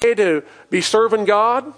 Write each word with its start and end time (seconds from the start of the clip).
to 0.00 0.42
be 0.70 0.80
serving 0.80 1.24
God? 1.24 1.72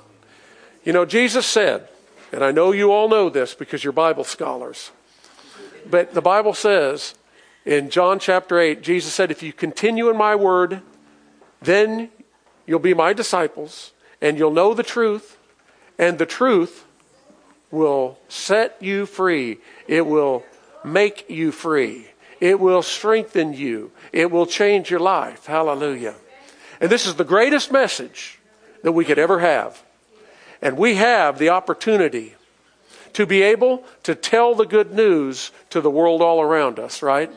You 0.84 0.92
know, 0.92 1.04
Jesus 1.04 1.46
said, 1.46 1.88
and 2.32 2.44
I 2.44 2.52
know 2.52 2.72
you 2.72 2.92
all 2.92 3.08
know 3.08 3.28
this 3.28 3.54
because 3.54 3.82
you're 3.82 3.92
Bible 3.92 4.24
scholars, 4.24 4.90
but 5.88 6.14
the 6.14 6.20
Bible 6.20 6.54
says 6.54 7.14
in 7.64 7.90
John 7.90 8.18
chapter 8.18 8.58
8, 8.58 8.82
Jesus 8.82 9.12
said, 9.12 9.30
If 9.30 9.42
you 9.42 9.52
continue 9.52 10.08
in 10.10 10.16
my 10.16 10.36
word, 10.36 10.82
then 11.60 12.10
you'll 12.66 12.78
be 12.78 12.94
my 12.94 13.12
disciples 13.12 13.92
and 14.20 14.38
you'll 14.38 14.52
know 14.52 14.74
the 14.74 14.82
truth, 14.82 15.38
and 15.98 16.18
the 16.18 16.26
truth 16.26 16.84
will 17.70 18.18
set 18.28 18.76
you 18.80 19.06
free. 19.06 19.58
It 19.88 20.06
will 20.06 20.44
make 20.84 21.28
you 21.30 21.52
free. 21.52 22.08
It 22.38 22.60
will 22.60 22.82
strengthen 22.82 23.54
you. 23.54 23.92
It 24.12 24.30
will 24.30 24.46
change 24.46 24.90
your 24.90 25.00
life. 25.00 25.46
Hallelujah. 25.46 26.14
And 26.80 26.90
this 26.90 27.06
is 27.06 27.14
the 27.14 27.24
greatest 27.24 27.70
message 27.70 28.38
that 28.82 28.92
we 28.92 29.04
could 29.04 29.18
ever 29.18 29.40
have. 29.40 29.82
And 30.62 30.76
we 30.76 30.96
have 30.96 31.38
the 31.38 31.50
opportunity 31.50 32.34
to 33.12 33.26
be 33.26 33.42
able 33.42 33.84
to 34.04 34.14
tell 34.14 34.54
the 34.54 34.66
good 34.66 34.92
news 34.92 35.50
to 35.70 35.80
the 35.80 35.90
world 35.90 36.22
all 36.22 36.40
around 36.40 36.78
us, 36.78 37.02
right? 37.02 37.30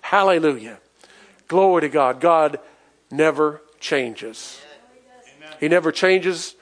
Hallelujah. 0.00 0.78
Glory 1.48 1.82
to 1.82 1.88
God. 1.88 2.20
God 2.20 2.58
never 3.10 3.60
changes. 3.80 4.60
He 5.60 5.68
never 5.68 5.92
changes 5.92 6.54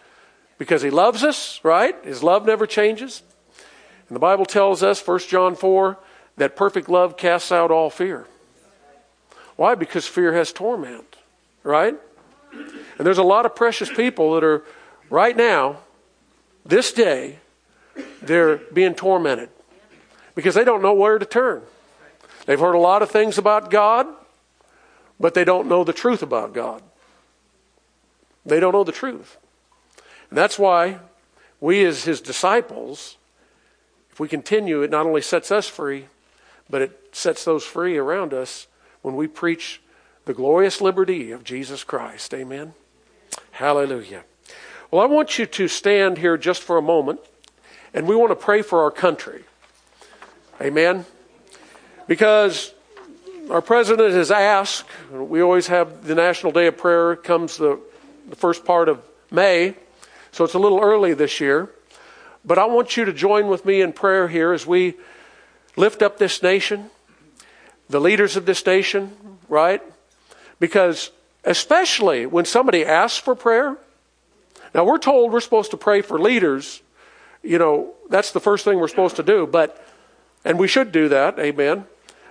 because 0.58 0.82
he 0.82 0.90
loves 0.90 1.24
us, 1.24 1.60
right? 1.62 1.94
His 2.04 2.22
love 2.22 2.46
never 2.46 2.66
changes. 2.66 3.22
And 4.08 4.16
the 4.16 4.20
Bible 4.20 4.44
tells 4.44 4.82
us, 4.82 5.06
1 5.06 5.20
John 5.20 5.56
4, 5.56 5.98
that 6.36 6.56
perfect 6.56 6.88
love 6.88 7.16
casts 7.16 7.52
out 7.52 7.70
all 7.70 7.90
fear. 7.90 8.26
Why? 9.56 9.74
Because 9.74 10.06
fear 10.06 10.32
has 10.34 10.52
torment, 10.52 11.11
right? 11.62 11.94
And 12.52 13.06
there's 13.06 13.18
a 13.18 13.22
lot 13.22 13.46
of 13.46 13.54
precious 13.54 13.90
people 13.90 14.34
that 14.34 14.44
are 14.44 14.64
right 15.10 15.36
now, 15.36 15.78
this 16.64 16.92
day, 16.92 17.38
they're 18.22 18.56
being 18.56 18.94
tormented 18.94 19.48
because 20.34 20.54
they 20.54 20.64
don't 20.64 20.82
know 20.82 20.94
where 20.94 21.18
to 21.18 21.26
turn. 21.26 21.62
They've 22.46 22.58
heard 22.58 22.74
a 22.74 22.78
lot 22.78 23.02
of 23.02 23.10
things 23.10 23.38
about 23.38 23.70
God, 23.70 24.06
but 25.20 25.34
they 25.34 25.44
don't 25.44 25.68
know 25.68 25.84
the 25.84 25.92
truth 25.92 26.22
about 26.22 26.52
God. 26.52 26.82
They 28.44 28.58
don't 28.58 28.72
know 28.72 28.84
the 28.84 28.92
truth. 28.92 29.36
And 30.30 30.38
that's 30.38 30.58
why 30.58 30.98
we, 31.60 31.84
as 31.84 32.04
his 32.04 32.20
disciples, 32.20 33.16
if 34.10 34.18
we 34.18 34.28
continue, 34.28 34.82
it 34.82 34.90
not 34.90 35.06
only 35.06 35.22
sets 35.22 35.52
us 35.52 35.68
free, 35.68 36.06
but 36.68 36.82
it 36.82 37.10
sets 37.12 37.44
those 37.44 37.64
free 37.64 37.96
around 37.96 38.34
us 38.34 38.66
when 39.02 39.14
we 39.14 39.26
preach 39.26 39.80
the 40.24 40.34
glorious 40.34 40.80
liberty 40.80 41.32
of 41.32 41.44
Jesus 41.44 41.84
Christ. 41.84 42.32
Amen. 42.32 42.74
Hallelujah. 43.52 44.24
Well, 44.90 45.02
I 45.02 45.06
want 45.06 45.38
you 45.38 45.46
to 45.46 45.68
stand 45.68 46.18
here 46.18 46.36
just 46.36 46.62
for 46.62 46.76
a 46.76 46.82
moment, 46.82 47.20
and 47.94 48.06
we 48.06 48.14
want 48.14 48.30
to 48.30 48.36
pray 48.36 48.62
for 48.62 48.82
our 48.82 48.90
country. 48.90 49.44
Amen. 50.60 51.06
Because 52.06 52.72
our 53.50 53.62
president 53.62 54.12
has 54.12 54.30
asked, 54.30 54.84
we 55.10 55.40
always 55.40 55.66
have 55.68 56.06
the 56.06 56.14
National 56.14 56.52
Day 56.52 56.66
of 56.66 56.76
Prayer, 56.76 57.16
comes 57.16 57.56
the, 57.56 57.80
the 58.28 58.36
first 58.36 58.64
part 58.64 58.88
of 58.88 59.02
May, 59.30 59.74
so 60.30 60.44
it's 60.44 60.54
a 60.54 60.58
little 60.58 60.80
early 60.80 61.14
this 61.14 61.40
year. 61.40 61.70
But 62.44 62.58
I 62.58 62.66
want 62.66 62.96
you 62.96 63.04
to 63.04 63.12
join 63.12 63.48
with 63.48 63.64
me 63.64 63.80
in 63.80 63.92
prayer 63.92 64.28
here 64.28 64.52
as 64.52 64.66
we 64.66 64.94
lift 65.76 66.02
up 66.02 66.18
this 66.18 66.42
nation, 66.42 66.90
the 67.88 68.00
leaders 68.00 68.36
of 68.36 68.46
this 68.46 68.64
nation, 68.64 69.16
right? 69.48 69.82
Because 70.62 71.10
especially 71.42 72.24
when 72.24 72.44
somebody 72.44 72.86
asks 72.86 73.18
for 73.18 73.34
prayer, 73.34 73.76
now 74.72 74.84
we're 74.84 74.96
told 74.96 75.32
we're 75.32 75.40
supposed 75.40 75.72
to 75.72 75.76
pray 75.76 76.02
for 76.02 76.20
leaders. 76.20 76.82
You 77.42 77.58
know, 77.58 77.94
that's 78.08 78.30
the 78.30 78.38
first 78.38 78.64
thing 78.64 78.78
we're 78.78 78.86
supposed 78.86 79.16
to 79.16 79.24
do, 79.24 79.44
but, 79.44 79.84
and 80.44 80.60
we 80.60 80.68
should 80.68 80.92
do 80.92 81.08
that, 81.08 81.36
amen. 81.40 81.86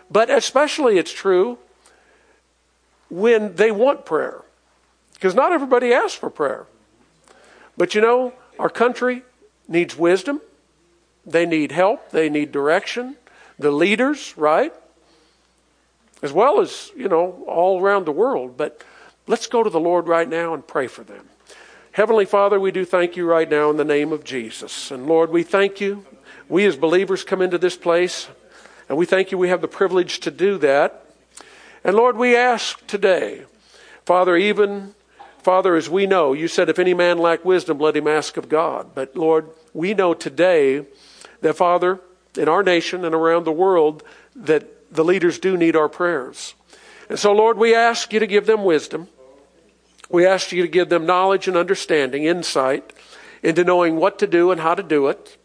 But 0.10 0.30
especially 0.30 0.98
it's 0.98 1.12
true 1.12 1.58
when 3.10 3.56
they 3.56 3.70
want 3.70 4.06
prayer. 4.06 4.44
Because 5.16 5.36
not 5.36 5.52
everybody 5.52 5.92
asks 5.92 6.18
for 6.18 6.30
prayer. 6.30 6.68
But 7.76 7.96
you 7.96 8.00
know, 8.00 8.32
our 8.58 8.70
country 8.70 9.24
needs 9.68 9.98
wisdom. 9.98 10.40
They 11.26 11.46
need 11.46 11.74
help. 11.74 12.12
They 12.12 12.30
need 12.30 12.54
direction. 12.54 13.18
The 13.60 13.72
leaders, 13.72 14.34
right? 14.38 14.74
As 16.22 16.32
well 16.32 16.60
as, 16.60 16.92
you 16.96 17.08
know, 17.08 17.44
all 17.48 17.82
around 17.82 18.06
the 18.06 18.12
world. 18.12 18.58
But 18.58 18.84
let's 19.28 19.48
go 19.48 19.64
to 19.64 19.70
the 19.70 19.80
Lord 19.80 20.08
right 20.08 20.30
now 20.30 20.54
and 20.54 20.66
pray 20.66 20.88
for 20.88 21.04
them. 21.04 21.26
Heavenly 21.94 22.26
Father, 22.26 22.60
we 22.60 22.72
do 22.72 22.86
thank 22.86 23.18
you 23.18 23.26
right 23.26 23.50
now 23.50 23.70
in 23.70 23.78
the 23.78 23.84
name 23.84 24.14
of 24.14 24.24
Jesus. 24.24 24.92
And 24.92 25.08
Lord, 25.08 25.30
we 25.30 25.44
thank 25.44 25.82
you. 25.82 26.06
We 26.48 26.66
as 26.66 26.78
believers 26.78 27.24
come 27.24 27.42
into 27.42 27.58
this 27.58 27.76
place 27.76 28.30
and 28.88 28.98
we 28.98 29.06
thank 29.06 29.32
you 29.32 29.38
we 29.38 29.48
have 29.48 29.62
the 29.62 29.70
privilege 29.70 30.20
to 30.20 30.32
do 30.32 30.58
that. 30.58 31.06
And 31.84 31.96
Lord, 31.96 32.18
we 32.18 32.36
ask 32.36 32.86
today, 32.88 33.46
Father, 34.06 34.36
even, 34.36 34.96
Father, 35.40 35.76
as 35.76 35.90
we 35.90 36.06
know, 36.06 36.34
you 36.34 36.50
said, 36.50 36.68
if 36.68 36.78
any 36.78 36.94
man 36.94 37.18
lack 37.18 37.46
wisdom, 37.46 37.80
let 37.80 37.96
him 37.96 38.08
ask 38.08 38.36
of 38.36 38.50
God. 38.50 38.94
But 38.94 39.16
Lord, 39.16 39.50
we 39.74 39.94
know 39.94 40.14
today 40.14 40.86
that, 41.40 41.56
Father, 41.56 42.02
in 42.38 42.50
our 42.50 42.64
nation 42.64 43.06
and 43.06 43.16
around 43.16 43.46
the 43.46 43.52
world, 43.52 44.04
that 44.36 44.68
the 44.92 45.04
leaders 45.04 45.40
do 45.40 45.58
need 45.58 45.76
our 45.76 45.90
prayers. 45.90 46.54
And 47.10 47.18
so, 47.18 47.32
Lord, 47.32 47.58
we 47.58 47.74
ask 47.74 48.14
you 48.14 48.20
to 48.20 48.28
give 48.28 48.46
them 48.46 48.64
wisdom. 48.64 49.08
We 50.10 50.26
ask 50.26 50.52
you 50.52 50.62
to 50.62 50.68
give 50.68 50.90
them 50.90 51.06
knowledge 51.06 51.48
and 51.48 51.56
understanding, 51.56 52.26
insight 52.26 52.94
into 53.42 53.64
knowing 53.64 53.96
what 53.96 54.20
to 54.20 54.28
do 54.28 54.52
and 54.52 54.60
how 54.60 54.76
to 54.76 54.84
do 54.84 55.08
it. 55.08 55.38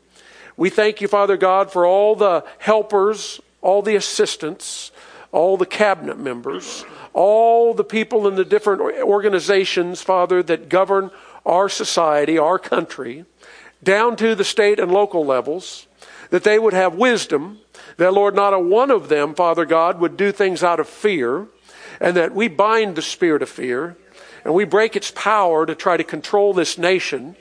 We 0.57 0.71
thank 0.71 1.01
you, 1.01 1.09
Father 1.09 1.37
God, 1.37 1.71
for 1.71 1.87
all 1.87 2.17
the 2.17 2.45
helpers, 2.59 3.41
all 3.63 3.83
the 3.83 3.97
assistants, 3.97 4.91
all 5.33 5.57
the 5.57 5.67
cabinet 5.67 6.19
members, 6.19 6.85
all 7.13 7.75
the 7.75 7.85
people 7.85 8.27
in 8.27 8.35
the 8.35 8.45
different 8.45 8.81
organizations, 8.81 10.03
Father, 10.03 10.43
that 10.43 10.69
govern 10.69 11.11
our 11.45 11.69
society, 11.69 12.39
our 12.39 12.59
country, 12.59 13.25
down 13.83 14.17
to 14.17 14.35
the 14.35 14.45
state 14.45 14.81
and 14.81 14.91
local 14.91 15.25
levels, 15.25 15.87
that 16.31 16.45
they 16.45 16.59
would 16.59 16.73
have 16.73 16.95
wisdom, 16.95 17.61
that, 17.97 18.15
Lord, 18.15 18.35
not 18.35 18.55
a 18.55 18.59
one 18.59 18.91
of 18.91 19.09
them, 19.09 19.35
Father 19.35 19.65
God, 19.65 20.01
would 20.01 20.17
do 20.17 20.33
things 20.33 20.63
out 20.63 20.81
of 20.81 20.89
fear, 20.89 21.47
and 22.01 22.17
that 22.17 22.35
we 22.35 22.49
bind 22.49 22.97
the 22.97 23.03
spirit 23.03 23.43
of 23.43 23.49
fear, 23.49 23.97
and 24.45 24.55
we 24.55 24.65
break 24.65 24.97
its 24.97 25.11
power 25.11 25.67
to 25.67 25.75
try 25.75 25.97
to 25.97 26.05
control 26.05 26.53
this 26.53 26.79
nation 26.79 27.37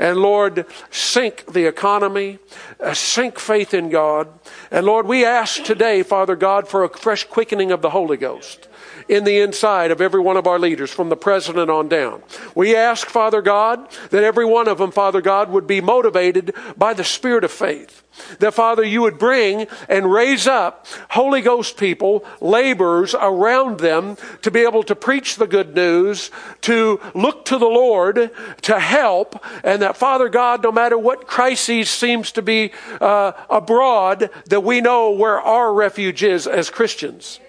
and 0.00 0.16
Lord, 0.16 0.64
sink 0.90 1.44
the 1.52 1.66
economy, 1.66 2.38
uh, 2.82 2.94
sink 2.94 3.38
faith 3.38 3.74
in 3.74 3.90
God. 3.90 4.28
And 4.70 4.86
Lord, 4.86 5.06
we 5.06 5.26
ask 5.26 5.62
today, 5.62 6.02
Father 6.02 6.36
God, 6.36 6.66
for 6.66 6.82
a 6.82 6.88
fresh 6.88 7.24
quickening 7.24 7.70
of 7.70 7.82
the 7.82 7.90
Holy 7.90 8.16
Ghost 8.16 8.69
in 9.10 9.24
the 9.24 9.40
inside 9.40 9.90
of 9.90 10.00
every 10.00 10.20
one 10.20 10.36
of 10.36 10.46
our 10.46 10.60
leaders, 10.60 10.88
from 10.88 11.08
the 11.08 11.16
president 11.16 11.68
on 11.68 11.88
down. 11.88 12.22
We 12.54 12.76
ask, 12.76 13.08
Father 13.08 13.42
God, 13.42 13.90
that 14.10 14.22
every 14.22 14.44
one 14.44 14.68
of 14.68 14.78
them, 14.78 14.92
Father 14.92 15.20
God, 15.20 15.50
would 15.50 15.66
be 15.66 15.80
motivated 15.80 16.54
by 16.76 16.94
the 16.94 17.02
spirit 17.02 17.42
of 17.42 17.50
faith. 17.50 18.04
That, 18.38 18.54
Father, 18.54 18.84
you 18.84 19.02
would 19.02 19.18
bring 19.18 19.66
and 19.88 20.12
raise 20.12 20.46
up 20.46 20.86
Holy 21.10 21.40
Ghost 21.40 21.76
people, 21.76 22.24
laborers 22.40 23.12
around 23.14 23.80
them 23.80 24.16
to 24.42 24.50
be 24.52 24.60
able 24.60 24.84
to 24.84 24.94
preach 24.94 25.36
the 25.36 25.48
good 25.48 25.74
news, 25.74 26.30
to 26.60 27.00
look 27.12 27.46
to 27.46 27.58
the 27.58 27.66
Lord, 27.66 28.30
to 28.62 28.78
help, 28.78 29.44
and 29.64 29.82
that, 29.82 29.96
Father 29.96 30.28
God, 30.28 30.62
no 30.62 30.70
matter 30.70 30.96
what 30.96 31.26
crisis 31.26 31.90
seems 31.90 32.30
to 32.32 32.42
be 32.42 32.70
uh, 33.00 33.32
abroad, 33.48 34.30
that 34.46 34.60
we 34.60 34.80
know 34.80 35.10
where 35.10 35.40
our 35.40 35.74
refuge 35.74 36.22
is 36.22 36.46
as 36.46 36.70
Christians. 36.70 37.40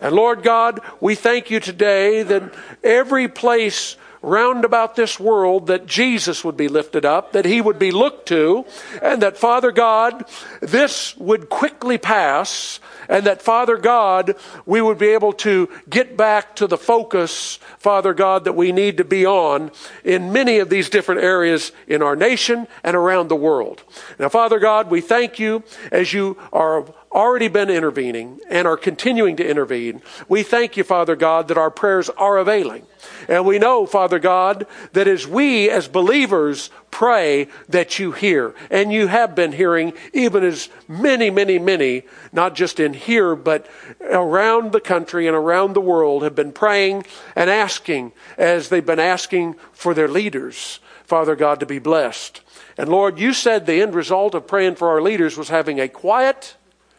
And 0.00 0.14
Lord 0.14 0.42
God, 0.42 0.80
we 1.00 1.14
thank 1.14 1.50
you 1.50 1.60
today 1.60 2.22
that 2.22 2.54
every 2.82 3.28
place 3.28 3.96
round 4.22 4.64
about 4.64 4.96
this 4.96 5.20
world 5.20 5.68
that 5.68 5.86
Jesus 5.86 6.44
would 6.44 6.56
be 6.56 6.68
lifted 6.68 7.04
up, 7.04 7.32
that 7.32 7.44
he 7.44 7.60
would 7.60 7.78
be 7.78 7.92
looked 7.92 8.26
to, 8.28 8.64
and 9.00 9.22
that 9.22 9.38
Father 9.38 9.70
God, 9.70 10.24
this 10.60 11.16
would 11.16 11.48
quickly 11.48 11.96
pass, 11.96 12.80
and 13.08 13.24
that 13.26 13.40
Father 13.40 13.76
God, 13.76 14.34
we 14.64 14.80
would 14.80 14.98
be 14.98 15.10
able 15.10 15.32
to 15.32 15.68
get 15.88 16.16
back 16.16 16.56
to 16.56 16.66
the 16.66 16.76
focus, 16.76 17.60
Father 17.78 18.12
God, 18.12 18.44
that 18.44 18.54
we 18.54 18.72
need 18.72 18.96
to 18.96 19.04
be 19.04 19.24
on 19.24 19.70
in 20.02 20.32
many 20.32 20.58
of 20.58 20.70
these 20.70 20.90
different 20.90 21.20
areas 21.20 21.70
in 21.86 22.02
our 22.02 22.16
nation 22.16 22.66
and 22.82 22.96
around 22.96 23.28
the 23.28 23.36
world. 23.36 23.84
Now, 24.18 24.28
Father 24.28 24.58
God, 24.58 24.90
we 24.90 25.00
thank 25.00 25.38
you 25.38 25.62
as 25.92 26.12
you 26.12 26.36
are 26.52 26.84
already 27.12 27.48
been 27.48 27.70
intervening 27.70 28.40
and 28.48 28.66
are 28.66 28.76
continuing 28.76 29.36
to 29.36 29.48
intervene. 29.48 30.02
We 30.28 30.42
thank 30.42 30.76
you, 30.76 30.84
Father 30.84 31.16
God, 31.16 31.48
that 31.48 31.58
our 31.58 31.70
prayers 31.70 32.10
are 32.10 32.38
availing. 32.38 32.86
And 33.28 33.46
we 33.46 33.58
know, 33.58 33.86
Father 33.86 34.18
God, 34.18 34.66
that 34.92 35.08
as 35.08 35.26
we 35.26 35.70
as 35.70 35.88
believers 35.88 36.70
pray 36.90 37.48
that 37.68 37.98
you 37.98 38.12
hear. 38.12 38.54
And 38.70 38.92
you 38.92 39.06
have 39.06 39.34
been 39.34 39.52
hearing, 39.52 39.92
even 40.12 40.44
as 40.44 40.68
many, 40.88 41.30
many, 41.30 41.58
many, 41.58 42.02
not 42.32 42.54
just 42.54 42.80
in 42.80 42.94
here, 42.94 43.34
but 43.34 43.66
around 44.00 44.72
the 44.72 44.80
country 44.80 45.26
and 45.26 45.36
around 45.36 45.74
the 45.74 45.80
world 45.80 46.22
have 46.22 46.34
been 46.34 46.52
praying 46.52 47.04
and 47.34 47.50
asking 47.50 48.12
as 48.38 48.68
they've 48.68 48.84
been 48.84 48.98
asking 48.98 49.56
for 49.72 49.94
their 49.94 50.08
leaders, 50.08 50.80
Father 51.04 51.36
God, 51.36 51.60
to 51.60 51.66
be 51.66 51.78
blessed. 51.78 52.40
And 52.78 52.88
Lord, 52.88 53.18
you 53.18 53.32
said 53.32 53.66
the 53.66 53.80
end 53.80 53.94
result 53.94 54.34
of 54.34 54.46
praying 54.46 54.76
for 54.76 54.88
our 54.88 55.02
leaders 55.02 55.36
was 55.36 55.48
having 55.48 55.80
a 55.80 55.88
quiet 55.88 56.56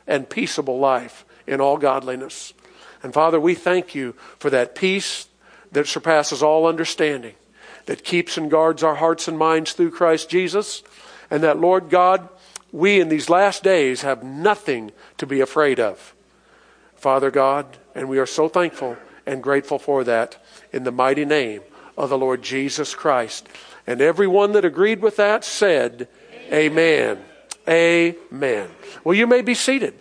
and 0.08 0.30
peaceable 0.30 0.80
life 0.80 1.26
in 1.46 1.62
all 1.62 1.78
godliness. 1.78 2.54
And 3.04 3.14
Father, 3.14 3.40
we 3.40 3.56
thank 3.56 3.94
you 3.94 4.14
for 4.40 4.50
that 4.50 4.76
peace 4.76 5.28
that 5.72 5.88
surpasses 5.88 6.42
all 6.42 6.66
understanding, 6.66 7.36
that 7.86 8.04
keeps 8.04 8.38
and 8.38 8.50
guards 8.50 8.84
our 8.84 8.96
hearts 8.96 9.28
and 9.28 9.38
minds 9.38 9.74
through 9.74 9.92
Christ 9.92 10.30
Jesus, 10.30 10.84
and 11.30 11.44
that, 11.44 11.60
Lord 11.60 11.90
God, 11.90 12.28
we 12.72 13.00
in 13.00 13.10
these 13.10 13.30
last 13.30 13.64
days 13.64 14.02
have 14.02 14.24
nothing 14.24 14.92
to 15.18 15.26
be 15.26 15.42
afraid 15.42 15.80
of. 15.80 16.14
Father 16.96 17.32
God, 17.32 17.78
and 17.94 18.10
we 18.10 18.18
are 18.18 18.26
so 18.26 18.48
thankful 18.48 18.98
and 19.26 19.44
grateful 19.44 19.78
for 19.78 20.04
that 20.04 20.44
in 20.72 20.84
the 20.84 20.92
mighty 20.92 21.26
name 21.26 21.62
of 21.98 22.10
the 22.10 22.18
Lord 22.18 22.42
Jesus 22.42 22.96
Christ. 22.96 23.48
And 23.86 24.02
everyone 24.02 24.54
that 24.54 24.66
agreed 24.66 25.02
with 25.02 25.18
that 25.18 25.44
said, 25.44 26.08
Amen. 26.52 27.18
Amen. 27.18 27.26
Amen. 27.70 28.70
Well, 29.04 29.16
you 29.16 29.28
may 29.28 29.42
be 29.42 29.54
seated. 29.54 29.94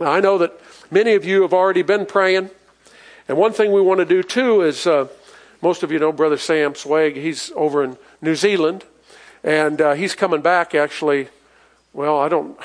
Now, 0.00 0.10
I 0.10 0.20
know 0.20 0.38
that 0.38 0.58
many 0.90 1.14
of 1.14 1.24
you 1.24 1.42
have 1.42 1.52
already 1.52 1.82
been 1.82 2.06
praying. 2.06 2.50
And 3.28 3.36
one 3.36 3.52
thing 3.52 3.72
we 3.72 3.82
want 3.82 3.98
to 3.98 4.06
do 4.06 4.22
too 4.22 4.62
is 4.62 4.86
uh, 4.86 5.08
most 5.60 5.82
of 5.82 5.92
you 5.92 5.98
know 5.98 6.12
Brother 6.12 6.38
Sam 6.38 6.74
Swag. 6.74 7.16
He's 7.16 7.52
over 7.54 7.84
in 7.84 7.98
New 8.22 8.34
Zealand. 8.34 8.84
And 9.42 9.80
uh, 9.80 9.92
he's 9.92 10.14
coming 10.14 10.40
back 10.40 10.74
actually. 10.74 11.28
Well, 11.92 12.18
I 12.18 12.28
don't, 12.28 12.58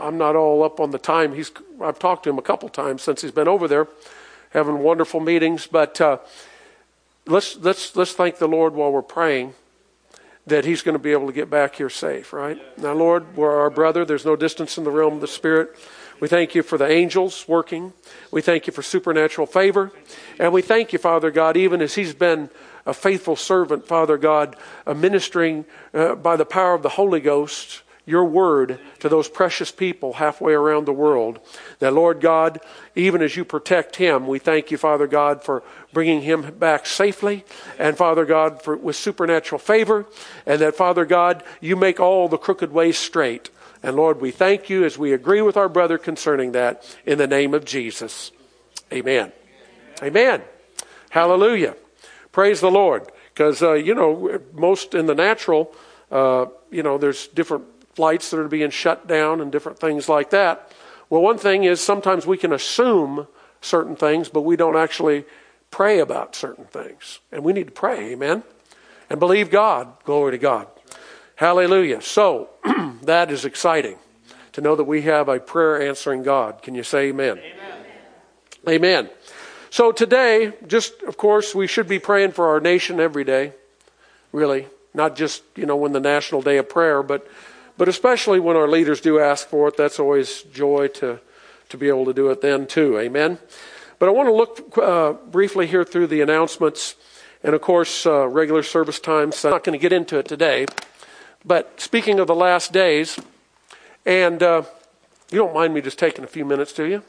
I'm 0.00 0.16
not 0.16 0.34
all 0.34 0.62
up 0.64 0.80
on 0.80 0.90
the 0.90 0.98
time. 0.98 1.34
He's, 1.34 1.52
I've 1.82 1.98
talked 1.98 2.24
to 2.24 2.30
him 2.30 2.38
a 2.38 2.42
couple 2.42 2.68
times 2.68 3.02
since 3.02 3.20
he's 3.20 3.30
been 3.30 3.48
over 3.48 3.68
there, 3.68 3.88
having 4.50 4.78
wonderful 4.78 5.20
meetings. 5.20 5.66
But 5.66 6.00
uh, 6.00 6.18
let's, 7.26 7.56
let's, 7.58 7.94
let's 7.94 8.14
thank 8.14 8.38
the 8.38 8.48
Lord 8.48 8.72
while 8.72 8.90
we're 8.90 9.02
praying 9.02 9.54
that 10.46 10.64
he's 10.64 10.82
going 10.82 10.94
to 10.94 11.02
be 11.02 11.12
able 11.12 11.26
to 11.26 11.32
get 11.32 11.50
back 11.50 11.74
here 11.76 11.90
safe, 11.90 12.32
right? 12.32 12.58
Now, 12.78 12.92
Lord, 12.92 13.36
we're 13.36 13.58
our 13.58 13.70
brother. 13.70 14.04
There's 14.04 14.24
no 14.24 14.36
distance 14.36 14.78
in 14.78 14.84
the 14.84 14.90
realm 14.90 15.14
of 15.14 15.20
the 15.20 15.26
Spirit. 15.26 15.76
We 16.20 16.28
thank 16.28 16.54
you 16.54 16.62
for 16.62 16.78
the 16.78 16.88
angels 16.88 17.46
working. 17.46 17.92
We 18.30 18.40
thank 18.40 18.66
you 18.66 18.72
for 18.72 18.82
supernatural 18.82 19.46
favor. 19.46 19.92
And 20.38 20.52
we 20.52 20.62
thank 20.62 20.92
you, 20.92 20.98
Father 20.98 21.30
God, 21.30 21.56
even 21.56 21.82
as 21.82 21.94
he's 21.94 22.14
been 22.14 22.48
a 22.86 22.94
faithful 22.94 23.36
servant, 23.36 23.86
Father 23.86 24.16
God, 24.16 24.56
ministering 24.86 25.66
uh, 25.92 26.14
by 26.14 26.36
the 26.36 26.46
power 26.46 26.74
of 26.74 26.82
the 26.82 26.90
Holy 26.90 27.20
Ghost 27.20 27.82
your 28.06 28.24
word 28.24 28.78
to 29.00 29.08
those 29.08 29.28
precious 29.28 29.72
people 29.72 30.14
halfway 30.14 30.54
around 30.54 30.86
the 30.86 30.92
world. 30.92 31.40
That, 31.80 31.92
Lord 31.92 32.20
God, 32.20 32.60
even 32.94 33.20
as 33.20 33.36
you 33.36 33.44
protect 33.44 33.96
him, 33.96 34.26
we 34.28 34.38
thank 34.38 34.70
you, 34.70 34.78
Father 34.78 35.08
God, 35.08 35.42
for 35.42 35.64
bringing 35.92 36.22
him 36.22 36.52
back 36.52 36.86
safely, 36.86 37.44
and 37.78 37.96
Father 37.96 38.24
God, 38.24 38.62
for, 38.62 38.76
with 38.76 38.96
supernatural 38.96 39.58
favor, 39.58 40.06
and 40.46 40.60
that, 40.60 40.76
Father 40.76 41.04
God, 41.04 41.42
you 41.60 41.74
make 41.74 41.98
all 41.98 42.28
the 42.28 42.38
crooked 42.38 42.72
ways 42.72 42.96
straight. 42.96 43.50
And 43.82 43.96
Lord, 43.96 44.20
we 44.20 44.30
thank 44.30 44.70
you 44.70 44.84
as 44.84 44.96
we 44.96 45.12
agree 45.12 45.42
with 45.42 45.56
our 45.56 45.68
brother 45.68 45.98
concerning 45.98 46.52
that 46.52 46.96
in 47.04 47.18
the 47.18 47.26
name 47.26 47.54
of 47.54 47.64
Jesus. 47.64 48.30
Amen. 48.92 49.32
Amen. 50.02 50.42
Hallelujah. 51.10 51.76
Praise 52.30 52.60
the 52.60 52.70
Lord. 52.70 53.10
Because, 53.32 53.62
uh, 53.62 53.72
you 53.74 53.94
know, 53.94 54.40
most 54.54 54.94
in 54.94 55.06
the 55.06 55.14
natural, 55.14 55.74
uh, 56.10 56.46
you 56.70 56.82
know, 56.82 56.96
there's 56.98 57.26
different 57.28 57.64
flights 57.96 58.30
that 58.30 58.38
are 58.38 58.46
being 58.46 58.70
shut 58.70 59.08
down 59.08 59.40
and 59.40 59.50
different 59.50 59.78
things 59.78 60.06
like 60.06 60.30
that. 60.30 60.70
Well, 61.08 61.22
one 61.22 61.38
thing 61.38 61.64
is 61.64 61.80
sometimes 61.80 62.26
we 62.26 62.36
can 62.36 62.52
assume 62.52 63.26
certain 63.62 63.96
things, 63.96 64.28
but 64.28 64.42
we 64.42 64.54
don't 64.54 64.76
actually 64.76 65.24
pray 65.70 65.98
about 65.98 66.36
certain 66.36 66.66
things. 66.66 67.20
And 67.32 67.42
we 67.42 67.54
need 67.54 67.66
to 67.66 67.72
pray, 67.72 68.12
amen? 68.12 68.42
And 69.08 69.18
believe 69.18 69.50
God. 69.50 69.88
Glory 70.04 70.32
to 70.32 70.38
God. 70.38 70.68
Hallelujah. 71.36 72.02
So, 72.02 72.50
that 73.02 73.30
is 73.30 73.44
exciting 73.44 73.96
to 74.52 74.60
know 74.60 74.76
that 74.76 74.84
we 74.84 75.02
have 75.02 75.28
a 75.28 75.40
prayer 75.40 75.80
answering 75.80 76.22
God. 76.22 76.62
Can 76.62 76.74
you 76.74 76.82
say 76.82 77.08
amen? 77.08 77.38
Amen. 77.38 78.68
amen. 78.68 79.10
So, 79.70 79.92
today, 79.92 80.52
just 80.66 81.02
of 81.02 81.16
course, 81.16 81.54
we 81.54 81.66
should 81.66 81.88
be 81.88 81.98
praying 81.98 82.32
for 82.32 82.48
our 82.48 82.60
nation 82.60 83.00
every 83.00 83.24
day, 83.24 83.52
really. 84.32 84.66
Not 84.94 85.14
just, 85.14 85.42
you 85.56 85.66
know, 85.66 85.76
when 85.76 85.92
the 85.92 86.00
National 86.00 86.40
Day 86.40 86.56
of 86.56 86.70
Prayer, 86.70 87.02
but 87.02 87.26
but 87.78 87.88
especially 87.88 88.40
when 88.40 88.56
our 88.56 88.68
leaders 88.68 89.00
do 89.00 89.18
ask 89.18 89.48
for 89.48 89.68
it, 89.68 89.76
that's 89.76 89.98
always 89.98 90.42
joy 90.44 90.88
to, 90.88 91.20
to 91.68 91.76
be 91.76 91.88
able 91.88 92.04
to 92.06 92.14
do 92.14 92.30
it 92.30 92.40
then 92.40 92.66
too. 92.66 92.98
Amen. 92.98 93.38
But 93.98 94.08
I 94.08 94.12
want 94.12 94.28
to 94.28 94.32
look 94.32 94.78
uh, 94.78 95.12
briefly 95.30 95.66
here 95.66 95.84
through 95.84 96.08
the 96.08 96.20
announcements 96.20 96.96
and, 97.42 97.54
of 97.54 97.60
course, 97.60 98.06
uh, 98.06 98.26
regular 98.28 98.62
service 98.62 99.00
times. 99.00 99.44
I'm 99.44 99.52
not 99.52 99.64
going 99.64 99.78
to 99.78 99.82
get 99.82 99.92
into 99.92 100.18
it 100.18 100.26
today. 100.26 100.66
But 101.44 101.80
speaking 101.80 102.18
of 102.18 102.26
the 102.26 102.34
last 102.34 102.72
days, 102.72 103.18
and 104.04 104.42
uh, 104.42 104.62
you 105.30 105.38
don't 105.38 105.54
mind 105.54 105.72
me 105.72 105.80
just 105.80 105.98
taking 105.98 106.24
a 106.24 106.26
few 106.28 106.44
minutes, 106.44 106.72
do 106.72 106.84
you? 106.84 107.02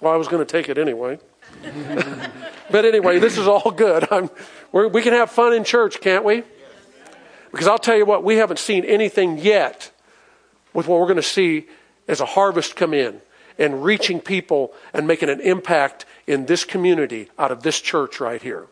Well, 0.00 0.12
I 0.12 0.16
was 0.16 0.28
going 0.28 0.44
to 0.44 0.50
take 0.50 0.68
it 0.68 0.78
anyway. 0.78 1.18
but 2.70 2.84
anyway, 2.84 3.18
this 3.18 3.38
is 3.38 3.46
all 3.46 3.70
good. 3.70 4.08
we 4.72 5.02
can 5.02 5.12
have 5.12 5.30
fun 5.30 5.52
in 5.52 5.64
church, 5.64 6.00
can't 6.00 6.24
we? 6.24 6.42
Because 7.52 7.68
I'll 7.68 7.78
tell 7.78 7.96
you 7.96 8.04
what, 8.04 8.24
we 8.24 8.36
haven't 8.36 8.58
seen 8.58 8.84
anything 8.84 9.38
yet 9.38 9.92
with 10.72 10.88
what 10.88 10.98
we're 10.98 11.06
going 11.06 11.16
to 11.16 11.22
see 11.22 11.68
as 12.08 12.20
a 12.20 12.26
harvest 12.26 12.74
come 12.74 12.92
in 12.94 13.20
and 13.58 13.84
reaching 13.84 14.20
people 14.20 14.72
and 14.92 15.06
making 15.06 15.28
an 15.28 15.40
impact 15.40 16.04
in 16.26 16.46
this 16.46 16.64
community 16.64 17.28
out 17.38 17.52
of 17.52 17.62
this 17.62 17.80
church 17.80 18.18
right 18.20 18.42
here. 18.42 18.66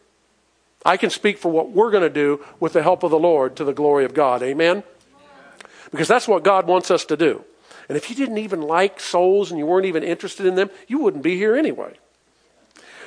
I 0.84 0.96
can 0.96 1.10
speak 1.10 1.38
for 1.38 1.52
what 1.52 1.70
we're 1.70 1.90
going 1.90 2.02
to 2.02 2.10
do 2.10 2.44
with 2.58 2.72
the 2.72 2.82
help 2.82 3.02
of 3.02 3.10
the 3.10 3.18
Lord 3.18 3.54
to 3.56 3.64
the 3.64 3.74
glory 3.74 4.06
of 4.06 4.14
God. 4.14 4.42
Amen? 4.42 4.82
Because 5.90 6.08
that's 6.08 6.26
what 6.26 6.42
God 6.42 6.66
wants 6.66 6.90
us 6.90 7.04
to 7.06 7.16
do. 7.16 7.44
And 7.88 7.98
if 7.98 8.08
you 8.08 8.16
didn't 8.16 8.38
even 8.38 8.62
like 8.62 8.98
souls 8.98 9.50
and 9.50 9.58
you 9.58 9.66
weren't 9.66 9.86
even 9.86 10.02
interested 10.02 10.46
in 10.46 10.54
them, 10.54 10.70
you 10.86 10.98
wouldn't 11.00 11.22
be 11.22 11.36
here 11.36 11.54
anyway. 11.54 11.94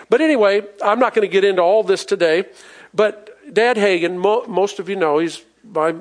But 0.09 0.21
anyway, 0.21 0.61
I'm 0.83 0.99
not 0.99 1.15
going 1.15 1.27
to 1.27 1.31
get 1.31 1.43
into 1.43 1.61
all 1.61 1.83
this 1.83 2.05
today. 2.05 2.45
But 2.93 3.29
Dad 3.51 3.77
Hagin, 3.77 4.17
mo- 4.17 4.45
most 4.47 4.79
of 4.79 4.89
you 4.89 4.95
know, 4.95 5.17
he's 5.17 5.41
by, 5.63 5.95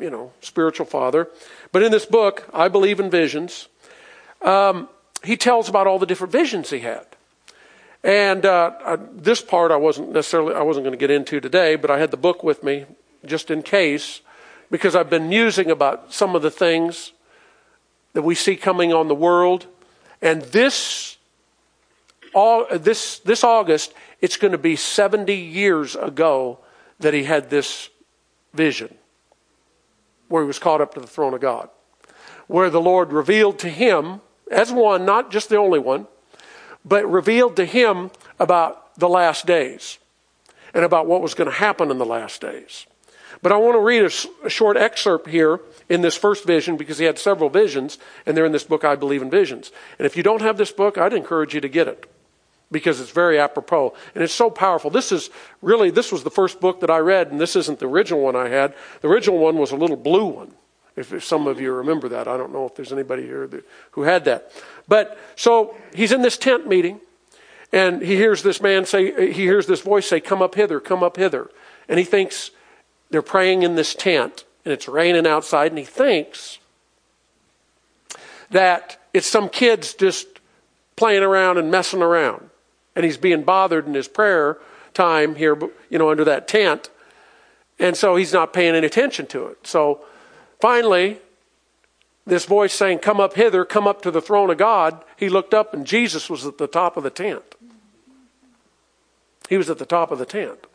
you 0.00 0.10
know, 0.10 0.32
spiritual 0.40 0.86
father. 0.86 1.28
But 1.70 1.82
in 1.82 1.92
this 1.92 2.06
book, 2.06 2.48
I 2.52 2.68
believe 2.68 3.00
in 3.00 3.10
visions. 3.10 3.68
Um, 4.40 4.88
he 5.24 5.36
tells 5.36 5.68
about 5.68 5.86
all 5.86 5.98
the 5.98 6.06
different 6.06 6.32
visions 6.32 6.70
he 6.70 6.80
had. 6.80 7.06
And 8.04 8.44
uh, 8.44 8.72
I, 8.84 8.96
this 9.12 9.40
part 9.40 9.70
I 9.70 9.76
wasn't 9.76 10.12
necessarily 10.12 10.54
I 10.54 10.62
wasn't 10.62 10.84
going 10.84 10.92
to 10.92 10.98
get 10.98 11.10
into 11.10 11.40
today, 11.40 11.76
but 11.76 11.90
I 11.90 11.98
had 11.98 12.10
the 12.10 12.16
book 12.16 12.42
with 12.42 12.64
me 12.64 12.86
just 13.24 13.50
in 13.50 13.62
case, 13.62 14.20
because 14.70 14.96
I've 14.96 15.08
been 15.08 15.28
musing 15.28 15.70
about 15.70 16.12
some 16.12 16.34
of 16.34 16.42
the 16.42 16.50
things 16.50 17.12
that 18.14 18.22
we 18.22 18.34
see 18.34 18.56
coming 18.56 18.92
on 18.92 19.06
the 19.06 19.14
world. 19.14 19.66
And 20.20 20.42
this 20.42 21.16
all 22.34 22.66
this 22.72 23.20
this 23.20 23.44
August, 23.44 23.94
it's 24.20 24.36
going 24.36 24.52
to 24.52 24.58
be 24.58 24.74
70 24.74 25.32
years 25.32 25.94
ago 25.94 26.58
that 26.98 27.14
he 27.14 27.24
had 27.24 27.50
this 27.50 27.88
vision 28.52 28.96
where 30.32 30.42
he 30.42 30.46
was 30.46 30.58
caught 30.58 30.80
up 30.80 30.94
to 30.94 31.00
the 31.00 31.06
throne 31.06 31.34
of 31.34 31.42
God, 31.42 31.68
where 32.46 32.70
the 32.70 32.80
Lord 32.80 33.12
revealed 33.12 33.58
to 33.58 33.68
him, 33.68 34.22
as 34.50 34.72
one, 34.72 35.04
not 35.04 35.30
just 35.30 35.50
the 35.50 35.58
only 35.58 35.78
one, 35.78 36.06
but 36.86 37.08
revealed 37.08 37.54
to 37.56 37.66
him 37.66 38.10
about 38.40 38.98
the 38.98 39.10
last 39.10 39.44
days 39.44 39.98
and 40.72 40.84
about 40.86 41.06
what 41.06 41.20
was 41.20 41.34
going 41.34 41.50
to 41.50 41.56
happen 41.56 41.90
in 41.90 41.98
the 41.98 42.06
last 42.06 42.40
days. 42.40 42.86
But 43.42 43.52
I 43.52 43.56
want 43.56 43.74
to 43.74 43.80
read 43.80 44.02
a, 44.02 44.46
a, 44.46 44.48
short 44.48 44.78
excerpt 44.78 45.28
here 45.28 45.60
in 45.90 46.00
this 46.00 46.16
first 46.16 46.46
vision 46.46 46.78
because 46.78 46.96
he 46.96 47.04
had 47.04 47.18
several 47.18 47.50
visions, 47.50 47.98
and 48.24 48.34
they're 48.34 48.46
in 48.46 48.52
this 48.52 48.64
book, 48.64 48.84
I 48.84 48.96
Believe 48.96 49.20
in 49.20 49.30
Visions. 49.30 49.70
And 49.98 50.06
if 50.06 50.16
you 50.16 50.22
don't 50.22 50.40
have 50.40 50.56
this 50.56 50.72
book, 50.72 50.96
I'd 50.96 51.12
encourage 51.12 51.54
you 51.54 51.60
to 51.60 51.68
get 51.68 51.88
it 51.88 52.10
because 52.72 53.00
it's 53.00 53.10
very 53.10 53.38
apropos 53.38 53.94
and 54.14 54.24
it's 54.24 54.32
so 54.32 54.50
powerful. 54.50 54.90
This 54.90 55.12
is 55.12 55.30
really, 55.60 55.90
this 55.90 56.10
was 56.10 56.24
the 56.24 56.30
first 56.30 56.60
book 56.60 56.80
that 56.80 56.90
I 56.90 56.98
read, 56.98 57.30
and 57.30 57.40
this 57.40 57.54
isn't 57.54 57.78
the 57.78 57.86
original 57.86 58.20
one 58.20 58.34
I 58.34 58.48
had. 58.48 58.74
The 59.02 59.08
original 59.08 59.38
one 59.38 59.58
was 59.58 59.70
a 59.70 59.76
little 59.76 59.96
blue 59.96 60.26
one. 60.26 60.52
If, 60.96 61.12
if 61.12 61.24
some 61.24 61.46
of 61.46 61.60
you 61.60 61.72
remember 61.72 62.08
that, 62.08 62.28
I 62.28 62.36
don't 62.36 62.52
know 62.52 62.66
if 62.66 62.74
there's 62.74 62.92
anybody 62.92 63.22
here 63.22 63.46
that, 63.46 63.64
who 63.92 64.02
had 64.02 64.24
that. 64.24 64.52
But 64.88 65.18
so 65.36 65.76
he's 65.94 66.12
in 66.12 66.22
this 66.22 66.36
tent 66.36 66.66
meeting, 66.66 67.00
and 67.72 68.02
he 68.02 68.16
hears 68.16 68.42
this 68.42 68.60
man 68.60 68.84
say, 68.84 69.32
he 69.32 69.42
hears 69.42 69.66
this 69.66 69.80
voice 69.80 70.06
say, 70.06 70.20
Come 70.20 70.42
up 70.42 70.54
hither, 70.54 70.80
come 70.80 71.02
up 71.02 71.16
hither. 71.16 71.50
And 71.88 71.98
he 71.98 72.04
thinks 72.04 72.50
they're 73.10 73.22
praying 73.22 73.62
in 73.62 73.74
this 73.74 73.94
tent, 73.94 74.44
and 74.64 74.72
it's 74.72 74.88
raining 74.88 75.26
outside, 75.26 75.72
and 75.72 75.78
he 75.78 75.84
thinks 75.84 76.58
that 78.50 79.00
it's 79.14 79.26
some 79.26 79.48
kids 79.48 79.94
just 79.94 80.40
playing 80.96 81.22
around 81.22 81.58
and 81.58 81.70
messing 81.70 82.02
around. 82.02 82.50
And 82.94 83.04
he's 83.04 83.16
being 83.16 83.42
bothered 83.42 83.86
in 83.86 83.94
his 83.94 84.08
prayer 84.08 84.58
time 84.94 85.34
here, 85.34 85.58
you 85.88 85.98
know, 85.98 86.10
under 86.10 86.24
that 86.24 86.46
tent. 86.46 86.90
And 87.78 87.96
so 87.96 88.16
he's 88.16 88.32
not 88.32 88.52
paying 88.52 88.74
any 88.74 88.86
attention 88.86 89.26
to 89.28 89.46
it. 89.46 89.66
So 89.66 90.04
finally, 90.60 91.18
this 92.26 92.44
voice 92.44 92.72
saying, 92.72 93.00
Come 93.00 93.20
up 93.20 93.34
hither, 93.34 93.64
come 93.64 93.86
up 93.86 94.02
to 94.02 94.10
the 94.10 94.20
throne 94.20 94.50
of 94.50 94.58
God, 94.58 95.02
he 95.16 95.28
looked 95.28 95.54
up 95.54 95.74
and 95.74 95.86
Jesus 95.86 96.30
was 96.30 96.46
at 96.46 96.58
the 96.58 96.66
top 96.66 96.96
of 96.96 97.02
the 97.02 97.10
tent. 97.10 97.42
He 99.48 99.56
was 99.56 99.68
at 99.68 99.78
the 99.78 99.86
top 99.86 100.10
of 100.10 100.18
the 100.18 100.26
tent. 100.26 100.66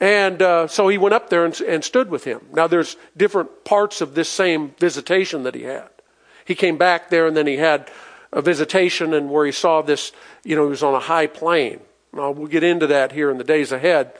And 0.00 0.42
uh, 0.42 0.68
so 0.68 0.88
he 0.88 0.98
went 0.98 1.14
up 1.14 1.28
there 1.28 1.44
and, 1.44 1.60
and 1.62 1.82
stood 1.82 2.10
with 2.10 2.24
him. 2.24 2.40
Now, 2.52 2.66
there's 2.66 2.96
different 3.16 3.64
parts 3.64 4.00
of 4.00 4.14
this 4.14 4.28
same 4.28 4.74
visitation 4.78 5.42
that 5.42 5.54
he 5.54 5.62
had. 5.62 5.88
He 6.44 6.54
came 6.54 6.78
back 6.78 7.10
there 7.10 7.26
and 7.26 7.36
then 7.36 7.46
he 7.46 7.56
had 7.56 7.90
a 8.32 8.42
visitation 8.42 9.14
and 9.14 9.30
where 9.30 9.46
he 9.46 9.52
saw 9.52 9.82
this, 9.82 10.12
you 10.44 10.56
know, 10.56 10.64
he 10.64 10.70
was 10.70 10.82
on 10.82 10.94
a 10.94 11.00
high 11.00 11.26
plane. 11.26 11.80
Now, 12.12 12.30
we'll 12.30 12.46
get 12.46 12.62
into 12.62 12.86
that 12.88 13.12
here 13.12 13.30
in 13.30 13.38
the 13.38 13.44
days 13.44 13.72
ahead, 13.72 14.12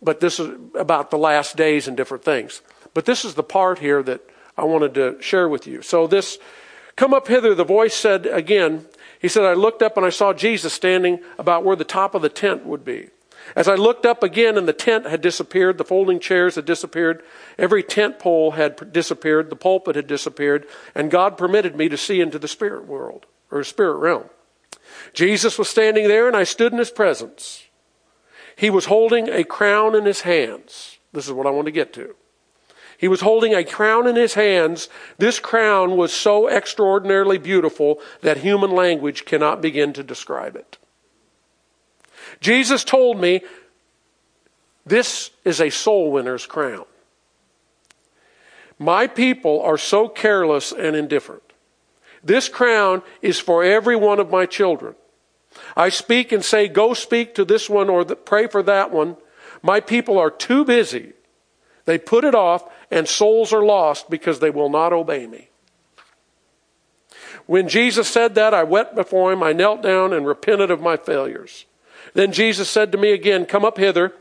but 0.00 0.20
this 0.20 0.38
is 0.38 0.56
about 0.74 1.10
the 1.10 1.18
last 1.18 1.56
days 1.56 1.88
and 1.88 1.96
different 1.96 2.24
things. 2.24 2.62
But 2.94 3.04
this 3.04 3.24
is 3.24 3.34
the 3.34 3.42
part 3.42 3.78
here 3.78 4.02
that 4.02 4.20
I 4.56 4.64
wanted 4.64 4.94
to 4.94 5.20
share 5.20 5.48
with 5.48 5.66
you. 5.66 5.82
So, 5.82 6.06
this, 6.06 6.38
come 6.94 7.12
up 7.12 7.28
hither, 7.28 7.54
the 7.54 7.64
voice 7.64 7.94
said 7.94 8.26
again, 8.26 8.86
he 9.20 9.28
said, 9.28 9.44
I 9.44 9.54
looked 9.54 9.82
up 9.82 9.96
and 9.96 10.06
I 10.06 10.10
saw 10.10 10.32
Jesus 10.32 10.72
standing 10.72 11.20
about 11.38 11.64
where 11.64 11.76
the 11.76 11.84
top 11.84 12.14
of 12.14 12.22
the 12.22 12.28
tent 12.28 12.64
would 12.64 12.84
be. 12.84 13.08
As 13.54 13.68
I 13.68 13.74
looked 13.74 14.04
up 14.04 14.22
again 14.22 14.58
and 14.58 14.66
the 14.66 14.72
tent 14.72 15.06
had 15.06 15.20
disappeared, 15.20 15.78
the 15.78 15.84
folding 15.84 16.18
chairs 16.18 16.56
had 16.56 16.64
disappeared, 16.64 17.22
every 17.58 17.82
tent 17.82 18.18
pole 18.18 18.52
had 18.52 18.92
disappeared, 18.92 19.50
the 19.50 19.56
pulpit 19.56 19.94
had 19.94 20.06
disappeared, 20.06 20.66
and 20.94 21.10
God 21.10 21.38
permitted 21.38 21.76
me 21.76 21.88
to 21.88 21.96
see 21.96 22.20
into 22.20 22.38
the 22.38 22.48
spirit 22.48 22.86
world 22.86 23.26
or 23.50 23.62
spirit 23.64 23.96
realm. 23.96 24.24
Jesus 25.12 25.58
was 25.58 25.68
standing 25.68 26.08
there 26.08 26.26
and 26.26 26.36
I 26.36 26.44
stood 26.44 26.72
in 26.72 26.78
his 26.78 26.90
presence. 26.90 27.64
He 28.56 28.70
was 28.70 28.86
holding 28.86 29.28
a 29.28 29.44
crown 29.44 29.94
in 29.94 30.04
his 30.04 30.22
hands. 30.22 30.98
This 31.12 31.26
is 31.26 31.32
what 31.32 31.46
I 31.46 31.50
want 31.50 31.66
to 31.66 31.72
get 31.72 31.92
to. 31.94 32.14
He 32.98 33.08
was 33.08 33.20
holding 33.20 33.54
a 33.54 33.64
crown 33.64 34.06
in 34.06 34.16
his 34.16 34.34
hands. 34.34 34.88
This 35.18 35.38
crown 35.38 35.96
was 35.96 36.12
so 36.12 36.48
extraordinarily 36.48 37.36
beautiful 37.36 38.00
that 38.22 38.38
human 38.38 38.70
language 38.70 39.26
cannot 39.26 39.60
begin 39.60 39.92
to 39.94 40.02
describe 40.02 40.56
it. 40.56 40.78
Jesus 42.40 42.84
told 42.84 43.20
me 43.20 43.42
this 44.86 45.30
is 45.44 45.60
a 45.60 45.70
soul 45.70 46.10
winner's 46.10 46.46
crown. 46.46 46.84
My 48.78 49.06
people 49.06 49.60
are 49.62 49.78
so 49.78 50.08
careless 50.08 50.72
and 50.72 50.96
indifferent. 50.96 51.45
This 52.26 52.48
crown 52.48 53.02
is 53.22 53.38
for 53.38 53.62
every 53.62 53.94
one 53.94 54.18
of 54.18 54.30
my 54.30 54.46
children. 54.46 54.96
I 55.76 55.90
speak 55.90 56.32
and 56.32 56.44
say, 56.44 56.66
Go 56.66 56.92
speak 56.92 57.34
to 57.36 57.44
this 57.44 57.70
one 57.70 57.88
or 57.88 58.04
pray 58.04 58.48
for 58.48 58.62
that 58.64 58.90
one. 58.90 59.16
My 59.62 59.80
people 59.80 60.18
are 60.18 60.30
too 60.30 60.64
busy. 60.64 61.12
They 61.84 61.98
put 61.98 62.24
it 62.24 62.34
off, 62.34 62.68
and 62.90 63.08
souls 63.08 63.52
are 63.52 63.64
lost 63.64 64.10
because 64.10 64.40
they 64.40 64.50
will 64.50 64.68
not 64.68 64.92
obey 64.92 65.26
me. 65.28 65.50
When 67.46 67.68
Jesus 67.68 68.08
said 68.08 68.34
that, 68.34 68.52
I 68.52 68.64
wept 68.64 68.96
before 68.96 69.32
him. 69.32 69.42
I 69.44 69.52
knelt 69.52 69.82
down 69.82 70.12
and 70.12 70.26
repented 70.26 70.70
of 70.70 70.80
my 70.80 70.96
failures. 70.96 71.64
Then 72.14 72.32
Jesus 72.32 72.68
said 72.68 72.90
to 72.90 72.98
me 72.98 73.12
again, 73.12 73.46
Come 73.46 73.64
up 73.64 73.78
hither. 73.78 74.12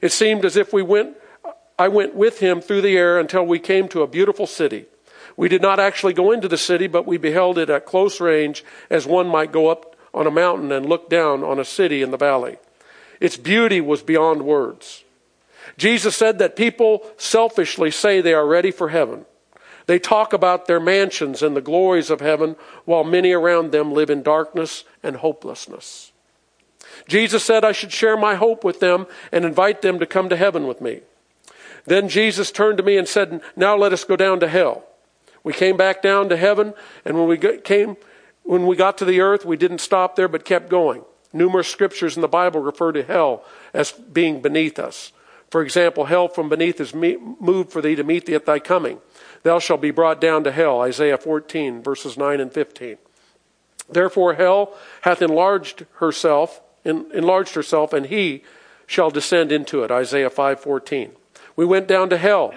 It 0.00 0.12
seemed 0.12 0.46
as 0.46 0.56
if 0.56 0.72
we 0.72 0.82
went, 0.82 1.18
I 1.78 1.88
went 1.88 2.14
with 2.14 2.40
him 2.40 2.62
through 2.62 2.80
the 2.80 2.96
air 2.96 3.18
until 3.18 3.44
we 3.44 3.58
came 3.58 3.86
to 3.88 4.02
a 4.02 4.06
beautiful 4.06 4.46
city. 4.46 4.86
We 5.40 5.48
did 5.48 5.62
not 5.62 5.80
actually 5.80 6.12
go 6.12 6.32
into 6.32 6.48
the 6.48 6.58
city, 6.58 6.86
but 6.86 7.06
we 7.06 7.16
beheld 7.16 7.56
it 7.56 7.70
at 7.70 7.86
close 7.86 8.20
range 8.20 8.62
as 8.90 9.06
one 9.06 9.26
might 9.26 9.52
go 9.52 9.68
up 9.68 9.96
on 10.12 10.26
a 10.26 10.30
mountain 10.30 10.70
and 10.70 10.84
look 10.84 11.08
down 11.08 11.42
on 11.42 11.58
a 11.58 11.64
city 11.64 12.02
in 12.02 12.10
the 12.10 12.18
valley. 12.18 12.58
Its 13.20 13.38
beauty 13.38 13.80
was 13.80 14.02
beyond 14.02 14.42
words. 14.42 15.02
Jesus 15.78 16.14
said 16.14 16.38
that 16.40 16.56
people 16.56 17.10
selfishly 17.16 17.90
say 17.90 18.20
they 18.20 18.34
are 18.34 18.46
ready 18.46 18.70
for 18.70 18.90
heaven. 18.90 19.24
They 19.86 19.98
talk 19.98 20.34
about 20.34 20.66
their 20.66 20.78
mansions 20.78 21.42
and 21.42 21.56
the 21.56 21.62
glories 21.62 22.10
of 22.10 22.20
heaven, 22.20 22.54
while 22.84 23.02
many 23.02 23.32
around 23.32 23.72
them 23.72 23.94
live 23.94 24.10
in 24.10 24.22
darkness 24.22 24.84
and 25.02 25.16
hopelessness. 25.16 26.12
Jesus 27.08 27.42
said 27.42 27.64
I 27.64 27.72
should 27.72 27.92
share 27.92 28.18
my 28.18 28.34
hope 28.34 28.62
with 28.62 28.80
them 28.80 29.06
and 29.32 29.46
invite 29.46 29.80
them 29.80 30.00
to 30.00 30.06
come 30.06 30.28
to 30.28 30.36
heaven 30.36 30.66
with 30.66 30.82
me. 30.82 31.00
Then 31.86 32.10
Jesus 32.10 32.50
turned 32.50 32.76
to 32.76 32.84
me 32.84 32.98
and 32.98 33.08
said, 33.08 33.40
Now 33.56 33.74
let 33.74 33.94
us 33.94 34.04
go 34.04 34.16
down 34.16 34.38
to 34.40 34.46
hell. 34.46 34.84
We 35.42 35.52
came 35.52 35.76
back 35.76 36.02
down 36.02 36.28
to 36.28 36.36
heaven, 36.36 36.74
and 37.04 37.18
when 37.18 37.28
we 37.28 37.38
came, 37.38 37.96
when 38.42 38.66
we 38.66 38.76
got 38.76 38.98
to 38.98 39.04
the 39.04 39.20
earth, 39.20 39.44
we 39.44 39.56
didn't 39.56 39.80
stop 39.80 40.16
there 40.16 40.28
but 40.28 40.44
kept 40.44 40.68
going. 40.68 41.04
Numerous 41.32 41.68
scriptures 41.68 42.16
in 42.16 42.22
the 42.22 42.28
Bible 42.28 42.60
refer 42.60 42.92
to 42.92 43.02
hell 43.02 43.44
as 43.72 43.92
being 43.92 44.40
beneath 44.42 44.78
us. 44.78 45.12
For 45.50 45.62
example, 45.62 46.04
hell 46.04 46.28
from 46.28 46.48
beneath 46.48 46.80
is 46.80 46.94
moved 46.94 47.72
for 47.72 47.80
thee 47.80 47.96
to 47.96 48.04
meet 48.04 48.26
thee 48.26 48.34
at 48.34 48.46
thy 48.46 48.58
coming. 48.58 48.98
Thou 49.42 49.58
shalt 49.58 49.80
be 49.80 49.90
brought 49.90 50.20
down 50.20 50.44
to 50.44 50.52
hell. 50.52 50.80
Isaiah 50.80 51.18
14, 51.18 51.82
verses 51.82 52.16
9 52.16 52.40
and 52.40 52.52
15. 52.52 52.98
Therefore, 53.88 54.34
hell 54.34 54.74
hath 55.02 55.22
enlarged 55.22 55.86
herself 55.94 56.60
enlarged 56.84 57.54
herself, 57.54 57.92
and 57.92 58.06
he 58.06 58.42
shall 58.86 59.10
descend 59.10 59.52
into 59.52 59.82
it. 59.82 59.90
Isaiah 59.90 60.30
5:14. 60.30 61.12
We 61.56 61.64
went 61.64 61.86
down 61.86 62.08
to 62.10 62.16
hell, 62.16 62.54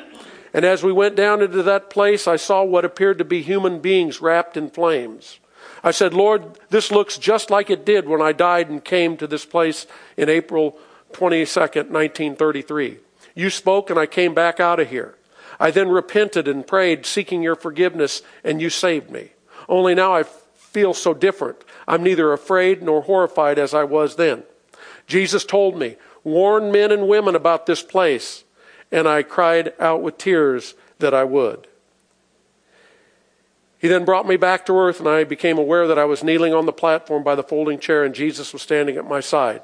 and 0.54 0.64
as 0.64 0.84
we 0.84 0.92
went 0.92 1.16
down 1.16 1.42
into 1.42 1.64
that 1.64 1.90
place, 1.90 2.28
I 2.28 2.36
saw 2.36 2.64
what 2.64 2.86
appeared 2.86 3.18
to 3.18 3.26
be 3.26 3.42
human 3.42 3.80
beings 3.80 4.22
wrapped 4.22 4.56
in 4.56 4.70
flames. 4.70 5.40
I 5.84 5.92
said, 5.92 6.14
Lord, 6.14 6.60
this 6.70 6.92
looks 6.92 7.18
just 7.18 7.50
like 7.50 7.70
it 7.70 7.86
did 7.86 8.08
when 8.08 8.22
I 8.22 8.32
died 8.32 8.70
and 8.70 8.84
came 8.84 9.18
to 9.18 9.28
this 9.28 9.46
place 9.46 9.88
in 10.16 10.30
April 10.30 10.78
22nd, 11.12 11.90
1933. 11.90 13.00
You 13.36 13.50
spoke, 13.50 13.90
and 13.90 14.00
I 14.00 14.06
came 14.06 14.34
back 14.34 14.60
out 14.60 14.80
of 14.80 14.90
here. 14.90 15.16
I 15.60 15.72
then 15.72 15.90
repented 15.90 16.48
and 16.48 16.66
prayed, 16.66 17.06
seeking 17.06 17.42
your 17.42 17.56
forgiveness, 17.56 18.22
and 18.44 18.62
you 18.62 18.70
saved 18.70 19.10
me. 19.10 19.32
Only 19.68 19.96
now 19.96 20.14
I 20.14 20.24
feel 20.24 20.94
so 20.94 21.14
different. 21.14 21.64
I'm 21.88 22.04
neither 22.04 22.32
afraid 22.32 22.82
nor 22.82 23.02
horrified 23.02 23.60
as 23.60 23.74
I 23.74 23.84
was 23.84 24.16
then. 24.16 24.44
Jesus 25.08 25.46
told 25.46 25.78
me, 25.78 25.98
warn 26.24 26.72
men 26.72 26.92
and 26.92 27.08
women 27.08 27.36
about 27.36 27.66
this 27.66 27.84
place, 27.84 28.43
and 28.94 29.08
I 29.08 29.24
cried 29.24 29.74
out 29.80 30.04
with 30.04 30.20
tears 30.20 30.76
that 31.00 31.16
I 31.16 31.24
would. 31.24 31.68
He 33.80 33.90
then 33.90 34.06
brought 34.06 34.28
me 34.28 34.38
back 34.38 34.66
to 34.68 34.78
earth, 34.78 35.00
and 35.00 35.10
I 35.10 35.26
became 35.26 35.58
aware 35.58 35.88
that 35.88 36.00
I 36.00 36.06
was 36.06 36.24
kneeling 36.24 36.54
on 36.54 36.68
the 36.68 36.72
platform 36.72 37.24
by 37.24 37.36
the 37.36 37.44
folding 37.44 37.80
chair, 37.80 38.06
and 38.06 38.16
Jesus 38.16 38.54
was 38.54 38.62
standing 38.62 38.96
at 38.96 39.10
my 39.10 39.20
side. 39.20 39.64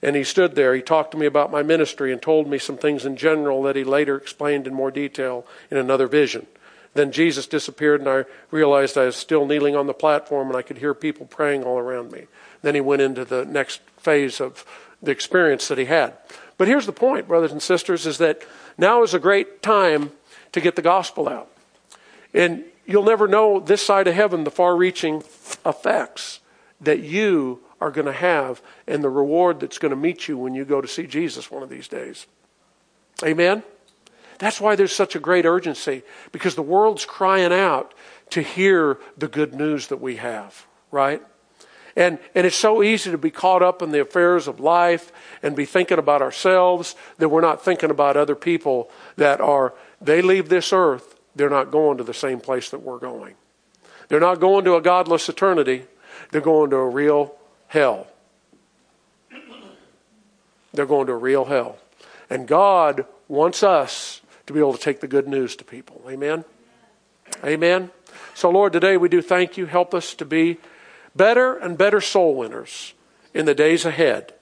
And 0.00 0.16
he 0.16 0.24
stood 0.24 0.54
there. 0.54 0.74
He 0.74 0.82
talked 0.82 1.10
to 1.10 1.18
me 1.18 1.26
about 1.26 1.50
my 1.50 1.62
ministry 1.62 2.12
and 2.12 2.22
told 2.22 2.46
me 2.46 2.58
some 2.58 2.78
things 2.78 3.04
in 3.04 3.16
general 3.16 3.62
that 3.64 3.76
he 3.76 3.84
later 3.84 4.16
explained 4.16 4.66
in 4.66 4.72
more 4.72 4.90
detail 4.90 5.44
in 5.70 5.76
another 5.76 6.06
vision. 6.06 6.46
Then 6.94 7.10
Jesus 7.10 7.48
disappeared, 7.48 8.00
and 8.00 8.08
I 8.08 8.24
realized 8.52 8.96
I 8.96 9.06
was 9.06 9.16
still 9.16 9.46
kneeling 9.46 9.74
on 9.74 9.88
the 9.88 9.94
platform, 9.94 10.48
and 10.48 10.56
I 10.56 10.62
could 10.62 10.78
hear 10.78 10.94
people 10.94 11.26
praying 11.26 11.64
all 11.64 11.78
around 11.78 12.12
me. 12.12 12.28
Then 12.62 12.76
he 12.76 12.80
went 12.80 13.02
into 13.02 13.24
the 13.24 13.44
next 13.44 13.80
phase 13.98 14.40
of 14.40 14.64
the 15.02 15.10
experience 15.10 15.68
that 15.68 15.78
he 15.78 15.86
had. 15.86 16.14
But 16.56 16.68
here's 16.68 16.86
the 16.86 16.92
point, 16.92 17.28
brothers 17.28 17.52
and 17.52 17.62
sisters, 17.62 18.06
is 18.06 18.18
that 18.18 18.42
now 18.78 19.02
is 19.02 19.14
a 19.14 19.18
great 19.18 19.62
time 19.62 20.12
to 20.52 20.60
get 20.60 20.76
the 20.76 20.82
gospel 20.82 21.28
out. 21.28 21.50
And 22.32 22.64
you'll 22.86 23.04
never 23.04 23.26
know 23.26 23.60
this 23.60 23.82
side 23.82 24.06
of 24.06 24.14
heaven 24.14 24.44
the 24.44 24.50
far 24.50 24.76
reaching 24.76 25.22
effects 25.66 26.40
that 26.80 27.00
you 27.00 27.60
are 27.80 27.90
going 27.90 28.06
to 28.06 28.12
have 28.12 28.62
and 28.86 29.02
the 29.02 29.10
reward 29.10 29.60
that's 29.60 29.78
going 29.78 29.90
to 29.90 29.96
meet 29.96 30.28
you 30.28 30.38
when 30.38 30.54
you 30.54 30.64
go 30.64 30.80
to 30.80 30.88
see 30.88 31.06
Jesus 31.06 31.50
one 31.50 31.62
of 31.62 31.68
these 31.68 31.88
days. 31.88 32.26
Amen? 33.22 33.62
That's 34.38 34.60
why 34.60 34.74
there's 34.76 34.94
such 34.94 35.14
a 35.14 35.20
great 35.20 35.44
urgency, 35.44 36.02
because 36.32 36.54
the 36.54 36.62
world's 36.62 37.04
crying 37.04 37.52
out 37.52 37.94
to 38.30 38.42
hear 38.42 38.98
the 39.16 39.28
good 39.28 39.54
news 39.54 39.88
that 39.88 40.00
we 40.00 40.16
have, 40.16 40.66
right? 40.90 41.22
And, 41.96 42.18
and 42.34 42.46
it's 42.46 42.56
so 42.56 42.82
easy 42.82 43.10
to 43.10 43.18
be 43.18 43.30
caught 43.30 43.62
up 43.62 43.80
in 43.80 43.92
the 43.92 44.00
affairs 44.00 44.48
of 44.48 44.58
life 44.58 45.12
and 45.42 45.54
be 45.54 45.64
thinking 45.64 45.98
about 45.98 46.22
ourselves 46.22 46.96
that 47.18 47.28
we're 47.28 47.40
not 47.40 47.64
thinking 47.64 47.90
about 47.90 48.16
other 48.16 48.34
people 48.34 48.90
that 49.16 49.40
are, 49.40 49.74
they 50.00 50.20
leave 50.20 50.48
this 50.48 50.72
earth, 50.72 51.18
they're 51.36 51.50
not 51.50 51.70
going 51.70 51.98
to 51.98 52.04
the 52.04 52.14
same 52.14 52.40
place 52.40 52.70
that 52.70 52.80
we're 52.80 52.98
going. 52.98 53.34
They're 54.08 54.20
not 54.20 54.40
going 54.40 54.64
to 54.64 54.74
a 54.74 54.82
godless 54.82 55.28
eternity, 55.28 55.84
they're 56.30 56.40
going 56.40 56.70
to 56.70 56.76
a 56.76 56.88
real 56.88 57.36
hell. 57.68 58.08
They're 60.72 60.86
going 60.86 61.06
to 61.06 61.12
a 61.12 61.16
real 61.16 61.44
hell. 61.44 61.78
And 62.28 62.48
God 62.48 63.06
wants 63.28 63.62
us 63.62 64.20
to 64.46 64.52
be 64.52 64.58
able 64.58 64.74
to 64.74 64.80
take 64.80 65.00
the 65.00 65.06
good 65.06 65.28
news 65.28 65.54
to 65.56 65.64
people. 65.64 66.02
Amen? 66.08 66.44
Amen. 67.44 67.90
So, 68.34 68.50
Lord, 68.50 68.72
today 68.72 68.96
we 68.96 69.08
do 69.08 69.22
thank 69.22 69.56
you. 69.56 69.66
Help 69.66 69.94
us 69.94 70.14
to 70.14 70.24
be 70.24 70.58
better 71.16 71.56
and 71.56 71.78
better 71.78 72.00
soul 72.00 72.34
winners 72.34 72.94
in 73.32 73.46
the 73.46 73.54
days 73.54 73.84
ahead. 73.84 74.32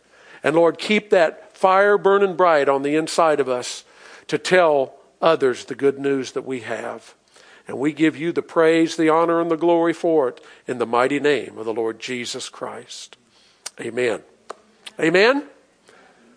And, 0.42 0.56
Lord, 0.56 0.78
keep 0.78 1.10
that 1.10 1.56
fire 1.56 1.96
burning 1.96 2.36
bright 2.36 2.68
on 2.68 2.82
the 2.82 2.96
inside 2.96 3.40
of 3.40 3.48
us 3.48 3.84
to 4.26 4.38
tell 4.38 4.94
others 5.20 5.64
the 5.64 5.74
good 5.74 5.98
news 5.98 6.32
that 6.32 6.44
we 6.44 6.60
have. 6.60 7.14
And 7.68 7.78
we 7.78 7.92
give 7.92 8.16
you 8.16 8.32
the 8.32 8.42
praise, 8.42 8.96
the 8.96 9.08
honor, 9.08 9.40
and 9.40 9.50
the 9.50 9.56
glory 9.56 9.92
for 9.92 10.28
it 10.28 10.44
in 10.66 10.78
the 10.78 10.86
mighty 10.86 11.20
name 11.20 11.56
of 11.58 11.64
the 11.64 11.72
Lord 11.72 12.00
Jesus 12.00 12.48
Christ. 12.48 13.16
Amen. 13.80 14.22
Amen. 14.98 15.44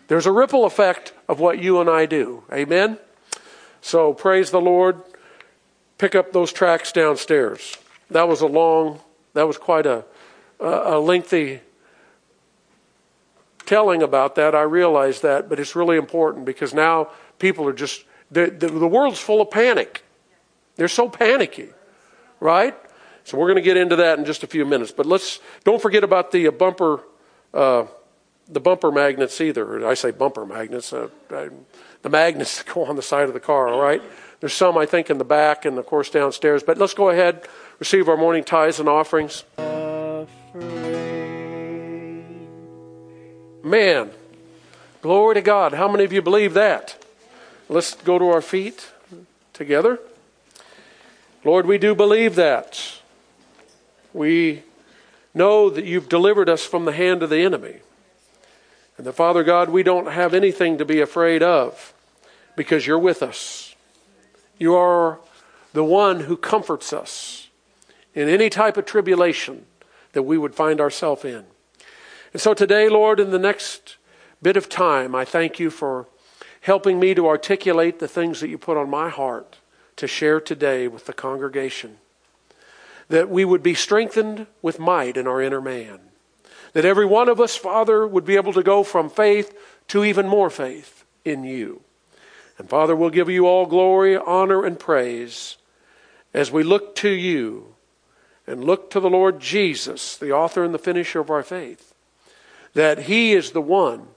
There's 0.07 0.27
a 0.27 0.31
ripple 0.31 0.65
effect 0.65 1.13
of 1.27 1.39
what 1.39 1.59
you 1.59 1.81
and 1.81 1.89
I 1.89 2.05
do. 2.05 2.43
Amen. 2.53 2.99
So 3.81 4.13
praise 4.13 4.51
the 4.51 4.61
Lord. 4.61 5.01
Pick 5.97 6.13
up 6.13 6.31
those 6.31 6.53
tracks 6.53 6.91
downstairs. 6.91 7.77
That 8.11 8.27
was 8.27 8.41
a 8.41 8.47
long, 8.47 8.99
that 9.33 9.47
was 9.47 9.57
quite 9.57 9.87
a, 9.87 10.05
a 10.59 10.99
lengthy 10.99 11.61
telling 13.65 14.03
about 14.03 14.35
that. 14.35 14.55
I 14.55 14.61
realize 14.61 15.21
that, 15.21 15.49
but 15.49 15.59
it's 15.59 15.75
really 15.75 15.97
important 15.97 16.45
because 16.45 16.73
now 16.73 17.09
people 17.39 17.67
are 17.67 17.73
just, 17.73 18.05
the, 18.31 18.47
the, 18.47 18.67
the 18.67 18.87
world's 18.87 19.19
full 19.19 19.41
of 19.41 19.51
panic. 19.51 20.03
They're 20.75 20.87
so 20.87 21.09
panicky, 21.09 21.69
right? 22.39 22.75
So 23.23 23.37
we're 23.37 23.47
going 23.47 23.55
to 23.55 23.61
get 23.61 23.77
into 23.77 23.95
that 23.97 24.19
in 24.19 24.25
just 24.25 24.43
a 24.43 24.47
few 24.47 24.65
minutes. 24.65 24.91
But 24.91 25.05
let's 25.05 25.39
don't 25.63 25.81
forget 25.81 26.03
about 26.03 26.31
the 26.31 26.47
uh, 26.47 26.51
bumper, 26.51 27.01
uh, 27.53 27.85
the 28.47 28.59
bumper 28.59 28.91
magnets 28.91 29.41
either. 29.41 29.87
I 29.87 29.95
say 29.95 30.11
bumper 30.11 30.45
magnets, 30.45 30.93
uh, 30.93 31.09
the 31.29 32.09
magnets 32.09 32.57
that 32.63 32.73
go 32.73 32.85
on 32.85 32.95
the 32.95 33.01
side 33.01 33.27
of 33.27 33.33
the 33.33 33.39
car. 33.39 33.69
All 33.69 33.81
right. 33.81 34.01
There's 34.41 34.53
some 34.53 34.77
I 34.77 34.85
think 34.85 35.09
in 35.09 35.17
the 35.17 35.25
back 35.25 35.65
and 35.65 35.77
of 35.79 35.87
course 35.87 36.09
downstairs. 36.09 36.61
But 36.61 36.77
let's 36.77 36.93
go 36.93 37.09
ahead 37.09 37.47
receive 37.79 38.07
our 38.07 38.17
morning 38.17 38.43
tithes 38.43 38.79
and 38.79 38.87
offerings. 38.87 39.43
Man, 43.63 44.11
glory 45.01 45.35
to 45.35 45.41
God. 45.41 45.73
How 45.73 45.89
many 45.89 46.05
of 46.05 46.13
you 46.13 46.21
believe 46.21 46.53
that? 46.53 47.03
Let's 47.67 47.95
go 47.95 48.17
to 48.17 48.29
our 48.29 48.41
feet 48.41 48.89
together. 49.51 49.99
Lord, 51.43 51.65
we 51.65 51.77
do 51.77 51.93
believe 51.93 52.35
that. 52.35 52.99
We 54.13 54.63
know 55.33 55.69
that 55.69 55.83
you've 55.83 56.07
delivered 56.07 56.47
us 56.47 56.63
from 56.63 56.85
the 56.85 56.93
hand 56.93 57.21
of 57.21 57.29
the 57.29 57.41
enemy. 57.41 57.79
And 58.97 59.05
the 59.05 59.11
Father 59.11 59.43
God, 59.43 59.69
we 59.69 59.83
don't 59.83 60.09
have 60.09 60.33
anything 60.33 60.77
to 60.77 60.85
be 60.85 61.01
afraid 61.01 61.43
of 61.43 61.93
because 62.55 62.87
you're 62.87 62.97
with 62.97 63.21
us. 63.21 63.75
You 64.57 64.73
are 64.75 65.19
the 65.73 65.83
one 65.83 66.21
who 66.21 66.37
comforts 66.37 66.93
us 66.93 67.49
in 68.13 68.29
any 68.29 68.49
type 68.49 68.77
of 68.77 68.85
tribulation 68.85 69.65
that 70.15 70.23
we 70.23 70.37
would 70.37 70.55
find 70.55 70.79
ourselves 70.79 71.25
in. 71.25 71.43
And 72.31 72.41
so 72.41 72.53
today, 72.53 72.87
Lord, 72.87 73.19
in 73.19 73.31
the 73.31 73.37
next 73.37 73.97
bit 74.41 74.55
of 74.55 74.69
time, 74.69 75.13
I 75.13 75.25
thank 75.25 75.59
you 75.59 75.69
for 75.69 76.07
helping 76.61 77.01
me 77.01 77.13
to 77.13 77.27
articulate 77.27 77.99
the 77.99 78.07
things 78.07 78.39
that 78.39 78.47
you 78.47 78.57
put 78.57 78.77
on 78.77 78.89
my 78.89 79.09
heart 79.09 79.57
to 79.97 80.07
share 80.07 80.39
today 80.39 80.87
with 80.87 81.05
the 81.05 81.11
congregation. 81.11 81.97
That 83.09 83.29
we 83.29 83.43
would 83.43 83.61
be 83.61 83.73
strengthened 83.73 84.47
with 84.61 84.79
might 84.79 85.17
in 85.17 85.27
our 85.27 85.41
inner 85.41 85.59
man. 85.59 85.99
That 86.71 86.85
every 86.85 87.05
one 87.05 87.27
of 87.27 87.41
us, 87.41 87.57
Father, 87.57 88.07
would 88.07 88.25
be 88.25 88.37
able 88.37 88.53
to 88.53 88.63
go 88.63 88.83
from 88.83 89.09
faith 89.09 89.53
to 89.89 90.05
even 90.05 90.29
more 90.29 90.49
faith 90.49 91.03
in 91.25 91.43
you. 91.43 91.81
And 92.57 92.69
Father, 92.69 92.95
we'll 92.95 93.09
give 93.09 93.29
you 93.29 93.47
all 93.47 93.65
glory, 93.65 94.15
honor, 94.15 94.63
and 94.63 94.79
praise 94.79 95.57
as 96.33 96.53
we 96.53 96.63
look 96.63 96.95
to 96.95 97.09
you 97.09 97.74
and 98.47 98.63
look 98.63 98.89
to 98.91 98.99
the 98.99 99.09
Lord 99.09 99.39
Jesus, 99.39 100.17
the 100.17 100.31
author 100.31 100.63
and 100.63 100.73
the 100.73 100.79
finisher 100.79 101.19
of 101.19 101.29
our 101.29 101.43
faith. 101.43 101.93
That 102.73 103.03
He 103.03 103.33
is 103.33 103.51
the 103.51 103.61
one 103.61 104.07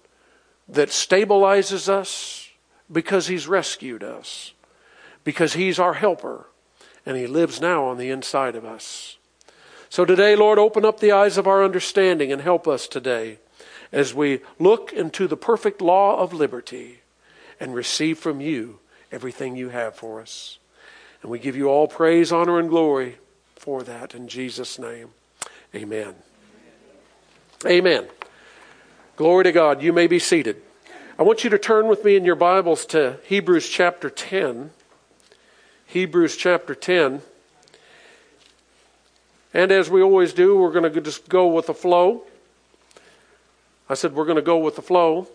that 0.68 0.88
stabilizes 0.88 1.88
us 1.88 2.50
because 2.90 3.28
He's 3.28 3.46
rescued 3.46 4.02
us 4.02 4.52
because 5.28 5.52
He's 5.52 5.78
our 5.78 5.92
helper 5.92 6.46
and 7.04 7.14
He 7.14 7.26
lives 7.26 7.60
now 7.60 7.84
on 7.84 7.98
the 7.98 8.08
inside 8.08 8.56
of 8.56 8.64
us. 8.64 9.18
So 9.90 10.06
today, 10.06 10.34
Lord, 10.34 10.58
open 10.58 10.86
up 10.86 11.00
the 11.00 11.12
eyes 11.12 11.36
of 11.36 11.46
our 11.46 11.62
understanding 11.62 12.32
and 12.32 12.40
help 12.40 12.66
us 12.66 12.88
today 12.88 13.38
as 13.92 14.14
we 14.14 14.40
look 14.58 14.90
into 14.90 15.26
the 15.26 15.36
perfect 15.36 15.82
law 15.82 16.18
of 16.18 16.32
liberty 16.32 17.00
and 17.60 17.74
receive 17.74 18.18
from 18.18 18.40
you 18.40 18.78
everything 19.12 19.54
you 19.54 19.68
have 19.68 19.94
for 19.94 20.18
us. 20.18 20.58
And 21.20 21.30
we 21.30 21.38
give 21.38 21.56
you 21.56 21.68
all 21.68 21.88
praise, 21.88 22.32
honor, 22.32 22.58
and 22.58 22.70
glory 22.70 23.18
for 23.58 23.82
that 23.82 24.14
in 24.14 24.28
Jesus' 24.28 24.78
name. 24.78 25.10
Amen. 25.74 26.14
Amen. 27.66 28.06
Glory 29.16 29.44
to 29.44 29.52
God. 29.52 29.82
You 29.82 29.92
may 29.92 30.06
be 30.06 30.18
seated. 30.18 30.62
I 31.18 31.24
want 31.24 31.42
you 31.42 31.50
to 31.50 31.58
turn 31.58 31.88
with 31.88 32.04
me 32.04 32.14
in 32.14 32.24
your 32.24 32.36
Bibles 32.36 32.86
to 32.86 33.18
Hebrews 33.24 33.68
chapter 33.68 34.08
10. 34.08 34.70
Hebrews 35.86 36.36
chapter 36.36 36.74
10. 36.74 37.20
And 39.52 39.72
as 39.72 39.90
we 39.90 40.02
always 40.02 40.32
do, 40.32 40.56
we're 40.56 40.72
going 40.72 40.92
to 40.92 41.00
just 41.00 41.28
go 41.28 41.48
with 41.48 41.66
the 41.66 41.74
flow. 41.74 42.22
I 43.88 43.94
said 43.94 44.14
we're 44.14 44.24
going 44.24 44.36
to 44.36 44.42
go 44.42 44.58
with 44.58 44.76
the 44.76 44.82
flow. 44.82 45.26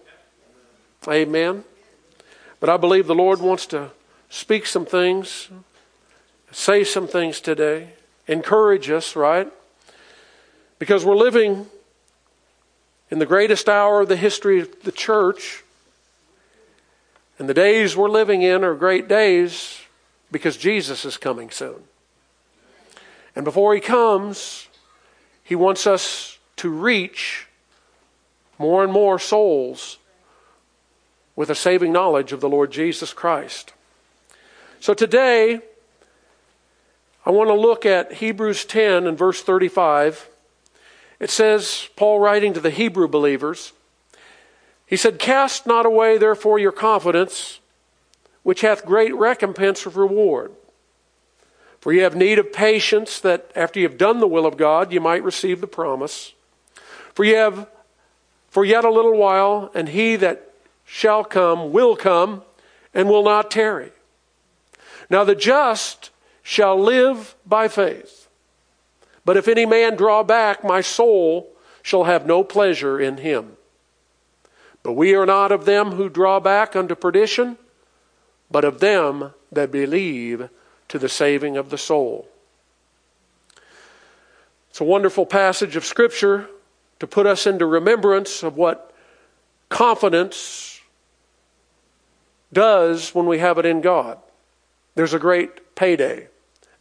Amen. 1.08 1.66
But 2.62 2.70
I 2.70 2.78
believe 2.78 3.08
the 3.08 3.16
Lord 3.16 3.42
wants 3.42 3.66
to 3.68 3.92
speak 4.30 4.66
some 4.66 4.86
things, 4.86 5.50
say 6.52 6.86
some 6.86 7.08
things 7.08 7.42
today, 7.42 7.90
encourage 8.28 8.90
us, 8.90 9.16
right? 9.16 9.52
Because 10.80 11.06
we're 11.06 11.16
living 11.16 11.68
in 13.10 13.20
the 13.20 13.26
greatest 13.26 13.70
hour 13.70 14.02
of 14.02 14.10
the 14.10 14.16
history 14.16 14.60
of 14.60 14.84
the 14.84 14.92
church. 14.92 15.64
And 17.38 17.48
the 17.48 17.54
days 17.54 17.96
we're 17.96 18.10
living 18.10 18.42
in 18.42 18.64
are 18.64 18.76
great 18.76 19.08
days 19.08 19.80
because 20.32 20.58
Jesus 20.58 21.06
is 21.06 21.18
coming 21.18 21.50
soon. 21.50 21.84
And 23.36 23.46
before 23.46 23.74
he 23.74 23.82
comes, 23.82 24.68
he 25.44 25.56
wants 25.56 25.86
us 25.86 26.38
to 26.58 26.70
reach 26.70 27.48
more 28.58 28.84
and 28.84 28.94
more 28.94 29.20
souls 29.20 29.98
with 31.36 31.50
a 31.50 31.56
saving 31.56 31.92
knowledge 31.92 32.32
of 32.32 32.42
the 32.42 32.50
Lord 32.50 32.72
Jesus 32.72 33.14
Christ. 33.14 33.74
So 34.80 34.94
today, 34.94 35.62
I 37.26 37.32
want 37.32 37.50
to 37.50 37.54
look 37.54 37.86
at 37.86 38.16
Hebrews 38.16 38.66
10 38.66 39.08
and 39.08 39.18
verse 39.18 39.42
35. 39.42 40.28
It 41.20 41.30
says, 41.30 41.88
Paul 41.96 42.20
writing 42.20 42.54
to 42.54 42.60
the 42.60 42.70
Hebrew 42.70 43.08
believers, 43.08 43.72
he 44.86 44.98
said, 44.98 45.20
Cast 45.20 45.66
not 45.66 45.86
away, 45.86 46.18
therefore, 46.18 46.60
your 46.60 46.72
confidence 46.72 47.60
which 48.44 48.62
hath 48.62 48.86
great 48.86 49.16
recompense 49.16 49.86
of 49.86 49.98
reward. 49.98 50.52
For 51.80 51.92
you 51.92 52.04
have 52.04 52.16
need 52.16 52.40
of 52.40 52.54
patience, 52.54 53.20
that 53.22 53.52
after 53.56 53.80
you 53.80 53.88
have 53.88 53.98
done 53.98 54.20
the 54.20 54.28
will 54.28 54.46
of 54.46 54.58
God, 54.58 54.94
you 54.94 55.02
might 55.02 55.24
receive 55.24 55.62
the 55.62 55.68
promise. 55.68 56.34
For 57.14 57.24
you 57.24 57.36
have 57.36 57.68
for 58.50 58.64
yet 58.64 58.86
a 58.86 58.92
little 58.92 59.18
while, 59.18 59.72
and 59.74 59.90
he 59.90 60.16
that 60.18 60.54
shall 60.86 61.24
come 61.24 61.72
will 61.72 61.96
come, 61.96 62.44
and 62.94 63.10
will 63.10 63.24
not 63.24 63.50
tarry. 63.50 63.92
Now 65.10 65.24
the 65.24 65.36
just 65.36 66.12
shall 66.44 66.80
live 66.80 67.36
by 67.46 67.68
faith. 67.68 68.28
But 69.26 69.38
if 69.38 69.48
any 69.48 69.66
man 69.66 69.96
draw 69.96 70.22
back, 70.22 70.64
my 70.64 70.82
soul 70.82 71.50
shall 71.82 72.04
have 72.04 72.28
no 72.28 72.44
pleasure 72.44 73.00
in 73.00 73.18
him. 73.18 73.58
But 74.84 74.94
we 74.94 75.16
are 75.16 75.26
not 75.26 75.52
of 75.52 75.66
them 75.66 75.94
who 75.94 76.10
draw 76.10 76.42
back 76.42 76.76
unto 76.76 76.94
perdition, 76.94 77.58
but 78.52 78.66
of 78.66 78.82
them 78.82 79.34
that 79.52 79.72
believe 79.72 80.50
to 80.90 81.00
the 81.00 81.10
saving 81.10 81.56
of 81.56 81.70
the 81.70 81.78
soul. 81.78 82.28
It's 84.70 84.82
a 84.82 84.84
wonderful 84.84 85.26
passage 85.26 85.76
of 85.76 85.86
Scripture 85.86 86.50
to 87.00 87.08
put 87.08 87.26
us 87.26 87.48
into 87.48 87.66
remembrance 87.66 88.44
of 88.44 88.58
what 88.58 88.94
confidence 89.70 90.82
does 92.52 93.16
when 93.16 93.26
we 93.26 93.40
have 93.40 93.58
it 93.58 93.66
in 93.66 93.82
God. 93.82 94.18
There's 94.96 95.14
a 95.14 95.20
great 95.20 95.76
payday, 95.76 96.28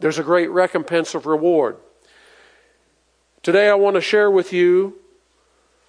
there's 0.03 0.19
a 0.19 0.23
great 0.23 0.51
recompense 0.51 1.15
of 1.15 1.25
reward. 1.25 1.79
Today, 3.43 3.71
I 3.71 3.75
want 3.75 3.95
to 3.95 4.03
share 4.03 4.31
with 4.31 4.53
you 4.53 4.99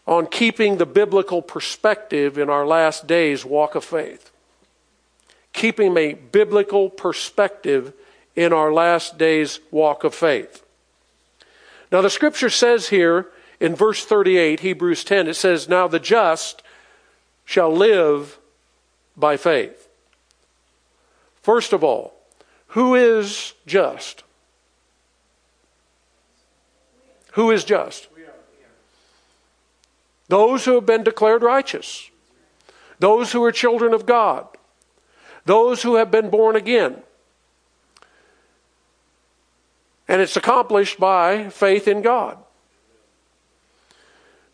on 0.07 0.27
keeping 0.27 0.77
the 0.77 0.85
biblical 0.85 1.41
perspective 1.41 2.37
in 2.37 2.49
our 2.49 2.65
last 2.65 3.05
days 3.07 3.43
walk 3.43 3.75
of 3.75 3.83
faith 3.83 4.29
keeping 5.53 5.95
a 5.95 6.13
biblical 6.13 6.89
perspective 6.89 7.93
in 8.35 8.51
our 8.51 8.73
last 8.73 9.17
days 9.17 9.59
walk 9.71 10.03
of 10.03 10.13
faith. 10.13 10.65
Now, 11.91 12.01
the 12.01 12.09
scripture 12.09 12.49
says 12.49 12.89
here 12.89 13.27
in 13.59 13.75
verse 13.75 14.03
38, 14.03 14.61
Hebrews 14.61 15.03
10, 15.03 15.27
it 15.27 15.35
says, 15.35 15.69
Now 15.69 15.87
the 15.87 15.99
just 15.99 16.63
shall 17.45 17.71
live 17.71 18.39
by 19.15 19.37
faith. 19.37 19.87
First 21.43 21.71
of 21.71 21.83
all, 21.83 22.12
who 22.73 22.93
is 22.93 23.53
just? 23.65 24.23
Who 27.31 27.49
is 27.49 27.63
just? 27.63 28.07
Those 30.27 30.65
who 30.65 30.75
have 30.75 30.85
been 30.85 31.03
declared 31.03 31.41
righteous, 31.41 32.09
those 32.99 33.31
who 33.31 33.43
are 33.43 33.51
children 33.51 33.93
of 33.93 34.05
God 34.05 34.47
those 35.45 35.83
who 35.83 35.95
have 35.95 36.11
been 36.11 36.29
born 36.29 36.55
again. 36.55 37.01
And 40.07 40.21
it's 40.21 40.37
accomplished 40.37 40.99
by 40.99 41.49
faith 41.49 41.87
in 41.87 42.01
God. 42.01 42.37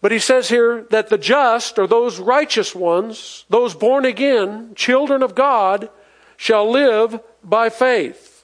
But 0.02 0.12
he 0.12 0.20
says 0.20 0.48
here 0.50 0.88
that 0.92 1.10
the 1.10 1.18
just, 1.18 1.78
or 1.78 1.86
those 1.86 2.20
righteous 2.20 2.74
ones, 2.74 3.46
those 3.50 3.76
born 3.76 4.06
again, 4.06 4.74
children 4.76 5.22
of 5.22 5.36
God, 5.36 5.90
shall 6.38 6.70
live 6.70 7.20
by 7.44 7.70
faith. 7.70 8.44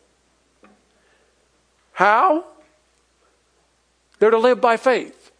How? 1.93 2.45
They're 4.19 4.31
to 4.31 4.37
live 4.37 4.61
by 4.61 4.77
faith. 4.77 5.31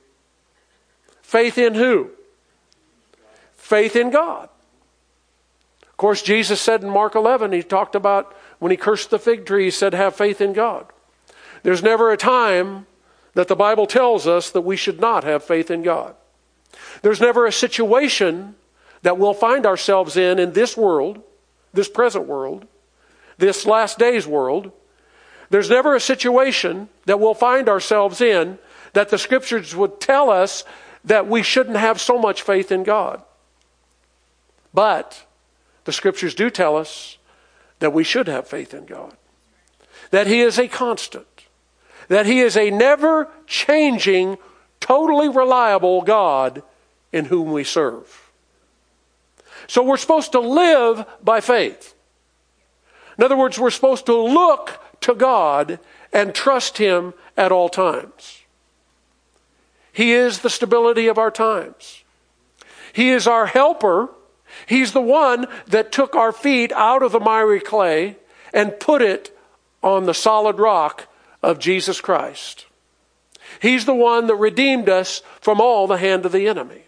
Faith 1.21 1.57
in 1.57 1.73
who? 1.73 2.11
Faith 3.55 3.95
in 3.95 4.09
God. 4.09 4.49
Of 5.83 5.97
course, 5.97 6.21
Jesus 6.21 6.61
said 6.61 6.83
in 6.83 6.89
Mark 6.89 7.15
11, 7.15 7.51
he 7.51 7.63
talked 7.63 7.95
about 7.95 8.35
when 8.59 8.71
he 8.71 8.77
cursed 8.77 9.09
the 9.09 9.19
fig 9.19 9.45
tree, 9.45 9.65
he 9.65 9.71
said, 9.71 9.93
Have 9.93 10.15
faith 10.15 10.39
in 10.41 10.53
God. 10.53 10.85
There's 11.63 11.83
never 11.83 12.11
a 12.11 12.17
time 12.17 12.85
that 13.33 13.47
the 13.47 13.55
Bible 13.55 13.87
tells 13.87 14.27
us 14.27 14.51
that 14.51 14.61
we 14.61 14.77
should 14.77 14.99
not 14.99 15.23
have 15.23 15.43
faith 15.43 15.71
in 15.71 15.83
God. 15.83 16.15
There's 17.01 17.21
never 17.21 17.45
a 17.45 17.51
situation 17.51 18.55
that 19.01 19.17
we'll 19.17 19.33
find 19.33 19.65
ourselves 19.65 20.17
in 20.17 20.39
in 20.39 20.53
this 20.53 20.75
world, 20.75 21.21
this 21.73 21.89
present 21.89 22.27
world, 22.27 22.65
this 23.37 23.65
last 23.65 23.97
days 23.99 24.27
world. 24.27 24.71
There's 25.49 25.69
never 25.69 25.95
a 25.95 25.99
situation 25.99 26.89
that 27.05 27.19
we'll 27.19 27.33
find 27.33 27.69
ourselves 27.69 28.21
in 28.21 28.57
that 28.93 29.09
the 29.09 29.17
scriptures 29.17 29.75
would 29.75 29.99
tell 29.99 30.29
us 30.29 30.63
that 31.03 31.27
we 31.27 31.43
shouldn't 31.43 31.77
have 31.77 32.01
so 32.01 32.17
much 32.17 32.41
faith 32.41 32.71
in 32.71 32.83
God. 32.83 33.21
But 34.73 35.25
the 35.85 35.93
scriptures 35.93 36.35
do 36.35 36.49
tell 36.49 36.75
us 36.75 37.17
that 37.79 37.93
we 37.93 38.03
should 38.03 38.27
have 38.27 38.47
faith 38.47 38.73
in 38.73 38.85
God, 38.85 39.15
that 40.11 40.27
He 40.27 40.41
is 40.41 40.57
a 40.57 40.67
constant, 40.67 41.27
that 42.07 42.25
He 42.25 42.39
is 42.39 42.57
a 42.57 42.71
never 42.71 43.29
changing, 43.47 44.37
totally 44.79 45.29
reliable 45.29 46.01
God 46.01 46.63
in 47.11 47.25
whom 47.25 47.51
we 47.51 47.63
serve. 47.63 48.31
So 49.67 49.83
we're 49.83 49.97
supposed 49.97 50.31
to 50.33 50.39
live 50.39 51.05
by 51.23 51.41
faith. 51.41 51.94
In 53.17 53.23
other 53.23 53.37
words, 53.37 53.57
we're 53.57 53.69
supposed 53.69 54.05
to 54.07 54.15
look 54.15 54.81
to 55.01 55.13
God 55.13 55.79
and 56.11 56.33
trust 56.33 56.77
Him 56.77 57.13
at 57.37 57.51
all 57.51 57.69
times. 57.69 58.41
He 59.91 60.11
is 60.11 60.39
the 60.39 60.49
stability 60.49 61.07
of 61.07 61.17
our 61.17 61.31
times. 61.31 62.03
He 62.91 63.09
is 63.09 63.27
our 63.27 63.45
helper. 63.45 64.09
He's 64.65 64.91
the 64.91 65.01
one 65.01 65.47
that 65.67 65.91
took 65.91 66.15
our 66.15 66.31
feet 66.31 66.71
out 66.73 67.03
of 67.03 67.11
the 67.11 67.19
miry 67.19 67.59
clay 67.59 68.17
and 68.53 68.79
put 68.79 69.01
it 69.01 69.37
on 69.81 70.05
the 70.05 70.13
solid 70.13 70.59
rock 70.59 71.07
of 71.41 71.59
Jesus 71.59 72.01
Christ. 72.01 72.65
He's 73.61 73.85
the 73.85 73.95
one 73.95 74.27
that 74.27 74.35
redeemed 74.35 74.89
us 74.89 75.21
from 75.39 75.61
all 75.61 75.87
the 75.87 75.97
hand 75.97 76.25
of 76.25 76.31
the 76.31 76.47
enemy. 76.47 76.83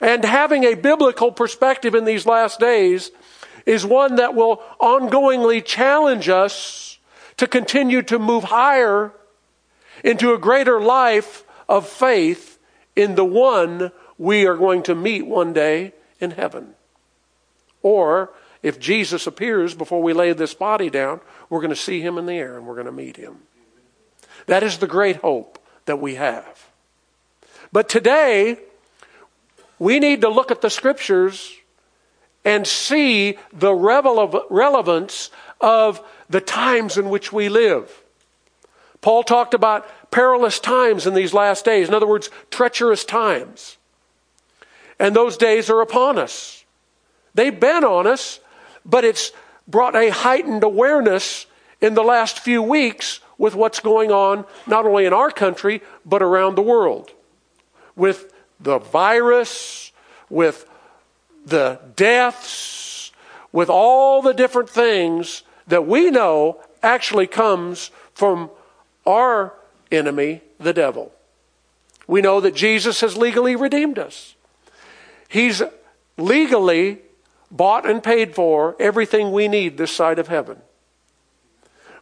And 0.00 0.24
having 0.24 0.64
a 0.64 0.74
biblical 0.74 1.32
perspective 1.32 1.94
in 1.94 2.04
these 2.04 2.24
last 2.24 2.58
days 2.60 3.10
is 3.66 3.84
one 3.84 4.16
that 4.16 4.34
will 4.34 4.62
ongoingly 4.80 5.64
challenge 5.64 6.28
us 6.28 6.98
to 7.36 7.46
continue 7.46 8.02
to 8.02 8.18
move 8.18 8.44
higher 8.44 9.12
into 10.04 10.32
a 10.32 10.38
greater 10.38 10.80
life 10.80 11.44
of 11.68 11.88
faith 11.88 12.58
in 12.96 13.14
the 13.14 13.24
one 13.24 13.92
we 14.18 14.46
are 14.46 14.56
going 14.56 14.82
to 14.82 14.94
meet 14.94 15.26
one 15.26 15.52
day 15.52 15.92
in 16.20 16.32
heaven. 16.32 16.74
Or 17.82 18.30
if 18.62 18.78
Jesus 18.78 19.26
appears 19.26 19.74
before 19.74 20.02
we 20.02 20.12
lay 20.12 20.32
this 20.32 20.54
body 20.54 20.90
down, 20.90 21.20
we're 21.48 21.60
going 21.60 21.70
to 21.70 21.76
see 21.76 22.00
him 22.00 22.18
in 22.18 22.26
the 22.26 22.34
air 22.34 22.56
and 22.58 22.66
we're 22.66 22.74
going 22.74 22.86
to 22.86 22.92
meet 22.92 23.16
him. 23.16 23.38
That 24.46 24.62
is 24.62 24.78
the 24.78 24.86
great 24.86 25.16
hope 25.16 25.58
that 25.86 26.00
we 26.00 26.16
have. 26.16 26.68
But 27.72 27.88
today, 27.88 28.58
we 29.78 29.98
need 29.98 30.20
to 30.20 30.28
look 30.28 30.50
at 30.50 30.60
the 30.60 30.70
scriptures 30.70 31.56
and 32.44 32.66
see 32.66 33.38
the 33.52 33.74
relevance 33.74 35.30
of 35.60 36.00
the 36.28 36.40
times 36.40 36.96
in 36.96 37.10
which 37.10 37.32
we 37.32 37.48
live. 37.48 38.02
Paul 39.00 39.22
talked 39.22 39.54
about 39.54 39.88
perilous 40.10 40.58
times 40.58 41.06
in 41.06 41.14
these 41.14 41.32
last 41.32 41.64
days. 41.64 41.88
In 41.88 41.94
other 41.94 42.06
words, 42.06 42.30
treacherous 42.50 43.04
times. 43.04 43.76
And 44.98 45.16
those 45.16 45.36
days 45.36 45.70
are 45.70 45.80
upon 45.80 46.18
us. 46.18 46.64
They've 47.34 47.58
been 47.58 47.84
on 47.84 48.06
us, 48.06 48.40
but 48.84 49.04
it's 49.04 49.32
brought 49.66 49.96
a 49.96 50.10
heightened 50.10 50.62
awareness 50.62 51.46
in 51.80 51.94
the 51.94 52.02
last 52.02 52.40
few 52.40 52.62
weeks 52.62 53.20
with 53.38 53.54
what's 53.54 53.80
going 53.80 54.10
on 54.10 54.44
not 54.66 54.84
only 54.84 55.06
in 55.06 55.12
our 55.12 55.30
country, 55.30 55.82
but 56.04 56.22
around 56.22 56.54
the 56.54 56.62
world. 56.62 57.10
With 57.96 58.32
the 58.58 58.78
virus, 58.78 59.92
with 60.28 60.66
the 61.50 61.80
deaths, 61.96 63.12
with 63.52 63.68
all 63.68 64.22
the 64.22 64.32
different 64.32 64.70
things 64.70 65.42
that 65.66 65.86
we 65.86 66.10
know 66.10 66.60
actually 66.82 67.26
comes 67.26 67.90
from 68.14 68.50
our 69.06 69.52
enemy, 69.90 70.40
the 70.58 70.72
devil. 70.72 71.12
We 72.06 72.22
know 72.22 72.40
that 72.40 72.54
Jesus 72.54 73.00
has 73.00 73.16
legally 73.16 73.56
redeemed 73.56 73.98
us. 73.98 74.34
He's 75.28 75.62
legally 76.16 76.98
bought 77.50 77.88
and 77.88 78.02
paid 78.02 78.34
for 78.34 78.76
everything 78.80 79.32
we 79.32 79.48
need 79.48 79.76
this 79.76 79.92
side 79.92 80.18
of 80.18 80.28
heaven. 80.28 80.58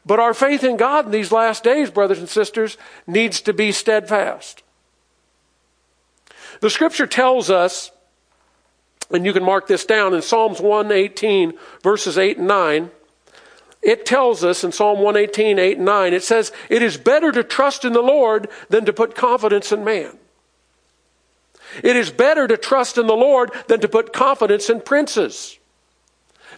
But 0.05 0.21
our 0.21 0.33
faith 0.33 0.65
in 0.65 0.77
God 0.77 1.07
in 1.07 1.11
these 1.11 1.33
last 1.33 1.63
days, 1.65 1.91
brothers 1.91 2.19
and 2.19 2.29
sisters, 2.29 2.79
needs 3.07 3.41
to 3.43 3.53
be 3.53 3.73
steadfast. 3.73 4.63
The 6.61 6.71
scripture 6.71 7.07
tells 7.07 7.51
us, 7.51 7.91
and 9.11 9.25
you 9.25 9.33
can 9.33 9.44
mark 9.44 9.66
this 9.66 9.85
down 9.85 10.14
in 10.14 10.23
Psalms 10.23 10.61
118, 10.61 11.55
verses 11.83 12.18
8 12.18 12.38
and 12.38 12.49
9 12.49 12.90
it 13.83 14.05
tells 14.05 14.42
us 14.44 14.64
in 14.64 14.73
Psalm 14.73 14.99
118, 14.99 15.59
8 15.59 15.77
and 15.77 15.87
9, 15.87 16.12
it 16.12 16.25
says, 16.25 16.53
It 16.68 16.83
is 16.83 16.97
better 16.97 17.31
to 17.31 17.44
trust 17.44 17.85
in 17.85 17.92
the 17.92 18.03
Lord 18.03 18.49
than 18.68 18.85
to 18.87 18.92
put 18.92 19.14
confidence 19.14 19.71
in 19.73 19.85
man. 19.85 20.18
It 21.83 21.97
is 21.97 22.11
better 22.11 22.49
to 22.49 22.57
trust 22.57 22.99
in 22.99 23.07
the 23.07 23.14
Lord 23.14 23.53
than 23.68 23.81
to 23.81 23.88
put 23.88 24.12
confidence 24.12 24.68
in 24.68 24.81
princes. 24.81 25.59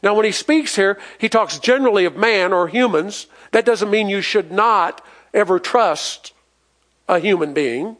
Now, 0.03 0.15
when 0.15 0.25
he 0.25 0.33
speaks 0.33 0.77
here, 0.77 0.99
he 1.19 1.29
talks 1.29 1.59
generally 1.59 2.07
of 2.07 2.17
man 2.17 2.53
or 2.53 2.69
humans. 2.69 3.27
That 3.53 3.67
doesn't 3.67 3.91
mean 3.91 4.09
you 4.09 4.23
should 4.23 4.51
not 4.51 5.05
ever 5.35 5.59
trust 5.59 6.33
a 7.07 7.19
human 7.19 7.53
being. 7.53 7.97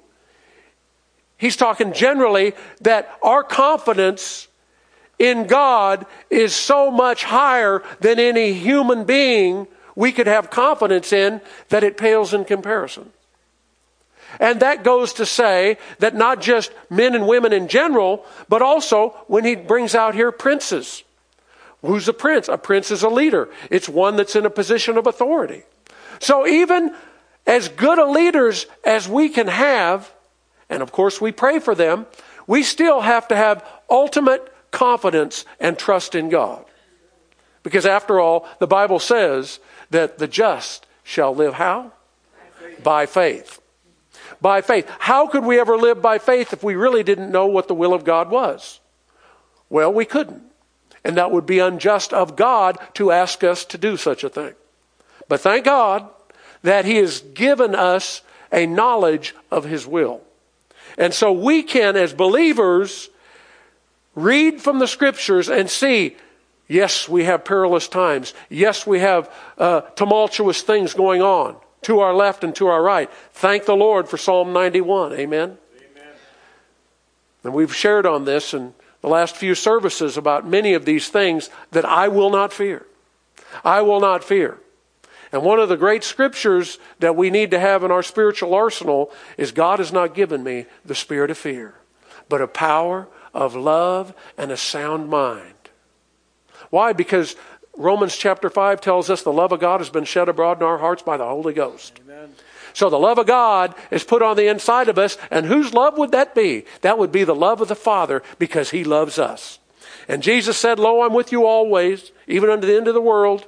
He's 1.41 1.57
talking 1.57 1.95
generally 1.95 2.53
that 2.83 3.11
our 3.23 3.43
confidence 3.43 4.47
in 5.19 5.47
God 5.47 6.05
is 6.29 6.55
so 6.55 6.91
much 6.91 7.25
higher 7.25 7.83
than 8.01 8.19
any 8.19 8.53
human 8.53 9.05
being 9.05 9.67
we 9.97 10.13
could 10.13 10.27
have 10.27 10.51
confidence 10.51 11.15
in 11.15 11.41
that 11.71 11.83
it 11.83 11.97
pales 11.97 12.35
in 12.35 12.45
comparison. 12.45 13.11
And 14.39 14.61
that 14.61 14.85
goes 14.85 15.15
to 15.15 15.25
say 15.25 15.79
that 15.99 16.15
not 16.15 16.43
just 16.43 16.73
men 16.91 17.15
and 17.15 17.27
women 17.27 17.55
in 17.55 17.69
general, 17.69 18.27
but 18.51 18.61
also 18.61 19.11
when 19.27 19.47
he 19.47 19.57
brings 19.57 19.95
out 19.95 20.15
here 20.15 20.31
princes. 20.33 21.05
Who's 21.81 22.07
a 22.07 22.13
prince? 22.13 22.49
A 22.49 22.59
prince 22.59 22.91
is 22.91 23.03
a 23.03 23.09
leader, 23.09 23.49
it's 23.71 23.89
one 23.89 24.17
that's 24.17 24.37
in 24.37 24.45
a 24.45 24.51
position 24.51 24.99
of 24.99 25.07
authority. 25.07 25.63
So 26.19 26.47
even 26.47 26.95
as 27.47 27.71
good 27.71 27.99
a 27.99 28.05
leaders 28.05 28.67
as 28.85 29.09
we 29.09 29.31
can 29.31 29.47
have, 29.47 30.13
and 30.71 30.83
of 30.83 30.93
course 30.93 31.21
we 31.21 31.33
pray 31.33 31.59
for 31.59 31.75
them, 31.75 32.07
we 32.47 32.63
still 32.63 33.01
have 33.01 33.29
to 33.29 33.37
have 33.37 33.67
ultimate 33.91 34.53
confidence 34.71 35.45
and 35.59 35.79
trust 35.79 36.15
in 36.15 36.29
God. 36.29 36.65
Because 37.63 37.85
after 37.85 38.19
all, 38.19 38.49
the 38.59 38.67
Bible 38.67 38.99
says 38.99 39.61
that 39.91 40.19
the 40.19 40.29
just 40.29 40.87
shall 41.03 41.35
live 41.35 41.55
how? 41.55 41.93
By 42.83 43.07
faith. 43.07 43.61
By 44.41 44.63
faith. 44.63 44.91
How 44.99 45.27
could 45.27 45.45
we 45.45 45.61
ever 45.61 45.77
live 45.77 46.01
by 46.01 46.19
faith 46.19 46.53
if 46.53 46.63
we 46.63 46.75
really 46.75 47.03
didn't 47.03 47.31
know 47.31 47.47
what 47.47 47.69
the 47.69 47.75
will 47.75 47.93
of 47.93 48.05
God 48.05 48.31
was? 48.31 48.81
Well, 49.69 49.93
we 49.93 50.05
couldn't. 50.05 50.43
And 51.05 51.17
that 51.17 51.31
would 51.31 51.47
be 51.47 51.59
unjust 51.59 52.13
of 52.13 52.37
God 52.37 52.79
to 52.95 53.11
ask 53.11 53.45
us 53.45 53.65
to 53.67 53.79
do 53.79 53.97
such 53.97 54.25
a 54.25 54.29
thing. 54.29 54.55
But 55.29 55.41
thank 55.41 55.65
God 55.65 56.09
that 56.63 56.85
He 56.85 56.97
has 56.97 57.21
given 57.21 57.75
us 57.75 58.23
a 58.53 58.67
knowledge 58.67 59.35
of 59.51 59.65
His 59.65 59.87
will. 59.87 60.23
And 61.01 61.13
so 61.13 61.33
we 61.33 61.65
can, 61.65 61.97
as 61.97 62.13
believers, 62.13 63.11
Read 64.15 64.61
from 64.61 64.79
the 64.81 64.89
scriptures 64.89 65.49
and 65.49 65.71
see 65.71 66.17
yes, 66.67 67.09
we 67.09 67.25
have 67.25 67.45
perilous 67.45 67.89
times. 67.89 68.35
Yes, 68.49 68.87
we 68.87 69.01
have 69.01 69.33
uh, 69.57 69.83
tumultuous 69.97 70.63
things 70.63 70.95
going 70.95 71.23
on 71.23 71.57
to 71.83 72.01
our 72.01 72.13
left 72.13 72.45
and 72.45 72.55
to 72.57 72.67
our 72.67 72.83
right. 72.83 73.11
Thank 73.33 73.65
the 73.65 73.77
Lord 73.77 74.09
for 74.09 74.17
Psalm 74.17 74.53
91. 74.53 75.13
Amen. 75.13 75.19
Amen. 75.21 75.59
And 77.45 77.55
we've 77.55 77.75
shared 77.75 78.05
on 78.05 78.25
this 78.25 78.53
in 78.53 78.75
the 79.01 79.09
last 79.09 79.37
few 79.37 79.55
services 79.55 80.17
about 80.17 80.47
many 80.47 80.75
of 80.75 80.85
these 80.85 81.09
things 81.09 81.49
that 81.71 81.85
I 81.85 82.09
will 82.09 82.31
not 82.31 82.53
fear. 82.53 82.87
I 83.65 83.81
will 83.81 84.01
not 84.01 84.23
fear. 84.23 84.59
And 85.33 85.43
one 85.43 85.61
of 85.61 85.69
the 85.69 85.77
great 85.77 86.03
scriptures 86.03 86.79
that 86.99 87.17
we 87.17 87.31
need 87.31 87.51
to 87.53 87.61
have 87.61 87.85
in 87.85 87.91
our 87.91 88.03
spiritual 88.03 88.55
arsenal 88.55 89.13
is 89.37 89.53
God 89.53 89.79
has 89.79 89.93
not 89.93 90.15
given 90.15 90.43
me 90.43 90.67
the 90.85 90.95
spirit 90.95 91.31
of 91.31 91.39
fear, 91.39 91.75
but 92.29 92.43
a 92.43 92.49
power, 92.49 93.07
of 93.33 93.55
love, 93.55 94.13
and 94.37 94.51
a 94.51 94.57
sound 94.57 95.09
mind. 95.09 95.55
Why? 96.71 96.93
Because 96.93 97.37
Romans 97.77 98.17
chapter 98.17 98.51
5 98.51 98.81
tells 98.81 99.09
us 99.09 99.23
the 99.23 99.33
love 99.33 99.53
of 99.53 99.61
God 99.61 99.81
has 99.81 99.91
been 99.91 100.05
shed 100.05 100.29
abroad 100.29 100.59
in 100.59 100.65
our 100.65 100.79
hearts 100.79 101.03
by 101.03 101.17
the 101.17 101.25
Holy 101.27 101.55
Ghost. 101.55 102.01
Amen. 102.05 102.35
So 102.73 102.91
the 102.91 102.99
love 102.99 103.19
of 103.19 103.27
God 103.27 103.75
is 103.91 104.05
put 104.05 104.23
on 104.23 104.37
the 104.37 104.49
inside 104.49 104.89
of 104.89 104.99
us, 104.99 105.19
and 105.31 105.47
whose 105.47 105.75
love 105.75 105.99
would 105.99 106.13
that 106.13 106.35
be? 106.35 106.65
That 106.83 106.99
would 106.99 107.11
be 107.11 107.25
the 107.25 107.35
love 107.35 107.61
of 107.61 107.69
the 107.69 107.75
Father 107.75 108.23
because 108.39 108.71
He 108.71 108.85
loves 108.85 109.19
us. 109.19 109.59
And 110.09 110.23
Jesus 110.23 110.57
said, 110.57 110.79
Lo, 110.79 111.03
I'm 111.03 111.15
with 111.15 111.33
you 111.33 111.47
always, 111.47 112.13
even 112.27 112.51
unto 112.51 112.67
the 112.67 112.77
end 112.77 112.89
of 112.89 112.95
the 112.95 113.01
world. 113.01 113.47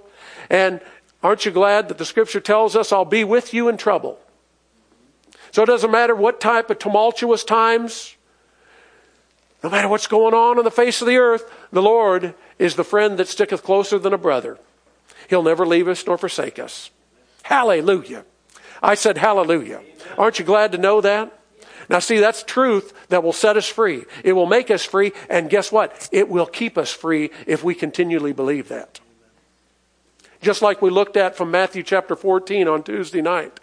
And 0.51 0.81
Aren't 1.23 1.45
you 1.45 1.53
glad 1.53 1.89
that 1.89 1.99
the 1.99 2.05
scripture 2.05 2.41
tells 2.41 2.75
us, 2.75 2.93
I'll 2.93 3.05
be 3.05 3.25
with 3.25 3.55
you 3.55 3.69
in 3.69 3.77
trouble? 3.77 4.19
So 5.53 5.63
it 5.63 5.67
doesn't 5.67 5.91
matter 5.91 6.15
what 6.15 6.41
type 6.41 6.71
of 6.71 6.79
tumultuous 6.79 7.45
times, 7.45 8.17
no 9.63 9.71
matter 9.71 9.87
what's 9.87 10.09
going 10.09 10.35
on 10.35 10.59
on 10.59 10.65
the 10.65 10.71
face 10.71 11.01
of 11.01 11.07
the 11.07 11.19
earth, 11.19 11.49
the 11.71 11.83
Lord 11.83 12.35
is 12.59 12.75
the 12.75 12.83
friend 12.83 13.17
that 13.19 13.29
sticketh 13.29 13.63
closer 13.63 13.99
than 13.99 14.13
a 14.13 14.19
brother. 14.19 14.59
He'll 15.29 15.43
never 15.43 15.65
leave 15.65 15.87
us 15.87 16.05
nor 16.05 16.19
forsake 16.19 16.59
us. 16.59 16.91
Hallelujah. 17.45 18.25
I 18.83 18.97
said 18.97 19.19
hallelujah. 19.19 19.83
Aren't 20.19 20.41
you 20.41 20.45
glad 20.45 20.73
to 20.73 20.79
know 20.79 21.01
that? 21.01 21.39
Now, 21.89 22.01
see, 22.01 22.19
that's 22.19 22.43
truth 22.43 22.93
that 23.09 23.23
will 23.23 23.33
set 23.33 23.57
us 23.57 23.69
free. 23.69 24.05
It 24.25 24.33
will 24.33 24.47
make 24.47 24.71
us 24.71 24.85
free, 24.85 25.13
and 25.29 25.51
guess 25.51 25.71
what? 25.71 26.09
It 26.11 26.29
will 26.29 26.47
keep 26.47 26.79
us 26.79 26.91
free 26.93 27.31
if 27.47 27.63
we 27.63 27.75
continually 27.75 28.33
believe 28.33 28.69
that 28.69 29.01
just 30.43 30.61
like 30.61 30.83
we 30.83 30.91
looked 30.91 31.17
at 31.17 31.37
from 31.37 31.51
Matthew 31.51 31.83
chapter 31.83 32.17
14 32.17 32.69
on 32.69 32.83
Tuesday 32.83 33.23
night. 33.23 33.59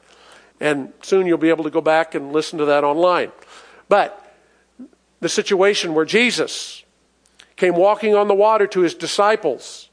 And 0.59 0.93
soon 1.01 1.27
you'll 1.27 1.37
be 1.37 1.49
able 1.49 1.65
to 1.65 1.69
go 1.69 1.81
back 1.81 2.15
and 2.15 2.31
listen 2.31 2.57
to 2.59 2.65
that 2.65 2.83
online. 2.83 3.31
But 3.89 4.25
the 5.19 5.29
situation 5.29 5.93
where 5.93 6.05
Jesus 6.05 6.83
came 7.57 7.75
walking 7.75 8.15
on 8.15 8.27
the 8.27 8.33
water 8.33 8.65
to 8.67 8.79
his 8.79 8.93
disciples, 8.93 9.89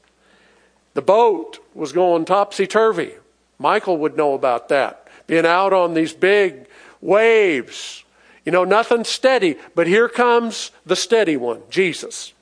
the 0.93 1.01
boat 1.01 1.59
was 1.75 1.91
going 1.91 2.25
topsy 2.25 2.65
turvy. 2.65 3.13
Michael 3.59 3.97
would 3.97 4.15
know 4.15 4.33
about 4.33 4.69
that. 4.69 5.07
Being 5.27 5.45
out 5.45 5.73
on 5.73 5.93
these 5.93 6.13
big 6.13 6.67
waves. 7.01 8.03
You 8.45 8.53
know, 8.53 8.63
nothing 8.63 9.03
steady. 9.03 9.57
But 9.75 9.87
here 9.87 10.07
comes 10.07 10.71
the 10.85 10.95
steady 10.95 11.35
one, 11.35 11.61
Jesus, 11.69 12.33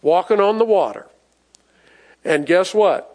walking 0.00 0.40
on 0.40 0.58
the 0.58 0.64
water. 0.64 1.06
And 2.24 2.46
guess 2.46 2.72
what? 2.72 3.11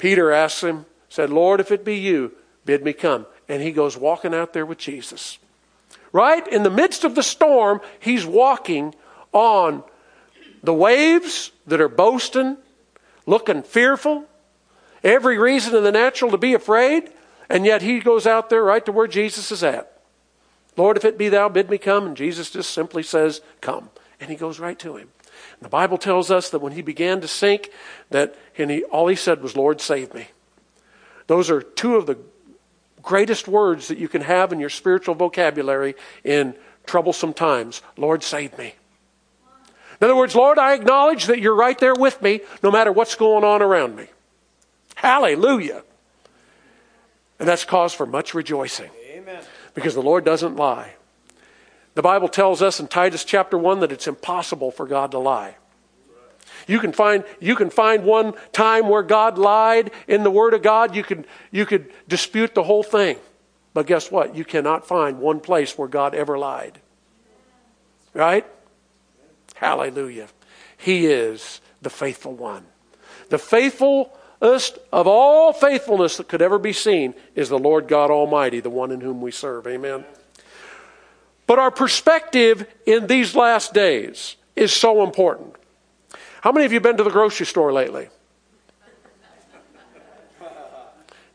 Peter 0.00 0.32
asks 0.32 0.64
him, 0.64 0.86
said, 1.08 1.30
Lord, 1.30 1.60
if 1.60 1.70
it 1.70 1.84
be 1.84 1.96
you, 1.96 2.32
bid 2.64 2.82
me 2.82 2.92
come. 2.92 3.26
And 3.48 3.62
he 3.62 3.70
goes 3.70 3.96
walking 3.96 4.34
out 4.34 4.52
there 4.52 4.66
with 4.66 4.78
Jesus. 4.78 5.38
Right? 6.12 6.46
In 6.48 6.64
the 6.64 6.70
midst 6.70 7.04
of 7.04 7.14
the 7.14 7.22
storm, 7.22 7.80
he's 8.00 8.26
walking 8.26 8.94
on 9.32 9.84
the 10.62 10.74
waves 10.74 11.52
that 11.66 11.80
are 11.80 11.88
boasting, 11.88 12.56
looking 13.26 13.62
fearful, 13.62 14.24
every 15.04 15.38
reason 15.38 15.76
in 15.76 15.84
the 15.84 15.92
natural 15.92 16.30
to 16.32 16.38
be 16.38 16.54
afraid, 16.54 17.10
and 17.48 17.64
yet 17.64 17.82
he 17.82 18.00
goes 18.00 18.26
out 18.26 18.50
there 18.50 18.62
right 18.62 18.84
to 18.86 18.92
where 18.92 19.06
Jesus 19.06 19.52
is 19.52 19.62
at. 19.62 20.00
Lord, 20.76 20.96
if 20.96 21.04
it 21.04 21.18
be 21.18 21.28
thou, 21.28 21.48
bid 21.48 21.68
me 21.68 21.78
come. 21.78 22.06
And 22.06 22.16
Jesus 22.16 22.50
just 22.50 22.70
simply 22.70 23.02
says, 23.02 23.40
Come. 23.60 23.90
And 24.20 24.30
he 24.30 24.36
goes 24.36 24.58
right 24.58 24.78
to 24.78 24.96
him. 24.96 25.08
The 25.60 25.68
Bible 25.68 25.98
tells 25.98 26.30
us 26.30 26.50
that 26.50 26.60
when 26.60 26.72
he 26.72 26.82
began 26.82 27.20
to 27.20 27.28
sink, 27.28 27.70
that 28.10 28.34
and 28.56 28.70
he, 28.70 28.84
all 28.84 29.08
he 29.08 29.16
said 29.16 29.42
was, 29.42 29.56
Lord, 29.56 29.80
save 29.80 30.14
me. 30.14 30.28
Those 31.26 31.50
are 31.50 31.62
two 31.62 31.96
of 31.96 32.06
the 32.06 32.18
greatest 33.02 33.48
words 33.48 33.88
that 33.88 33.98
you 33.98 34.08
can 34.08 34.22
have 34.22 34.52
in 34.52 34.60
your 34.60 34.70
spiritual 34.70 35.14
vocabulary 35.14 35.94
in 36.24 36.54
troublesome 36.86 37.32
times. 37.32 37.82
Lord, 37.96 38.22
save 38.22 38.56
me. 38.58 38.74
In 40.00 40.04
other 40.04 40.16
words, 40.16 40.34
Lord, 40.34 40.58
I 40.58 40.72
acknowledge 40.72 41.26
that 41.26 41.40
you're 41.40 41.54
right 41.54 41.78
there 41.78 41.94
with 41.94 42.20
me 42.22 42.40
no 42.62 42.70
matter 42.70 42.90
what's 42.90 43.14
going 43.14 43.44
on 43.44 43.60
around 43.60 43.96
me. 43.96 44.06
Hallelujah. 44.94 45.82
And 47.38 47.48
that's 47.48 47.64
cause 47.64 47.92
for 47.92 48.06
much 48.06 48.34
rejoicing. 48.34 48.90
Amen. 49.10 49.42
Because 49.74 49.94
the 49.94 50.02
Lord 50.02 50.24
doesn't 50.24 50.56
lie. 50.56 50.94
The 51.94 52.02
Bible 52.02 52.28
tells 52.28 52.62
us 52.62 52.80
in 52.80 52.88
Titus 52.88 53.24
chapter 53.24 53.58
1 53.58 53.80
that 53.80 53.92
it's 53.92 54.06
impossible 54.06 54.70
for 54.70 54.86
God 54.86 55.10
to 55.10 55.18
lie. 55.18 55.56
You 56.66 56.78
can 56.78 56.92
find, 56.92 57.24
you 57.40 57.56
can 57.56 57.70
find 57.70 58.04
one 58.04 58.34
time 58.52 58.88
where 58.88 59.02
God 59.02 59.38
lied 59.38 59.90
in 60.06 60.22
the 60.22 60.30
Word 60.30 60.54
of 60.54 60.62
God. 60.62 60.94
You 60.94 61.02
could, 61.02 61.26
you 61.50 61.66
could 61.66 61.92
dispute 62.06 62.54
the 62.54 62.62
whole 62.62 62.82
thing. 62.82 63.18
But 63.74 63.86
guess 63.86 64.10
what? 64.10 64.34
You 64.36 64.44
cannot 64.44 64.86
find 64.86 65.18
one 65.18 65.40
place 65.40 65.76
where 65.76 65.88
God 65.88 66.14
ever 66.14 66.38
lied. 66.38 66.78
Right? 68.14 68.46
Hallelujah. 69.54 70.28
He 70.76 71.06
is 71.06 71.60
the 71.82 71.90
faithful 71.90 72.34
one. 72.34 72.64
The 73.28 73.38
faithfulest 73.38 74.78
of 74.92 75.06
all 75.06 75.52
faithfulness 75.52 76.16
that 76.16 76.28
could 76.28 76.42
ever 76.42 76.58
be 76.58 76.72
seen 76.72 77.14
is 77.34 77.48
the 77.48 77.58
Lord 77.58 77.86
God 77.86 78.10
Almighty, 78.10 78.60
the 78.60 78.70
one 78.70 78.90
in 78.90 79.00
whom 79.00 79.20
we 79.20 79.30
serve. 79.30 79.66
Amen. 79.66 80.04
But 81.50 81.58
our 81.58 81.72
perspective 81.72 82.64
in 82.86 83.08
these 83.08 83.34
last 83.34 83.74
days 83.74 84.36
is 84.54 84.72
so 84.72 85.02
important. 85.02 85.56
How 86.42 86.52
many 86.52 86.64
of 86.64 86.72
you 86.72 86.78
been 86.78 86.96
to 86.96 87.02
the 87.02 87.10
grocery 87.10 87.44
store 87.44 87.72
lately? 87.72 88.08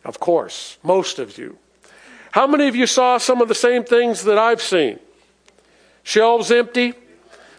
Of 0.06 0.18
course, 0.22 0.78
most 0.84 1.20
of 1.20 1.38
you. 1.38 1.58
How 2.32 2.48
many 2.48 2.70
of 2.70 2.78
you 2.78 2.88
saw 2.88 3.18
some 3.18 3.42
of 3.42 3.50
the 3.50 3.56
same 3.56 3.84
things 3.84 4.24
that 4.24 4.38
I've 4.38 4.62
seen? 4.62 5.02
Shelves 6.04 6.50
empty, 6.50 6.94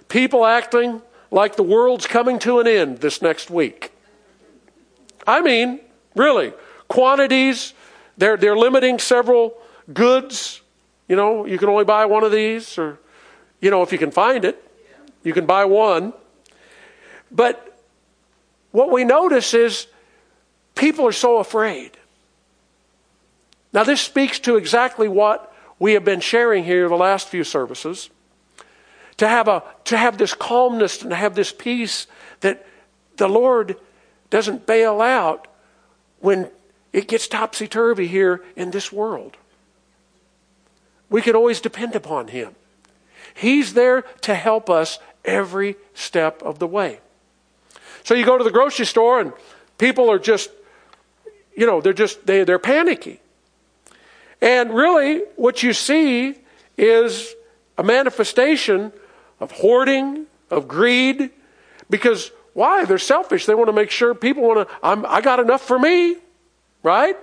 people 0.09 0.47
acting 0.47 1.03
like 1.31 1.57
the 1.57 1.63
world's 1.63 2.07
coming 2.07 2.39
to 2.39 2.61
an 2.61 2.67
end 2.67 3.01
this 3.03 3.21
next 3.21 3.51
week. 3.51 3.93
I 5.27 5.43
mean, 5.43 5.81
really, 6.15 6.55
quantities, 6.89 7.75
they're, 8.17 8.39
they're 8.39 8.57
limiting 8.57 8.99
several 8.99 9.59
goods 9.93 10.63
you 11.09 11.17
know, 11.17 11.47
you 11.47 11.59
can 11.59 11.69
only 11.69 11.85
buy 11.85 12.07
one 12.07 12.25
of 12.25 12.33
these, 12.33 12.79
or, 12.79 12.99
you 13.61 13.71
know, 13.71 13.83
if 13.83 13.93
you 13.93 13.99
can 13.99 14.11
find 14.11 14.45
it, 14.45 14.63
you 15.23 15.33
can 15.33 15.47
buy 15.47 15.65
one. 15.65 16.13
But 17.31 17.81
what 18.73 18.91
we 18.91 19.05
notice 19.05 19.55
is 19.55 19.87
people 20.75 21.07
are 21.07 21.13
so 21.13 21.39
afraid. 21.39 21.93
Now, 23.73 23.85
this 23.85 24.01
speaks 24.01 24.39
to 24.41 24.57
exactly 24.57 25.09
what 25.09 25.53
we 25.79 25.93
have 25.93 26.05
been 26.05 26.21
sharing 26.21 26.65
here 26.65 26.89
the 26.89 26.97
last 26.97 27.29
few 27.29 27.45
services. 27.45 28.11
To 29.19 29.29
have, 29.29 29.49
a, 29.49 29.63
to 29.85 29.97
have 29.97 30.19
this 30.19 30.35
calmness 30.35 31.03
and 31.03 31.13
have 31.13 31.35
this 31.35 31.51
peace 31.53 32.07
that 32.41 32.67
the 33.17 33.29
Lord 33.29 33.77
doesn't 34.29 34.67
bail 34.67 35.01
out 35.01 35.49
when 36.21 36.51
it 36.93 37.09
gets 37.09 37.27
topsy 37.27 37.67
turvy 37.67 38.07
here 38.07 38.45
in 38.57 38.71
this 38.71 38.93
world. 38.93 39.37
We 41.11 41.23
can 41.23 41.37
always 41.37 41.61
depend 41.61 41.95
upon 41.95 42.29
Him. 42.29 42.55
He's 43.35 43.75
there 43.75 44.03
to 44.23 44.35
help 44.35 44.71
us 44.71 44.99
every 45.25 45.77
step 45.95 46.43
of 46.43 46.59
the 46.59 46.67
way. 46.67 47.01
So 48.05 48.15
you 48.15 48.25
go 48.25 48.39
to 48.39 48.45
the 48.45 48.51
grocery 48.51 48.87
store 48.87 49.21
and 49.21 49.33
people 49.79 50.11
are 50.11 50.19
just, 50.19 50.51
you 51.57 51.67
know, 51.67 51.81
they're 51.81 51.93
just, 51.93 52.27
they, 52.27 52.45
they're 52.45 52.59
panicky. 52.59 53.21
And 54.41 54.73
really, 54.73 55.23
what 55.37 55.63
you 55.63 55.73
see 55.73 56.37
is 56.79 57.35
a 57.79 57.83
manifestation 57.83 58.93
of 59.41 59.51
hoarding, 59.51 60.27
of 60.51 60.69
greed, 60.69 61.31
because 61.91 62.31
why? 62.53 62.85
They're 62.85 62.99
selfish. 62.99 63.47
They 63.47 63.55
want 63.55 63.69
to 63.69 63.73
make 63.73 63.91
sure 63.91 64.15
people 64.15 64.43
want 64.43 64.69
to, 64.69 64.75
I'm, 64.83 65.05
I 65.05 65.21
got 65.21 65.41
enough 65.41 65.63
for 65.63 65.79
me, 65.79 66.17
right? 66.83 67.17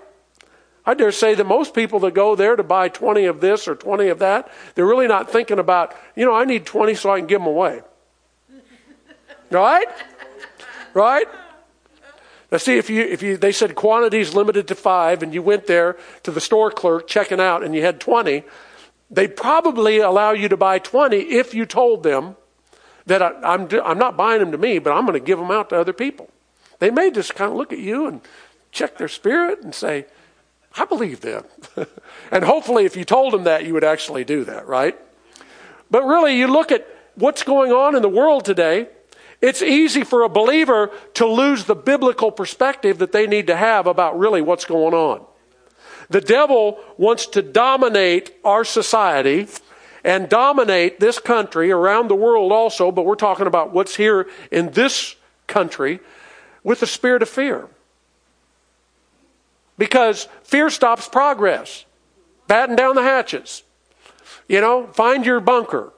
I 0.86 0.94
dare 0.94 1.12
say 1.12 1.34
that 1.36 1.46
most 1.46 1.74
people 1.74 2.00
that 2.02 2.14
go 2.14 2.36
there 2.36 2.56
to 2.56 2.64
buy 2.64 2.90
20 2.90 3.26
of 3.26 3.40
this 3.40 3.68
or 3.68 3.76
20 3.76 4.10
of 4.10 4.20
that, 4.20 4.52
they're 4.76 4.86
really 4.86 5.08
not 5.08 5.32
thinking 5.32 5.60
about, 5.60 5.96
you 6.16 6.26
know, 6.26 6.34
I 6.34 6.44
need 6.44 6.66
20 6.66 6.94
so 6.96 7.10
I 7.10 7.20
can 7.20 7.28
give 7.28 7.42
them 7.42 7.48
away. 7.48 7.82
Right? 9.50 9.88
Right? 10.96 11.28
Now, 12.52 12.58
see, 12.58 12.78
if 12.78 12.90
you, 12.90 13.02
if 13.02 13.22
you, 13.22 13.38
they 13.38 13.52
said 13.52 13.76
quantities 13.76 14.34
limited 14.36 14.68
to 14.68 14.76
five, 14.76 15.24
and 15.24 15.34
you 15.34 15.42
went 15.42 15.68
there 15.68 15.98
to 16.24 16.32
the 16.32 16.42
store 16.42 16.70
clerk 16.70 17.08
checking 17.08 17.40
out 17.40 17.64
and 17.64 17.74
you 17.74 17.82
had 17.82 18.00
20, 18.00 18.44
they'd 19.10 19.36
probably 19.36 20.00
allow 20.00 20.32
you 20.32 20.50
to 20.50 20.58
buy 20.58 20.80
20 20.80 21.18
if 21.18 21.54
you 21.54 21.66
told 21.66 22.04
them 22.04 22.36
that 23.06 23.22
I, 23.22 23.32
I'm, 23.44 23.68
I'm 23.84 23.98
not 23.98 24.18
buying 24.18 24.40
them 24.40 24.52
to 24.52 24.58
me, 24.58 24.80
but 24.80 24.92
I'm 24.92 25.06
going 25.06 25.20
to 25.20 25.26
give 25.26 25.40
them 25.40 25.52
out 25.52 25.70
to 25.70 25.80
other 25.80 25.94
people. 25.94 26.30
They 26.80 26.90
may 26.90 27.12
just 27.12 27.36
kind 27.36 27.52
of 27.52 27.58
look 27.58 27.74
at 27.74 27.80
you 27.80 28.08
and 28.08 28.22
check 28.72 28.98
their 28.98 29.08
spirit 29.08 29.62
and 29.62 29.74
say, 29.74 30.06
I 30.76 30.86
believe 30.86 31.22
them. 31.22 31.46
and 32.32 32.44
hopefully, 32.44 32.86
if 32.86 32.96
you 32.96 33.06
told 33.06 33.34
them 33.34 33.44
that, 33.44 33.66
you 33.66 33.74
would 33.74 33.84
actually 33.84 34.24
do 34.24 34.44
that, 34.46 34.68
right? 34.68 34.98
But 35.92 36.04
really, 36.04 36.38
you 36.38 36.48
look 36.48 36.72
at 36.72 36.88
what's 37.16 37.44
going 37.44 37.72
on 37.72 37.96
in 37.96 38.02
the 38.02 38.10
world 38.10 38.46
today, 38.46 38.88
it's 39.42 39.62
easy 39.62 40.04
for 40.04 40.24
a 40.24 40.30
believer 40.30 40.90
to 41.16 41.28
lose 41.28 41.66
the 41.66 41.76
biblical 41.76 42.32
perspective 42.32 43.00
that 43.00 43.12
they 43.12 43.28
need 43.28 43.48
to 43.48 43.56
have 43.56 43.88
about 43.88 44.18
really 44.18 44.42
what's 44.42 44.66
going 44.66 44.94
on. 44.94 45.26
The 46.10 46.22
devil 46.22 46.80
wants 46.98 47.28
to 47.28 47.42
dominate 47.42 48.34
our 48.44 48.64
society 48.64 49.48
and 50.04 50.28
dominate 50.28 51.00
this 51.00 51.20
country 51.20 51.72
around 51.72 52.08
the 52.08 52.16
world 52.16 52.52
also, 52.52 52.92
but 52.92 53.06
we're 53.06 53.16
talking 53.16 53.48
about 53.48 53.74
what's 53.74 53.96
here 53.96 54.28
in 54.52 54.72
this 54.72 55.16
country 55.48 56.00
with 56.64 56.80
the 56.80 56.88
spirit 56.88 57.22
of 57.22 57.30
fear. 57.30 57.68
Because 59.78 60.28
fear 60.44 60.70
stops 60.70 61.08
progress. 61.08 61.86
Batten 62.48 62.76
down 62.76 62.96
the 62.96 63.04
hatches. 63.04 63.64
You 64.48 64.62
know, 64.62 64.88
find 64.88 65.26
your 65.26 65.40
bunker. 65.40 65.92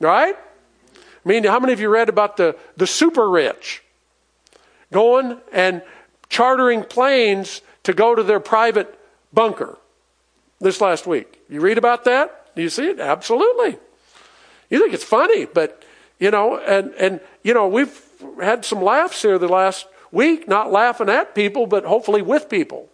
Right? 0.00 0.36
I 0.96 1.28
mean, 1.28 1.44
how 1.44 1.60
many 1.60 1.72
of 1.72 1.80
you 1.80 1.88
read 1.88 2.08
about 2.08 2.36
the, 2.36 2.56
the 2.76 2.86
super 2.86 3.28
rich 3.28 3.82
going 4.92 5.38
and 5.52 5.82
chartering 6.28 6.82
planes 6.82 7.60
to 7.84 7.92
go 7.92 8.14
to 8.14 8.22
their 8.22 8.40
private 8.40 8.98
bunker 9.32 9.78
this 10.60 10.80
last 10.80 11.06
week? 11.06 11.40
You 11.48 11.60
read 11.60 11.78
about 11.78 12.04
that? 12.04 12.54
Do 12.56 12.62
you 12.62 12.70
see 12.70 12.88
it? 12.88 13.00
Absolutely. 13.00 13.78
You 14.70 14.80
think 14.80 14.94
it's 14.94 15.04
funny, 15.04 15.46
but 15.46 15.84
you 16.18 16.30
know, 16.30 16.58
and 16.58 16.92
and 16.94 17.20
you 17.42 17.54
know, 17.54 17.68
we've 17.68 18.00
had 18.40 18.64
some 18.64 18.82
laughs 18.82 19.22
here 19.22 19.38
the 19.38 19.48
last 19.48 19.86
week, 20.12 20.48
not 20.48 20.72
laughing 20.72 21.08
at 21.08 21.34
people, 21.34 21.66
but 21.66 21.84
hopefully 21.84 22.22
with 22.22 22.48
people. 22.48 22.88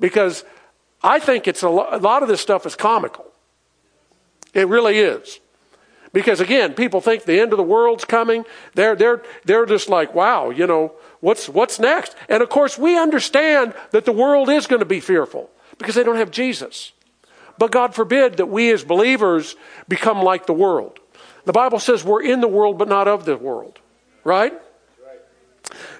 Because 0.00 0.44
I 1.02 1.18
think 1.18 1.46
it's 1.46 1.62
a, 1.62 1.68
lo- 1.68 1.88
a 1.90 1.98
lot 1.98 2.22
of 2.22 2.28
this 2.28 2.40
stuff 2.40 2.66
is 2.66 2.76
comical. 2.76 3.26
It 4.52 4.68
really 4.68 4.98
is. 4.98 5.40
Because 6.12 6.40
again, 6.40 6.74
people 6.74 7.00
think 7.00 7.24
the 7.24 7.40
end 7.40 7.52
of 7.52 7.56
the 7.56 7.64
world's 7.64 8.04
coming. 8.04 8.44
They're, 8.74 8.94
they're, 8.94 9.22
they're 9.44 9.66
just 9.66 9.88
like, 9.88 10.14
wow, 10.14 10.50
you 10.50 10.66
know, 10.66 10.92
what's, 11.20 11.48
what's 11.48 11.80
next? 11.80 12.14
And 12.28 12.40
of 12.42 12.48
course, 12.48 12.78
we 12.78 12.96
understand 12.96 13.74
that 13.90 14.04
the 14.04 14.12
world 14.12 14.48
is 14.48 14.68
going 14.68 14.78
to 14.78 14.86
be 14.86 15.00
fearful 15.00 15.50
because 15.76 15.96
they 15.96 16.04
don't 16.04 16.16
have 16.16 16.30
Jesus. 16.30 16.92
But 17.58 17.72
God 17.72 17.94
forbid 17.94 18.36
that 18.36 18.46
we 18.46 18.70
as 18.70 18.84
believers 18.84 19.56
become 19.88 20.22
like 20.22 20.46
the 20.46 20.52
world. 20.52 21.00
The 21.44 21.52
Bible 21.52 21.80
says 21.80 22.04
we're 22.04 22.22
in 22.22 22.40
the 22.40 22.48
world, 22.48 22.78
but 22.78 22.88
not 22.88 23.08
of 23.08 23.24
the 23.24 23.36
world. 23.36 23.80
Right? 24.22 24.54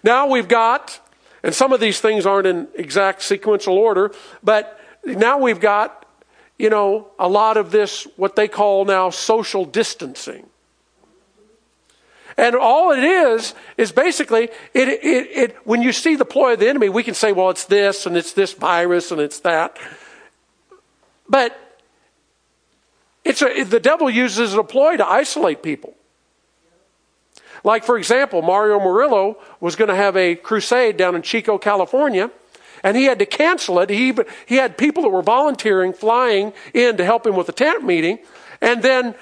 Now 0.02 0.26
we've 0.26 0.48
got, 0.48 1.00
and 1.42 1.54
some 1.54 1.72
of 1.72 1.80
these 1.80 2.00
things 2.00 2.26
aren't 2.26 2.46
in 2.46 2.68
exact 2.74 3.22
sequential 3.22 3.76
order, 3.76 4.12
but 4.42 4.80
now 5.04 5.38
we've 5.38 5.60
got, 5.60 6.06
you 6.58 6.70
know, 6.70 7.08
a 7.18 7.28
lot 7.28 7.56
of 7.56 7.70
this, 7.70 8.06
what 8.16 8.36
they 8.36 8.48
call 8.48 8.84
now 8.84 9.10
social 9.10 9.64
distancing. 9.64 10.46
And 12.36 12.56
all 12.56 12.90
it 12.90 13.04
is, 13.04 13.54
is 13.76 13.92
basically, 13.92 14.44
it, 14.72 14.88
it, 14.88 15.02
it, 15.02 15.56
when 15.64 15.82
you 15.82 15.92
see 15.92 16.16
the 16.16 16.24
ploy 16.24 16.54
of 16.54 16.60
the 16.60 16.68
enemy, 16.68 16.88
we 16.88 17.02
can 17.02 17.14
say, 17.14 17.32
well, 17.32 17.50
it's 17.50 17.64
this, 17.64 18.06
and 18.06 18.16
it's 18.16 18.32
this 18.32 18.52
virus, 18.52 19.12
and 19.12 19.20
it's 19.20 19.38
that. 19.40 19.78
But 21.28 21.56
it's 23.24 23.40
a, 23.40 23.62
the 23.62 23.80
devil 23.80 24.10
uses 24.10 24.54
a 24.54 24.64
ploy 24.64 24.96
to 24.96 25.06
isolate 25.06 25.62
people. 25.62 25.94
Like, 27.64 27.84
for 27.84 27.96
example, 27.96 28.42
Mario 28.42 28.78
Murillo 28.78 29.38
was 29.58 29.74
going 29.74 29.88
to 29.88 29.96
have 29.96 30.16
a 30.16 30.36
crusade 30.36 30.96
down 30.98 31.16
in 31.16 31.22
Chico, 31.22 31.58
California, 31.58 32.30
and 32.82 32.96
he 32.96 33.04
had 33.04 33.18
to 33.18 33.26
cancel 33.26 33.80
it. 33.80 33.88
He, 33.88 34.12
he 34.46 34.56
had 34.56 34.76
people 34.76 35.02
that 35.02 35.08
were 35.08 35.22
volunteering, 35.22 35.94
flying 35.94 36.52
in 36.74 36.98
to 36.98 37.04
help 37.04 37.26
him 37.26 37.34
with 37.34 37.46
the 37.46 37.52
tent 37.52 37.82
meeting, 37.82 38.18
and 38.60 38.82
then 38.82 39.14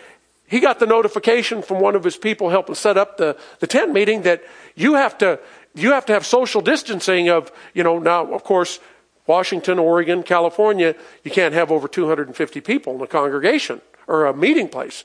he 0.48 0.60
got 0.60 0.80
the 0.80 0.86
notification 0.86 1.62
from 1.62 1.80
one 1.80 1.94
of 1.94 2.04
his 2.04 2.16
people 2.16 2.50
helping 2.50 2.74
set 2.74 2.98
up 2.98 3.16
the, 3.16 3.38
the 3.60 3.66
tent 3.66 3.92
meeting 3.92 4.22
that 4.22 4.42
you 4.74 4.94
have 4.94 5.16
to 5.18 5.38
you 5.74 5.92
have 5.92 6.04
to 6.04 6.12
have 6.12 6.26
social 6.26 6.60
distancing 6.60 7.30
of 7.30 7.50
you 7.72 7.82
know 7.82 7.98
now 7.98 8.30
of 8.34 8.44
course 8.44 8.78
Washington, 9.26 9.78
Oregon, 9.78 10.22
California, 10.22 10.94
you 11.22 11.30
can't 11.30 11.54
have 11.54 11.70
over 11.70 11.86
250 11.86 12.60
people 12.60 12.96
in 12.96 13.00
a 13.00 13.06
congregation 13.06 13.80
or 14.06 14.26
a 14.26 14.36
meeting 14.36 14.68
place. 14.68 15.04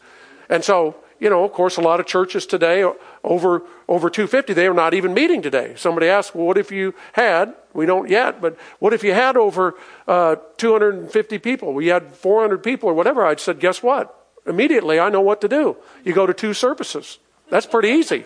And 0.50 0.64
so 0.64 0.96
you 1.20 1.30
know, 1.30 1.44
of 1.44 1.52
course, 1.52 1.78
a 1.78 1.82
lot 1.82 2.00
of 2.00 2.06
churches 2.06 2.46
today 2.46 2.84
over 3.24 3.64
over 3.88 4.10
250, 4.10 4.54
they 4.54 4.68
are 4.68 4.74
not 4.74 4.94
even 4.94 5.14
meeting 5.14 5.42
today. 5.42 5.74
Somebody 5.76 6.08
asked, 6.08 6.36
"Well, 6.36 6.46
what 6.46 6.58
if 6.58 6.72
you 6.72 6.94
had? 7.14 7.56
We 7.74 7.86
don't 7.86 8.10
yet, 8.10 8.42
but 8.42 8.58
what 8.80 8.94
if 8.94 9.04
you 9.04 9.14
had 9.14 9.38
over 9.38 9.76
uh, 10.08 10.36
250 10.58 11.40
people? 11.40 11.74
We 11.74 11.88
had 11.88 12.16
400 12.16 12.64
people 12.64 12.90
or 12.90 12.94
whatever." 12.94 13.26
I 13.26 13.36
said, 13.36 13.60
"Guess 13.60 13.82
what? 13.82 14.14
Immediately, 14.46 15.00
I 15.00 15.10
know 15.10 15.22
what 15.22 15.42
to 15.42 15.48
do. 15.48 15.78
You 16.04 16.14
go 16.14 16.26
to 16.26 16.34
two 16.34 16.54
services. 16.54 17.20
That's 17.50 17.66
pretty 17.66 17.90
easy. 17.90 18.26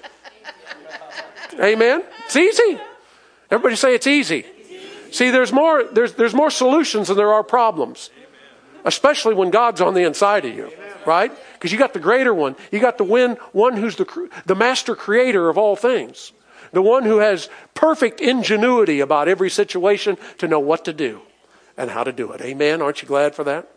Amen. 1.60 2.04
It's 2.26 2.36
easy. 2.36 2.80
Everybody 3.50 3.76
say 3.76 3.96
it's 3.96 4.08
easy. 4.08 4.46
See, 5.12 5.30
there's 5.30 5.54
more 5.54 5.84
there's 5.84 6.14
there's 6.14 6.34
more 6.34 6.50
solutions 6.50 7.08
than 7.08 7.18
there 7.18 7.34
are 7.34 7.44
problems, 7.44 8.10
especially 8.84 9.34
when 9.34 9.50
God's 9.50 9.82
on 9.82 9.94
the 9.94 10.04
inside 10.04 10.46
of 10.46 10.56
you, 10.56 10.72
right?" 11.06 11.32
Because 11.62 11.72
you 11.72 11.78
got 11.78 11.94
the 11.94 12.00
greater 12.00 12.34
one. 12.34 12.56
You 12.72 12.80
got 12.80 12.98
the 12.98 13.04
win, 13.04 13.34
one 13.52 13.78
who's 13.78 13.96
the, 13.96 14.30
the 14.48 14.56
master 14.56 14.96
creator 14.96 15.48
of 15.48 15.60
all 15.60 15.76
things. 15.76 16.32
The 16.72 16.82
one 16.82 17.04
who 17.04 17.20
has 17.20 17.50
perfect 17.76 18.20
ingenuity 18.20 19.00
about 19.00 19.28
every 19.28 19.52
situation 19.52 20.18
to 20.40 20.48
know 20.48 20.60
what 20.60 20.86
to 20.86 20.94
do 20.94 21.22
and 21.78 21.92
how 21.92 22.04
to 22.04 22.12
do 22.12 22.32
it. 22.32 22.42
Amen. 22.42 22.82
Aren't 22.82 23.04
you 23.04 23.08
glad 23.08 23.36
for 23.36 23.44
that? 23.44 23.70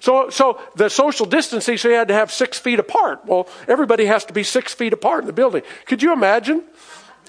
So, 0.00 0.30
so 0.30 0.62
the 0.76 0.88
social 0.88 1.26
distancing, 1.26 1.76
so 1.76 1.90
you 1.90 1.94
had 1.94 2.08
to 2.08 2.14
have 2.14 2.32
six 2.32 2.58
feet 2.58 2.78
apart. 2.78 3.26
Well, 3.26 3.50
everybody 3.68 4.06
has 4.06 4.24
to 4.24 4.32
be 4.32 4.42
six 4.42 4.72
feet 4.72 4.94
apart 4.94 5.24
in 5.24 5.26
the 5.26 5.34
building. 5.34 5.60
Could 5.84 6.02
you 6.02 6.14
imagine? 6.14 6.64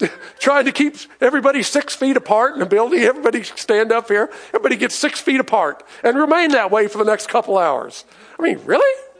trying 0.38 0.64
to 0.64 0.72
keep 0.72 0.96
everybody 1.20 1.62
six 1.62 1.94
feet 1.94 2.16
apart 2.16 2.54
in 2.54 2.60
the 2.60 2.66
building. 2.66 3.00
Everybody 3.00 3.42
stand 3.42 3.92
up 3.92 4.08
here. 4.08 4.30
Everybody 4.48 4.76
gets 4.76 4.94
six 4.94 5.20
feet 5.20 5.38
apart 5.38 5.82
and 6.02 6.16
remain 6.16 6.52
that 6.52 6.70
way 6.70 6.88
for 6.88 6.96
the 6.96 7.04
next 7.04 7.28
couple 7.28 7.58
hours. 7.58 8.06
I 8.38 8.42
mean, 8.42 8.58
really? 8.64 9.11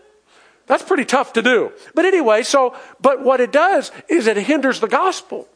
That's 0.67 0.83
pretty 0.83 1.05
tough 1.05 1.33
to 1.35 1.43
do. 1.43 1.73
But 1.95 2.05
anyway, 2.05 2.43
so, 2.43 2.77
but 3.01 3.23
what 3.23 3.41
it 3.41 3.53
does 3.53 3.91
is 4.09 4.27
it 4.27 4.37
hinders 4.37 4.81
the 4.81 4.89
gospel 4.89 5.49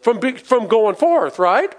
from, 0.00 0.20
be, 0.20 0.32
from 0.32 0.68
going 0.68 0.96
forth, 0.96 1.38
right? 1.38 1.74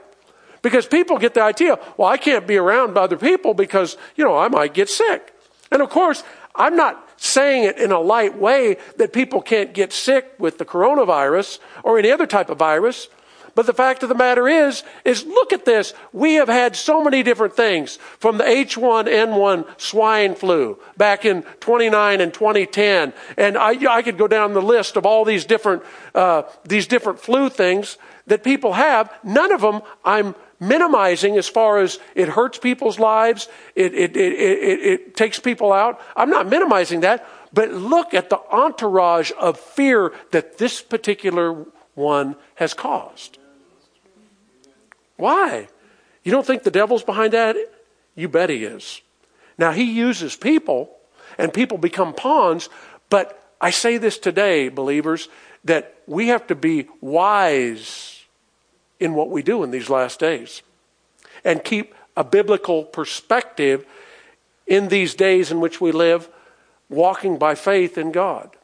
Because 0.62 0.88
people 0.88 1.18
get 1.18 1.34
the 1.34 1.42
idea, 1.42 1.78
well, 1.98 2.08
I 2.08 2.18
can't 2.18 2.48
be 2.48 2.58
around 2.58 2.98
other 2.98 3.18
people 3.18 3.54
because, 3.54 3.98
you 4.16 4.24
know, 4.24 4.38
I 4.38 4.48
might 4.48 4.74
get 4.74 4.90
sick. 4.90 5.34
And 5.72 5.82
of 5.82 5.90
course, 5.90 6.24
I'm 6.56 6.76
not 6.76 7.10
saying 7.18 7.66
it 7.66 7.78
in 7.78 7.92
a 7.92 8.00
light 8.00 8.38
way 8.38 8.78
that 8.98 9.14
people 9.14 9.42
can't 9.42 9.74
get 9.74 9.92
sick 9.92 10.34
with 10.40 10.58
the 10.58 10.66
coronavirus 10.66 11.60
or 11.84 11.98
any 11.98 12.12
other 12.12 12.28
type 12.28 12.50
of 12.50 12.58
virus. 12.58 13.08
But 13.56 13.68
the 13.68 13.74
fact 13.74 14.02
of 14.02 14.10
the 14.10 14.16
matter 14.16 14.48
is, 14.48 14.84
is 15.06 15.26
look 15.26 15.54
at 15.54 15.66
this. 15.66 15.94
We 16.12 16.36
have 16.36 16.48
had 16.48 16.76
so 16.76 17.04
many 17.04 17.22
different 17.22 17.56
things 17.56 17.98
from 18.18 18.38
the 18.38 18.44
H1N1 18.44 19.80
swine 19.80 20.34
flu 20.34 20.80
back 20.98 21.24
in 21.24 21.44
29 21.60 22.20
and 22.20 22.34
2010. 22.34 23.14
And 23.38 23.58
I, 23.58 23.76
I 23.94 24.02
could 24.02 24.18
go 24.18 24.28
down 24.28 24.54
the 24.54 24.62
list 24.62 24.98
of 24.98 25.06
all 25.06 25.24
these 25.24 25.46
different, 25.46 25.84
uh, 26.16 26.44
these 26.64 26.88
different 26.88 27.20
flu 27.20 27.50
things 27.50 27.98
that 28.26 28.44
people 28.44 28.74
have. 28.74 29.14
None 29.24 29.52
of 29.52 29.62
them 29.62 29.82
I'm 30.04 30.34
minimizing 30.60 31.38
as 31.38 31.48
far 31.48 31.80
as 31.80 32.00
it 32.16 32.30
hurts 32.30 32.58
people's 32.58 32.98
lives. 32.98 33.50
It, 33.76 33.94
it, 33.94 34.18
it, 34.18 34.34
it, 34.34 34.80
it 34.80 35.16
takes 35.16 35.40
people 35.40 35.72
out. 35.72 36.02
I'm 36.16 36.32
not 36.32 36.50
minimizing 36.50 37.02
that. 37.02 37.28
But 37.54 37.72
look 37.72 38.16
at 38.16 38.32
the 38.32 38.40
entourage 38.50 39.32
of 39.40 39.60
fear 39.60 40.12
that 40.32 40.58
this 40.58 40.82
particular 40.82 41.68
one 41.94 42.36
has 42.56 42.74
caused. 42.74 43.38
Why? 45.18 45.68
You 46.24 46.32
don't 46.32 46.46
think 46.46 46.64
the 46.64 46.72
devil's 46.72 47.04
behind 47.04 47.34
that? 47.34 47.56
You 48.16 48.28
bet 48.28 48.50
he 48.50 48.64
is. 48.64 49.02
Now, 49.58 49.72
he 49.72 49.84
uses 49.84 50.36
people, 50.36 50.90
and 51.38 51.54
people 51.54 51.78
become 51.78 52.14
pawns, 52.14 52.70
but 53.10 53.40
I 53.62 53.70
say 53.70 53.98
this 53.98 54.18
today, 54.18 54.70
believers, 54.70 55.30
that 55.64 55.96
we 56.08 56.28
have 56.28 56.48
to 56.48 56.56
be 56.56 56.88
wise 57.02 58.24
in 59.00 59.14
what 59.14 59.30
we 59.30 59.42
do 59.42 59.64
in 59.64 59.72
these 59.72 59.90
last 59.90 60.20
days 60.20 60.62
and 61.44 61.64
keep 61.64 61.94
a 62.16 62.24
biblical 62.24 62.84
perspective 62.84 63.86
in 64.68 64.88
these 64.88 65.14
days 65.14 65.52
in 65.52 65.60
which 65.60 65.82
we 65.82 65.92
live, 65.92 66.30
walking 66.90 67.38
by 67.38 67.56
faith 67.56 67.98
in 67.98 68.12
God, 68.12 68.56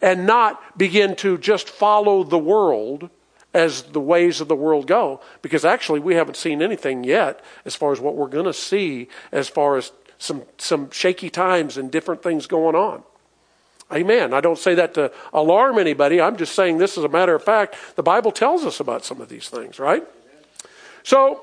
and 0.00 0.26
not 0.26 0.78
begin 0.78 1.16
to 1.16 1.38
just 1.38 1.68
follow 1.68 2.24
the 2.24 2.38
world 2.38 3.10
as 3.54 3.82
the 3.82 4.00
ways 4.00 4.40
of 4.40 4.48
the 4.48 4.56
world 4.56 4.86
go, 4.86 5.20
because 5.40 5.64
actually 5.64 6.00
we 6.00 6.16
haven't 6.16 6.36
seen 6.36 6.60
anything 6.60 7.04
yet 7.04 7.42
as 7.64 7.74
far 7.74 7.92
as 7.92 8.00
what 8.00 8.16
we're 8.16 8.28
going 8.28 8.44
to 8.44 8.52
see 8.52 9.08
as 9.32 9.48
far 9.48 9.76
as 9.76 9.92
some, 10.18 10.42
some 10.58 10.90
shaky 10.90 11.30
times 11.30 11.78
and 11.78 11.90
different 11.90 12.22
things 12.22 12.46
going 12.46 12.74
on. 12.74 13.02
Amen. 13.92 14.34
I 14.34 14.40
don't 14.40 14.58
say 14.58 14.74
that 14.74 14.94
to 14.94 15.12
alarm 15.32 15.78
anybody. 15.78 16.20
I'm 16.20 16.36
just 16.36 16.54
saying 16.54 16.78
this 16.78 16.98
as 16.98 17.04
a 17.04 17.08
matter 17.08 17.34
of 17.34 17.44
fact. 17.44 17.76
The 17.94 18.02
Bible 18.02 18.32
tells 18.32 18.64
us 18.64 18.80
about 18.80 19.04
some 19.04 19.20
of 19.20 19.28
these 19.28 19.48
things, 19.48 19.78
right? 19.78 20.02
So 21.04 21.42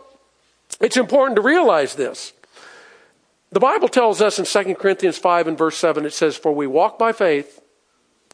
it's 0.81 0.97
important 0.97 1.35
to 1.37 1.41
realize 1.41 1.95
this. 1.95 2.33
The 3.51 3.59
Bible 3.59 3.87
tells 3.87 4.21
us 4.21 4.39
in 4.39 4.45
2 4.45 4.75
Corinthians 4.75 5.17
5 5.17 5.47
and 5.47 5.57
verse 5.57 5.77
7, 5.77 6.05
it 6.05 6.13
says, 6.13 6.35
For 6.35 6.53
we 6.53 6.67
walk 6.67 6.97
by 6.97 7.11
faith 7.11 7.61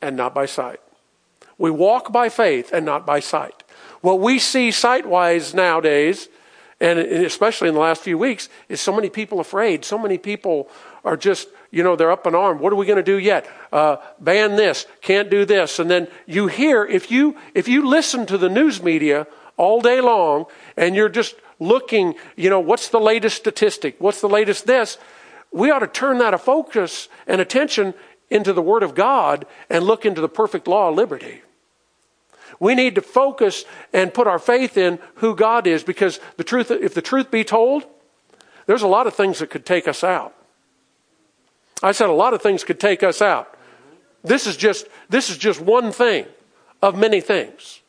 and 0.01 0.15
not 0.15 0.33
by 0.33 0.45
sight. 0.45 0.79
We 1.57 1.71
walk 1.71 2.11
by 2.11 2.29
faith 2.29 2.71
and 2.71 2.85
not 2.85 3.05
by 3.05 3.19
sight. 3.19 3.63
What 4.01 4.19
we 4.19 4.39
see 4.39 4.71
sight 4.71 5.05
wise 5.05 5.53
nowadays, 5.53 6.29
and 6.79 6.99
especially 6.99 7.67
in 7.69 7.73
the 7.73 7.79
last 7.79 8.01
few 8.01 8.17
weeks, 8.17 8.49
is 8.69 8.79
so 8.79 8.95
many 8.95 9.09
people 9.09 9.39
afraid. 9.39 9.83
So 9.83 9.97
many 9.97 10.17
people 10.17 10.69
are 11.03 11.17
just, 11.17 11.47
you 11.71 11.83
know, 11.83 11.95
they're 11.95 12.11
up 12.11 12.27
in 12.27 12.35
arms. 12.35 12.61
What 12.61 12.71
are 12.71 12.75
we 12.75 12.85
going 12.85 12.97
to 12.97 13.03
do 13.03 13.17
yet? 13.17 13.49
Uh, 13.71 13.97
ban 14.19 14.55
this, 14.55 14.85
can't 15.01 15.29
do 15.29 15.45
this. 15.45 15.79
And 15.79 15.89
then 15.89 16.07
you 16.25 16.47
hear, 16.47 16.85
if 16.85 17.09
you, 17.09 17.35
if 17.55 17.67
you 17.67 17.87
listen 17.87 18.25
to 18.27 18.37
the 18.37 18.49
news 18.49 18.83
media 18.83 19.25
all 19.57 19.81
day 19.81 20.01
long 20.01 20.45
and 20.75 20.95
you're 20.95 21.09
just 21.09 21.35
looking, 21.59 22.13
you 22.35 22.49
know, 22.49 22.59
what's 22.59 22.89
the 22.89 22.99
latest 22.99 23.37
statistic? 23.37 23.95
What's 23.99 24.21
the 24.21 24.29
latest 24.29 24.67
this? 24.67 24.99
We 25.51 25.71
ought 25.71 25.79
to 25.79 25.87
turn 25.87 26.19
that 26.19 26.33
a 26.33 26.37
focus 26.37 27.09
and 27.25 27.41
attention 27.41 27.95
into 28.29 28.53
the 28.53 28.61
Word 28.61 28.83
of 28.83 28.93
God 28.93 29.47
and 29.69 29.83
look 29.83 30.05
into 30.05 30.21
the 30.21 30.29
perfect 30.29 30.67
law 30.67 30.89
of 30.89 30.95
liberty. 30.95 31.41
We 32.59 32.75
need 32.75 32.95
to 32.95 33.01
focus 33.01 33.65
and 33.93 34.13
put 34.13 34.27
our 34.27 34.39
faith 34.39 34.77
in 34.77 34.99
who 35.15 35.35
God 35.35 35.67
is 35.67 35.83
because 35.83 36.19
the 36.37 36.43
truth, 36.43 36.71
if 36.71 36.93
the 36.93 37.01
truth 37.01 37.29
be 37.29 37.43
told, 37.43 37.83
there's 38.65 38.81
a 38.81 38.87
lot 38.87 39.07
of 39.07 39.13
things 39.13 39.39
that 39.39 39.49
could 39.49 39.65
take 39.65 39.87
us 39.87 40.03
out. 40.03 40.33
I 41.83 41.91
said 41.91 42.09
a 42.09 42.13
lot 42.13 42.33
of 42.33 42.41
things 42.41 42.63
could 42.63 42.79
take 42.79 43.03
us 43.03 43.21
out. 43.21 43.55
This 44.23 44.47
is 44.47 44.57
just, 44.57 44.87
this 45.09 45.29
is 45.29 45.37
just 45.37 45.61
one 45.61 45.91
thing 45.91 46.25
of 46.81 46.97
many 46.97 47.21
things. 47.21 47.81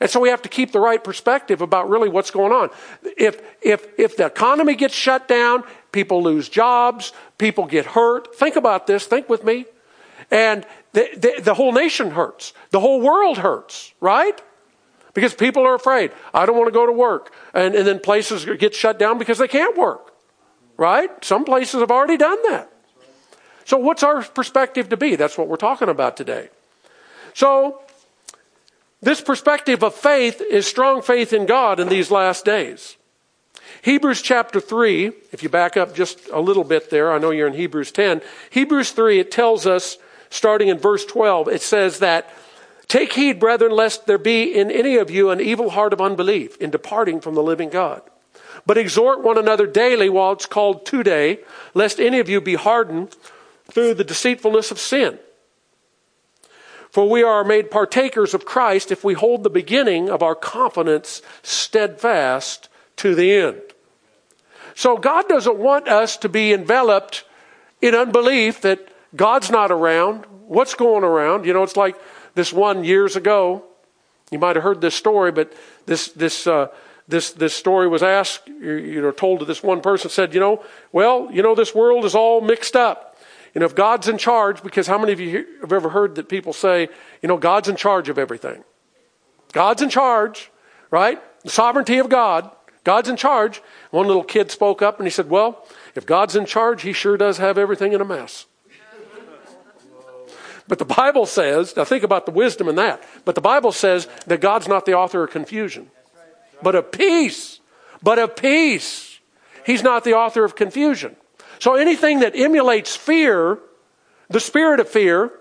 And 0.00 0.08
so 0.08 0.20
we 0.20 0.28
have 0.28 0.42
to 0.42 0.48
keep 0.48 0.70
the 0.70 0.80
right 0.80 1.02
perspective 1.02 1.60
about 1.60 1.90
really 1.90 2.08
what's 2.08 2.30
going 2.30 2.52
on. 2.52 2.70
If, 3.16 3.42
if, 3.60 3.86
if 3.98 4.16
the 4.16 4.26
economy 4.26 4.76
gets 4.76 4.94
shut 4.94 5.26
down, 5.26 5.64
people 5.90 6.22
lose 6.22 6.48
jobs, 6.48 7.12
people 7.36 7.66
get 7.66 7.84
hurt. 7.84 8.36
Think 8.36 8.54
about 8.54 8.86
this, 8.86 9.06
think 9.06 9.28
with 9.28 9.42
me. 9.42 9.66
And 10.30 10.66
the, 10.92 11.08
the, 11.16 11.42
the 11.42 11.54
whole 11.54 11.72
nation 11.72 12.10
hurts. 12.10 12.52
The 12.70 12.80
whole 12.80 13.00
world 13.00 13.38
hurts, 13.38 13.92
right? 14.00 14.40
Because 15.14 15.34
people 15.34 15.66
are 15.66 15.74
afraid. 15.74 16.12
I 16.34 16.46
don't 16.46 16.56
want 16.56 16.68
to 16.68 16.72
go 16.72 16.86
to 16.86 16.92
work. 16.92 17.32
And, 17.54 17.74
and 17.74 17.86
then 17.86 17.98
places 17.98 18.44
get 18.58 18.74
shut 18.74 18.98
down 18.98 19.18
because 19.18 19.38
they 19.38 19.48
can't 19.48 19.76
work, 19.76 20.12
right? 20.76 21.10
Some 21.24 21.44
places 21.44 21.80
have 21.80 21.90
already 21.90 22.16
done 22.16 22.38
that. 22.50 22.70
So, 23.64 23.76
what's 23.76 24.02
our 24.02 24.22
perspective 24.22 24.88
to 24.90 24.96
be? 24.96 25.16
That's 25.16 25.36
what 25.36 25.48
we're 25.48 25.56
talking 25.56 25.88
about 25.88 26.16
today. 26.16 26.48
So, 27.34 27.82
this 29.00 29.20
perspective 29.20 29.82
of 29.84 29.94
faith 29.94 30.40
is 30.40 30.66
strong 30.66 31.02
faith 31.02 31.32
in 31.32 31.46
God 31.46 31.78
in 31.78 31.88
these 31.88 32.10
last 32.10 32.44
days. 32.44 32.96
Hebrews 33.82 34.22
chapter 34.22 34.60
3, 34.60 35.12
if 35.32 35.42
you 35.42 35.48
back 35.48 35.76
up 35.76 35.94
just 35.94 36.28
a 36.32 36.40
little 36.40 36.64
bit 36.64 36.90
there, 36.90 37.12
I 37.12 37.18
know 37.18 37.30
you're 37.30 37.46
in 37.46 37.54
Hebrews 37.54 37.92
10. 37.92 38.22
Hebrews 38.50 38.92
3, 38.92 39.20
it 39.20 39.30
tells 39.30 39.66
us, 39.66 39.98
starting 40.30 40.68
in 40.68 40.78
verse 40.78 41.04
12, 41.04 41.48
it 41.48 41.62
says 41.62 41.98
that, 42.00 42.30
Take 42.88 43.12
heed, 43.12 43.38
brethren, 43.38 43.72
lest 43.72 44.06
there 44.06 44.18
be 44.18 44.44
in 44.44 44.70
any 44.70 44.96
of 44.96 45.10
you 45.10 45.30
an 45.30 45.40
evil 45.40 45.70
heart 45.70 45.92
of 45.92 46.00
unbelief 46.00 46.56
in 46.56 46.70
departing 46.70 47.20
from 47.20 47.34
the 47.34 47.42
living 47.42 47.68
God. 47.68 48.02
But 48.64 48.78
exhort 48.78 49.22
one 49.22 49.38
another 49.38 49.66
daily 49.66 50.08
while 50.08 50.32
it's 50.32 50.46
called 50.46 50.86
today, 50.86 51.40
lest 51.74 52.00
any 52.00 52.18
of 52.18 52.28
you 52.28 52.40
be 52.40 52.54
hardened 52.54 53.14
through 53.70 53.94
the 53.94 54.04
deceitfulness 54.04 54.70
of 54.70 54.78
sin. 54.78 55.18
For 56.90 57.08
we 57.08 57.22
are 57.22 57.44
made 57.44 57.70
partakers 57.70 58.32
of 58.32 58.46
Christ 58.46 58.90
if 58.90 59.04
we 59.04 59.14
hold 59.14 59.42
the 59.42 59.50
beginning 59.50 60.08
of 60.08 60.22
our 60.22 60.34
confidence 60.34 61.20
steadfast 61.42 62.68
to 62.96 63.14
the 63.14 63.32
end. 63.32 63.60
So 64.74 64.96
God 64.96 65.28
doesn't 65.28 65.58
want 65.58 65.88
us 65.88 66.16
to 66.18 66.28
be 66.28 66.52
enveloped 66.52 67.24
in 67.82 67.94
unbelief 67.94 68.60
that 68.62 68.88
God's 69.16 69.50
not 69.50 69.70
around. 69.70 70.24
What's 70.46 70.74
going 70.74 71.04
around? 71.04 71.44
You 71.44 71.52
know, 71.52 71.62
it's 71.62 71.76
like 71.76 71.96
this 72.34 72.52
one 72.52 72.84
years 72.84 73.16
ago. 73.16 73.64
You 74.30 74.38
might 74.38 74.56
have 74.56 74.62
heard 74.62 74.80
this 74.80 74.94
story, 74.94 75.32
but 75.32 75.52
this 75.86 76.08
this 76.08 76.46
uh, 76.46 76.68
this 77.06 77.30
this 77.32 77.54
story 77.54 77.88
was 77.88 78.02
asked, 78.02 78.46
you 78.46 79.00
know, 79.00 79.10
told 79.10 79.40
to 79.40 79.44
this 79.44 79.62
one 79.62 79.80
person 79.80 80.10
said, 80.10 80.34
you 80.34 80.40
know, 80.40 80.62
well, 80.92 81.28
you 81.32 81.42
know, 81.42 81.54
this 81.54 81.74
world 81.74 82.04
is 82.04 82.14
all 82.14 82.40
mixed 82.40 82.76
up. 82.76 83.16
You 83.54 83.60
know, 83.60 83.66
if 83.66 83.74
God's 83.74 84.08
in 84.08 84.18
charge, 84.18 84.62
because 84.62 84.86
how 84.86 84.98
many 84.98 85.12
of 85.12 85.20
you 85.20 85.46
have 85.62 85.72
ever 85.72 85.88
heard 85.88 86.14
that 86.16 86.28
people 86.28 86.52
say, 86.52 86.88
you 87.22 87.28
know, 87.28 87.38
God's 87.38 87.68
in 87.68 87.76
charge 87.76 88.10
of 88.10 88.18
everything? 88.18 88.62
God's 89.52 89.80
in 89.80 89.88
charge, 89.88 90.50
right? 90.90 91.18
The 91.44 91.50
sovereignty 91.50 91.98
of 91.98 92.10
God. 92.10 92.50
God's 92.84 93.08
in 93.08 93.16
charge. 93.16 93.62
One 93.90 94.06
little 94.06 94.24
kid 94.24 94.50
spoke 94.50 94.82
up 94.82 94.98
and 94.98 95.06
he 95.06 95.10
said, 95.10 95.30
Well, 95.30 95.66
if 95.94 96.06
God's 96.06 96.36
in 96.36 96.46
charge, 96.46 96.82
he 96.82 96.92
sure 96.92 97.16
does 97.16 97.38
have 97.38 97.58
everything 97.58 97.92
in 97.92 98.00
a 98.00 98.04
mess. 98.04 98.46
But 100.68 100.78
the 100.78 100.84
Bible 100.84 101.24
says, 101.26 101.74
now 101.74 101.84
think 101.84 102.04
about 102.04 102.26
the 102.26 102.32
wisdom 102.32 102.68
in 102.68 102.76
that. 102.76 103.02
But 103.24 103.34
the 103.34 103.40
Bible 103.40 103.72
says 103.72 104.06
that 104.26 104.40
God's 104.40 104.68
not 104.68 104.84
the 104.84 104.94
author 104.94 105.24
of 105.24 105.30
confusion, 105.30 105.90
but 106.62 106.74
of 106.74 106.92
peace. 106.92 107.60
But 108.02 108.18
of 108.18 108.36
peace. 108.36 109.18
He's 109.64 109.82
not 109.82 110.04
the 110.04 110.14
author 110.14 110.44
of 110.44 110.54
confusion. 110.54 111.16
So 111.58 111.74
anything 111.74 112.20
that 112.20 112.36
emulates 112.36 112.94
fear, 112.94 113.58
the 114.28 114.40
spirit 114.40 114.78
of 114.78 114.88
fear, 114.88 115.32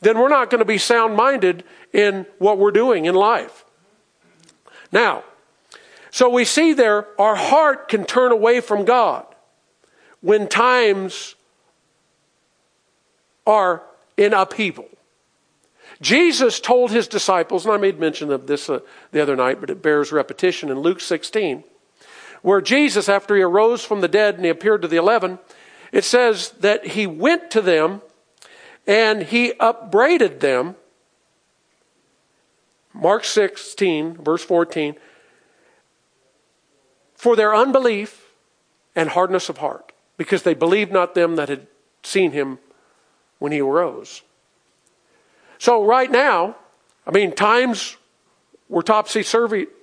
then 0.00 0.18
we're 0.18 0.28
not 0.28 0.50
going 0.50 0.58
to 0.58 0.66
be 0.66 0.78
sound 0.78 1.16
minded 1.16 1.64
in 1.92 2.26
what 2.38 2.58
we're 2.58 2.72
doing 2.72 3.06
in 3.06 3.14
life. 3.14 3.64
Now, 4.92 5.24
so 6.10 6.28
we 6.28 6.44
see 6.44 6.72
there, 6.72 7.06
our 7.18 7.36
heart 7.36 7.88
can 7.88 8.04
turn 8.04 8.32
away 8.32 8.60
from 8.60 8.84
God 8.84 9.26
when 10.20 10.48
times 10.48 11.34
are 13.46 13.82
in 14.18 14.34
upheaval. 14.34 14.88
Jesus 16.02 16.60
told 16.60 16.90
his 16.90 17.08
disciples, 17.08 17.64
and 17.64 17.72
I 17.72 17.78
made 17.78 17.98
mention 17.98 18.30
of 18.30 18.46
this 18.46 18.68
uh, 18.68 18.80
the 19.10 19.20
other 19.20 19.34
night, 19.34 19.60
but 19.60 19.70
it 19.70 19.82
bears 19.82 20.12
repetition 20.12 20.68
in 20.68 20.80
Luke 20.80 21.00
16, 21.00 21.64
where 22.42 22.60
Jesus, 22.60 23.08
after 23.08 23.34
he 23.34 23.42
arose 23.42 23.84
from 23.84 24.02
the 24.02 24.08
dead 24.08 24.34
and 24.34 24.44
he 24.44 24.50
appeared 24.50 24.82
to 24.82 24.88
the 24.88 24.96
eleven, 24.96 25.38
it 25.90 26.04
says 26.04 26.50
that 26.60 26.88
he 26.88 27.06
went 27.06 27.50
to 27.52 27.62
them 27.62 28.02
and 28.86 29.22
he 29.22 29.54
upbraided 29.58 30.40
them. 30.40 30.76
Mark 32.92 33.24
16, 33.24 34.14
verse 34.16 34.44
14 34.44 34.96
for 37.18 37.34
their 37.34 37.52
unbelief 37.52 38.32
and 38.94 39.10
hardness 39.10 39.48
of 39.48 39.58
heart, 39.58 39.92
because 40.16 40.44
they 40.44 40.54
believed 40.54 40.92
not 40.92 41.16
them 41.16 41.34
that 41.34 41.48
had 41.48 41.66
seen 42.04 42.30
him 42.30 42.60
when 43.38 43.52
he 43.52 43.60
arose. 43.60 44.22
So, 45.58 45.84
right 45.84 46.10
now, 46.10 46.56
I 47.06 47.10
mean, 47.10 47.32
times 47.32 47.96
were 48.68 48.82
topsy 48.82 49.22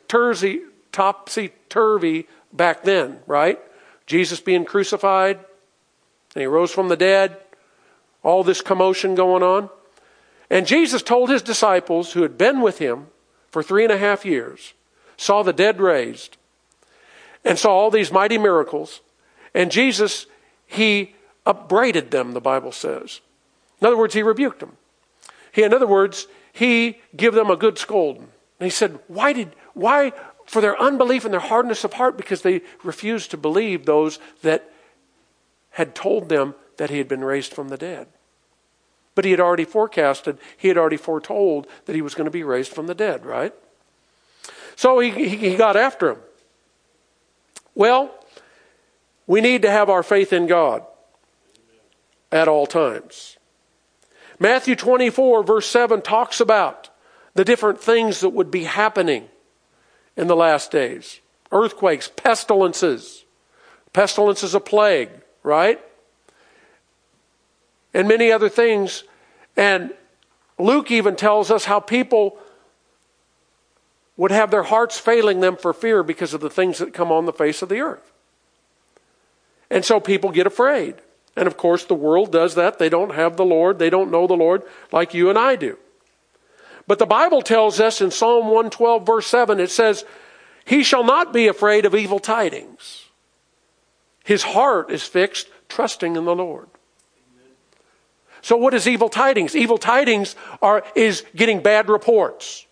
turvy, 0.08 0.62
topsy 0.92 1.52
turvy 1.70 2.28
back 2.54 2.84
then, 2.84 3.20
right? 3.28 3.60
Jesus 4.06 4.40
being 4.40 4.66
crucified, 4.66 5.38
and 6.36 6.42
he 6.42 6.46
rose 6.46 6.72
from 6.72 6.90
the 6.90 6.98
dead, 6.98 7.38
all 8.24 8.44
this 8.44 8.62
commotion 8.62 9.16
going 9.16 9.44
on. 9.44 9.70
And 10.50 10.68
Jesus 10.68 11.02
told 11.02 11.30
his 11.30 11.42
disciples 11.42 12.14
who 12.14 12.22
had 12.22 12.38
been 12.38 12.62
with 12.62 12.78
him 12.78 13.08
for 13.50 13.64
three 13.64 13.84
and 13.84 13.92
a 13.92 13.98
half 13.98 14.26
years, 14.26 14.74
saw 15.18 15.44
the 15.44 15.54
dead 15.54 15.80
raised, 15.80 16.38
and 17.44 17.58
saw 17.58 17.72
all 17.72 17.92
these 17.92 18.12
mighty 18.12 18.38
miracles. 18.38 19.02
And 19.54 19.72
Jesus, 19.72 20.28
he 20.68 21.16
upbraided 21.46 22.12
them, 22.12 22.34
the 22.34 22.42
Bible 22.42 22.72
says. 22.72 23.22
In 23.82 23.88
other 23.88 23.98
words, 23.98 24.14
he 24.14 24.24
rebuked 24.24 24.60
them. 24.60 24.78
He, 25.52 25.64
in 25.64 25.74
other 25.74 25.88
words, 25.88 26.28
he 26.52 27.00
gave 27.16 27.34
them 27.34 27.50
a 27.50 27.56
good 27.56 27.78
scolding. 27.78 28.30
And 28.60 28.66
he 28.66 28.70
said, 28.70 29.00
Why 29.08 29.34
did, 29.34 29.54
why, 29.74 30.14
for 30.46 30.62
their 30.62 30.80
unbelief 30.80 31.26
and 31.26 31.34
their 31.34 31.42
hardness 31.42 31.84
of 31.84 31.94
heart, 31.94 32.18
because 32.18 32.42
they 32.42 32.62
refused 32.84 33.32
to 33.32 33.38
believe 33.38 33.86
those 33.86 34.20
that 34.42 34.72
had 35.72 35.94
told 35.94 36.30
them 36.30 36.56
that 36.78 36.90
he 36.90 36.98
had 36.98 37.08
been 37.08 37.24
raised 37.24 37.54
from 37.54 37.70
the 37.70 37.78
dead. 37.78 38.08
But 39.14 39.26
he 39.26 39.32
had 39.32 39.40
already 39.40 39.66
forecasted, 39.66 40.38
he 40.58 40.68
had 40.68 40.78
already 40.78 40.98
foretold 40.98 41.68
that 41.86 41.96
he 41.96 42.02
was 42.02 42.16
going 42.16 42.26
to 42.26 42.32
be 42.32 42.44
raised 42.44 42.72
from 42.72 42.88
the 42.88 42.96
dead, 42.96 43.26
right? 43.26 43.54
So 44.76 45.00
he, 45.00 45.10
he, 45.10 45.30
he 45.30 45.56
got 45.56 45.76
after 45.76 46.12
him. 46.12 46.18
Well, 47.74 48.14
we 49.28 49.42
need 49.42 49.62
to 49.64 49.72
have 49.72 49.90
our 49.90 50.04
faith 50.04 50.32
in 50.32 50.48
God 50.48 50.86
at 52.32 52.48
all 52.48 52.68
times. 52.68 53.35
Matthew 54.40 54.76
24, 54.76 55.44
verse 55.44 55.68
7, 55.68 56.02
talks 56.02 56.40
about 56.40 56.90
the 57.34 57.46
different 57.46 57.80
things 57.80 58.20
that 58.22 58.30
would 58.30 58.52
be 58.52 58.64
happening 58.64 59.30
in 60.18 60.28
the 60.28 60.36
last 60.36 60.72
days 60.72 61.20
earthquakes, 61.52 62.10
pestilences. 62.16 63.24
Pestilence 63.94 64.44
is 64.44 64.54
a 64.54 64.60
plague, 64.60 65.10
right? 65.42 65.80
And 67.94 68.10
many 68.10 68.30
other 68.32 68.50
things. 68.50 69.06
And 69.56 69.94
Luke 70.60 70.92
even 70.92 71.16
tells 71.16 71.50
us 71.50 71.64
how 71.64 71.80
people 71.80 72.38
would 74.18 74.32
have 74.32 74.52
their 74.52 74.64
hearts 74.64 75.00
failing 75.00 75.40
them 75.40 75.56
for 75.56 75.72
fear 75.72 76.04
because 76.04 76.34
of 76.34 76.42
the 76.42 76.50
things 76.50 76.80
that 76.80 76.94
come 76.94 77.12
on 77.12 77.26
the 77.26 77.34
face 77.34 77.62
of 77.62 77.70
the 77.70 77.80
earth. 77.80 78.12
And 79.70 79.86
so 79.86 80.00
people 80.00 80.32
get 80.32 80.48
afraid. 80.48 80.96
And 81.36 81.48
of 81.48 81.58
course, 81.58 81.86
the 81.86 81.96
world 81.96 82.32
does 82.32 82.56
that. 82.56 82.80
They 82.80 82.90
don't 82.90 83.14
have 83.14 83.38
the 83.38 83.46
Lord, 83.46 83.80
they 83.80 83.90
don't 83.90 84.12
know 84.12 84.28
the 84.28 84.34
Lord 84.34 84.64
like 84.92 85.14
you 85.14 85.30
and 85.30 85.38
I 85.38 85.56
do. 85.56 85.78
But 86.88 87.00
the 87.00 87.06
Bible 87.06 87.42
tells 87.42 87.80
us 87.80 88.00
in 88.00 88.12
Psalm 88.12 88.46
112, 88.46 89.06
verse 89.06 89.28
7, 89.28 89.60
it 89.60 89.72
says, 89.72 90.06
He 90.66 90.84
shall 90.84 91.04
not 91.04 91.34
be 91.34 91.48
afraid 91.48 91.86
of 91.86 91.96
evil 91.96 92.20
tidings. 92.20 93.06
His 94.24 94.44
heart 94.44 94.92
is 94.92 95.04
fixed, 95.04 95.48
trusting 95.68 96.16
in 96.16 96.26
the 96.26 96.36
Lord. 96.36 96.68
So 98.42 98.56
what 98.56 98.76
is 98.76 98.88
evil 98.88 99.10
tidings? 99.10 99.56
Evil 99.56 99.80
tidings 99.80 100.36
are, 100.62 100.84
is 100.96 101.24
getting 101.36 101.62
bad 101.62 101.90
reports. 101.90 102.68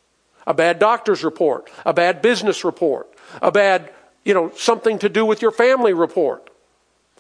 A 0.46 0.54
bad 0.54 0.78
doctor's 0.78 1.24
report, 1.24 1.70
a 1.86 1.94
bad 1.94 2.22
business 2.22 2.64
report, 2.64 3.08
a 3.42 3.52
bad, 3.52 3.92
you 4.26 4.34
know, 4.34 4.52
something 4.56 5.00
to 5.00 5.10
do 5.10 5.26
with 5.26 5.42
your 5.42 5.52
family 5.52 5.94
report. 5.94 6.43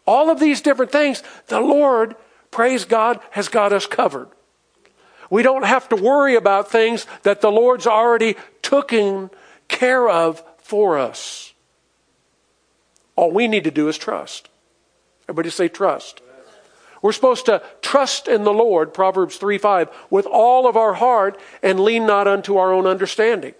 All 0.05 0.29
of 0.29 0.39
these 0.39 0.61
different 0.61 0.91
things, 0.91 1.23
the 1.47 1.61
Lord, 1.61 2.15
praise 2.51 2.85
God, 2.85 3.19
has 3.31 3.47
got 3.47 3.73
us 3.73 3.85
covered. 3.85 4.27
We 5.29 5.43
don't 5.43 5.65
have 5.65 5.89
to 5.89 5.95
worry 5.95 6.35
about 6.35 6.69
things 6.69 7.07
that 7.23 7.41
the 7.41 7.51
Lord's 7.51 7.87
already 7.87 8.35
taken 8.61 9.29
care 9.67 10.09
of 10.09 10.43
for 10.59 10.97
us. 10.97 11.53
All 13.15 13.31
we 13.31 13.47
need 13.47 13.63
to 13.63 13.71
do 13.71 13.87
is 13.87 13.97
trust. 13.97 14.49
Everybody 15.25 15.49
say 15.49 15.67
trust. 15.69 16.21
We're 17.01 17.11
supposed 17.11 17.45
to 17.47 17.61
trust 17.81 18.27
in 18.27 18.43
the 18.43 18.53
Lord, 18.53 18.93
Proverbs 18.93 19.37
3 19.37 19.57
5, 19.57 19.89
with 20.09 20.25
all 20.25 20.67
of 20.67 20.77
our 20.77 20.93
heart 20.93 21.39
and 21.61 21.79
lean 21.79 22.05
not 22.05 22.27
unto 22.27 22.57
our 22.57 22.71
own 22.71 22.87
understanding. 22.87 23.53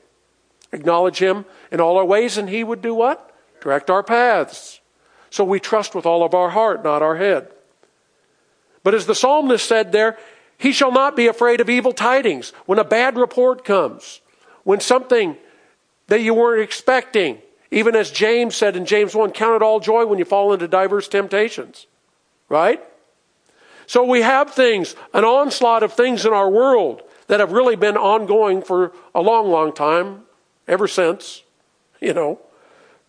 Acknowledge 0.72 1.20
Him 1.20 1.46
in 1.72 1.82
all 1.82 1.98
our 1.98 2.06
ways, 2.06 2.38
and 2.38 2.50
He 2.50 2.64
would 2.64 2.82
do 2.82 2.96
what? 2.96 3.36
Direct 3.62 3.90
our 3.90 4.02
paths. 4.02 4.80
So 5.34 5.44
we 5.44 5.60
trust 5.60 5.96
with 5.96 6.06
all 6.06 6.24
of 6.24 6.36
our 6.36 6.52
heart, 6.52 6.84
not 6.84 7.02
our 7.02 7.16
head. 7.16 7.48
But 8.84 8.94
as 8.94 9.08
the 9.08 9.16
psalmist 9.16 9.68
said 9.68 9.92
there, 9.92 10.20
he 10.60 10.72
shall 10.72 10.92
not 10.92 11.16
be 11.16 11.26
afraid 11.26 11.60
of 11.60 11.72
evil 11.72 11.92
tidings 11.92 12.54
when 12.68 12.78
a 12.78 12.84
bad 12.84 13.18
report 13.18 13.66
comes, 13.66 14.22
when 14.64 14.80
something 14.80 15.36
that 16.06 16.22
you 16.22 16.36
weren't 16.36 16.62
expecting, 16.62 17.40
even 17.72 17.96
as 17.96 18.12
James 18.12 18.56
said 18.56 18.76
in 18.76 18.86
James 18.86 19.16
1, 19.16 19.32
count 19.32 19.56
it 19.56 19.66
all 19.66 19.80
joy 19.80 20.06
when 20.06 20.20
you 20.20 20.26
fall 20.26 20.54
into 20.54 20.68
diverse 20.68 21.08
temptations. 21.08 21.88
Right? 22.48 22.84
So 23.88 24.04
we 24.04 24.22
have 24.22 24.52
things, 24.52 24.96
an 25.16 25.24
onslaught 25.24 25.82
of 25.82 25.94
things 25.94 26.28
in 26.28 26.32
our 26.32 26.48
world 26.48 27.02
that 27.26 27.40
have 27.40 27.54
really 27.54 27.76
been 27.76 27.98
ongoing 27.98 28.62
for 28.62 28.94
a 29.16 29.22
long, 29.24 29.50
long 29.50 29.74
time, 29.74 30.26
ever 30.68 30.88
since, 30.88 31.42
you 32.00 32.14
know 32.14 32.40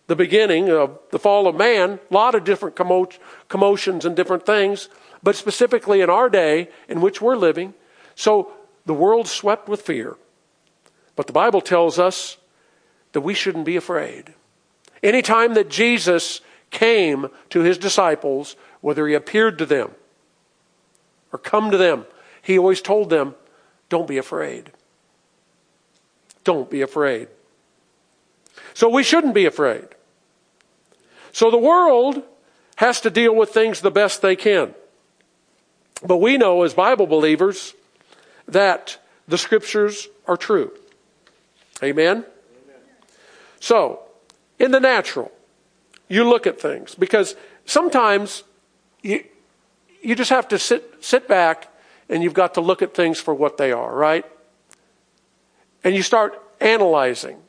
the 0.07 0.15
beginning 0.15 0.69
of 0.69 0.99
the 1.11 1.19
fall 1.19 1.47
of 1.47 1.55
man, 1.55 1.99
a 2.09 2.13
lot 2.13 2.35
of 2.35 2.43
different 2.43 2.75
commo- 2.75 3.17
commotions 3.47 4.05
and 4.05 4.15
different 4.15 4.45
things, 4.45 4.89
but 5.23 5.35
specifically 5.35 6.01
in 6.01 6.09
our 6.09 6.29
day 6.29 6.69
in 6.87 7.01
which 7.01 7.21
we're 7.21 7.35
living. 7.35 7.73
So 8.13 8.51
the 8.85 8.93
world 8.93 9.27
swept 9.27 9.67
with 9.67 9.81
fear. 9.81 10.15
But 11.15 11.27
the 11.27 11.33
Bible 11.33 11.61
tells 11.61 11.97
us 11.97 12.37
that 13.13 13.21
we 13.21 13.33
shouldn't 13.33 13.65
be 13.65 13.77
afraid. 13.77 14.33
Anytime 15.01 15.53
that 15.55 15.69
Jesus 15.69 16.41
came 16.69 17.27
to 17.49 17.61
his 17.61 17.77
disciples, 17.77 18.55
whether 18.81 19.07
he 19.07 19.13
appeared 19.13 19.57
to 19.57 19.65
them 19.65 19.91
or 21.31 21.39
come 21.39 21.71
to 21.71 21.77
them, 21.77 22.05
he 22.41 22.59
always 22.59 22.81
told 22.81 23.09
them, 23.09 23.33
Don't 23.89 24.07
be 24.07 24.17
afraid. 24.17 24.71
Don't 26.43 26.69
be 26.69 26.81
afraid. 26.81 27.27
So 28.73 28.89
we 28.89 29.03
shouldn't 29.03 29.33
be 29.33 29.45
afraid. 29.45 29.87
So 31.35 31.51
the 31.51 31.57
world 31.57 32.23
has 32.77 33.01
to 33.01 33.09
deal 33.09 33.35
with 33.35 33.49
things 33.49 33.81
the 33.81 33.91
best 33.91 34.21
they 34.21 34.37
can. 34.37 34.73
But 36.01 36.19
we 36.19 36.37
know 36.37 36.63
as 36.63 36.73
Bible 36.73 37.07
believers 37.07 37.73
that 38.47 38.97
the 39.27 39.37
scriptures 39.37 40.07
are 40.29 40.37
true. 40.37 40.71
Amen? 41.83 42.19
Amen? 42.19 42.25
So, 43.59 43.99
in 44.59 44.71
the 44.71 44.79
natural, 44.79 45.29
you 46.07 46.23
look 46.23 46.47
at 46.47 46.57
things 46.57 46.95
because 46.95 47.35
sometimes 47.65 48.43
you, 49.03 49.25
you 50.01 50.15
just 50.15 50.29
have 50.29 50.47
to 50.47 50.57
sit, 50.57 51.03
sit 51.03 51.27
back 51.27 51.67
and 52.07 52.23
you've 52.23 52.33
got 52.33 52.53
to 52.53 52.61
look 52.61 52.81
at 52.81 52.93
things 52.93 53.19
for 53.19 53.33
what 53.33 53.57
they 53.57 53.73
are, 53.73 53.93
right? 53.93 54.25
And 55.83 55.95
you 55.95 56.01
start 56.01 56.41
analyzing 56.61 57.41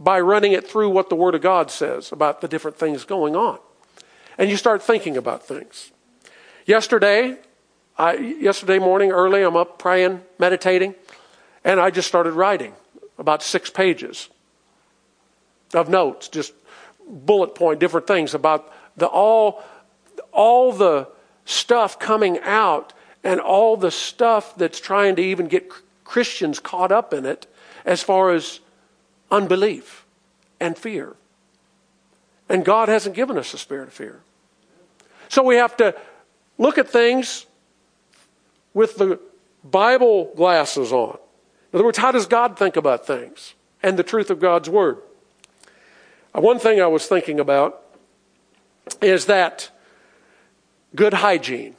by 0.00 0.18
running 0.18 0.52
it 0.52 0.66
through 0.66 0.88
what 0.88 1.10
the 1.10 1.14
Word 1.14 1.34
of 1.34 1.42
God 1.42 1.70
says 1.70 2.10
about 2.10 2.40
the 2.40 2.48
different 2.48 2.78
things 2.78 3.04
going 3.04 3.36
on. 3.36 3.58
And 4.38 4.48
you 4.48 4.56
start 4.56 4.82
thinking 4.82 5.18
about 5.18 5.46
things. 5.46 5.92
Yesterday, 6.64 7.36
I, 7.98 8.14
yesterday 8.14 8.78
morning 8.78 9.12
early, 9.12 9.42
I'm 9.42 9.56
up 9.56 9.78
praying, 9.78 10.22
meditating, 10.38 10.94
and 11.62 11.78
I 11.78 11.90
just 11.90 12.08
started 12.08 12.32
writing 12.32 12.72
about 13.18 13.42
six 13.42 13.68
pages 13.68 14.30
of 15.74 15.90
notes, 15.90 16.28
just 16.28 16.54
bullet 17.06 17.54
point, 17.54 17.78
different 17.78 18.06
things 18.06 18.32
about 18.32 18.72
the 18.96 19.06
all, 19.06 19.62
all 20.32 20.72
the 20.72 21.08
stuff 21.44 21.98
coming 21.98 22.38
out 22.40 22.94
and 23.22 23.38
all 23.38 23.76
the 23.76 23.90
stuff 23.90 24.56
that's 24.56 24.80
trying 24.80 25.16
to 25.16 25.22
even 25.22 25.46
get 25.46 25.70
Christians 26.04 26.58
caught 26.58 26.90
up 26.90 27.12
in 27.12 27.26
it 27.26 27.46
as 27.84 28.02
far 28.02 28.30
as 28.30 28.60
unbelief 29.30 30.04
and 30.58 30.76
fear. 30.76 31.16
And 32.48 32.64
God 32.64 32.88
hasn't 32.88 33.14
given 33.14 33.38
us 33.38 33.54
a 33.54 33.58
spirit 33.58 33.88
of 33.88 33.94
fear. 33.94 34.20
So 35.28 35.42
we 35.42 35.56
have 35.56 35.76
to 35.76 35.94
look 36.58 36.78
at 36.78 36.88
things 36.88 37.46
with 38.74 38.96
the 38.96 39.20
Bible 39.64 40.32
glasses 40.36 40.92
on. 40.92 41.18
In 41.72 41.78
other 41.78 41.84
words, 41.84 41.98
how 41.98 42.10
does 42.10 42.26
God 42.26 42.58
think 42.58 42.76
about 42.76 43.06
things 43.06 43.54
and 43.82 43.96
the 43.96 44.02
truth 44.02 44.30
of 44.30 44.40
God's 44.40 44.68
Word? 44.68 44.98
Uh, 46.34 46.40
one 46.40 46.58
thing 46.58 46.80
I 46.80 46.86
was 46.86 47.06
thinking 47.06 47.38
about 47.38 47.82
is 49.00 49.26
that 49.26 49.70
good 50.94 51.14
hygiene. 51.14 51.76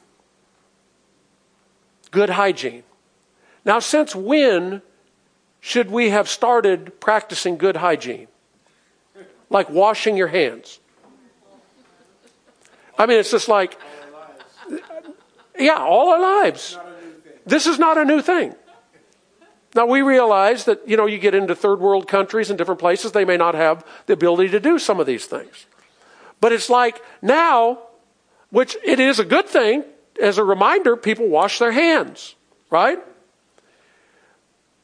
Good 2.12 2.30
hygiene. 2.30 2.84
Now, 3.66 3.80
since 3.80 4.16
when 4.16 4.82
should 5.62 5.92
we 5.92 6.10
have 6.10 6.28
started 6.28 7.00
practicing 7.00 7.58
good 7.58 7.78
hygiene? 7.78 8.28
Like 9.50 9.70
washing 9.70 10.18
your 10.18 10.28
hands. 10.28 10.80
I 12.98 13.06
mean, 13.06 13.20
it's 13.20 13.32
just 13.32 13.48
like, 13.48 13.80
yeah, 15.58 15.78
all 15.78 16.10
our 16.10 16.20
lives. 16.20 16.78
This 17.46 17.68
is 17.68 17.80
not 17.80 17.98
a 17.98 18.04
new 18.04 18.22
thing. 18.22 18.56
Now, 19.74 19.86
we 19.86 20.02
realize 20.02 20.66
that, 20.66 20.86
you 20.88 20.98
know, 20.98 21.06
you 21.06 21.18
get 21.18 21.34
into 21.34 21.56
third 21.56 21.80
world 21.80 22.08
countries 22.08 22.50
and 22.50 22.58
different 22.58 22.80
places, 22.80 23.14
they 23.14 23.24
may 23.24 23.38
not 23.38 23.56
have 23.56 23.86
the 24.06 24.14
ability 24.14 24.50
to 24.50 24.60
do 24.60 24.78
some 24.78 25.00
of 25.00 25.06
these 25.06 25.26
things. 25.26 25.66
But 26.42 26.52
it's 26.52 26.70
like 26.70 27.02
now, 27.22 27.80
which 28.50 28.76
it 28.84 29.00
is 29.00 29.20
a 29.20 29.26
good 29.26 29.48
thing, 29.48 29.86
as 30.22 30.38
a 30.38 30.44
reminder, 30.44 30.98
people 30.98 31.28
wash 31.28 31.60
their 31.60 31.72
hands, 31.72 32.36
right? 32.70 33.00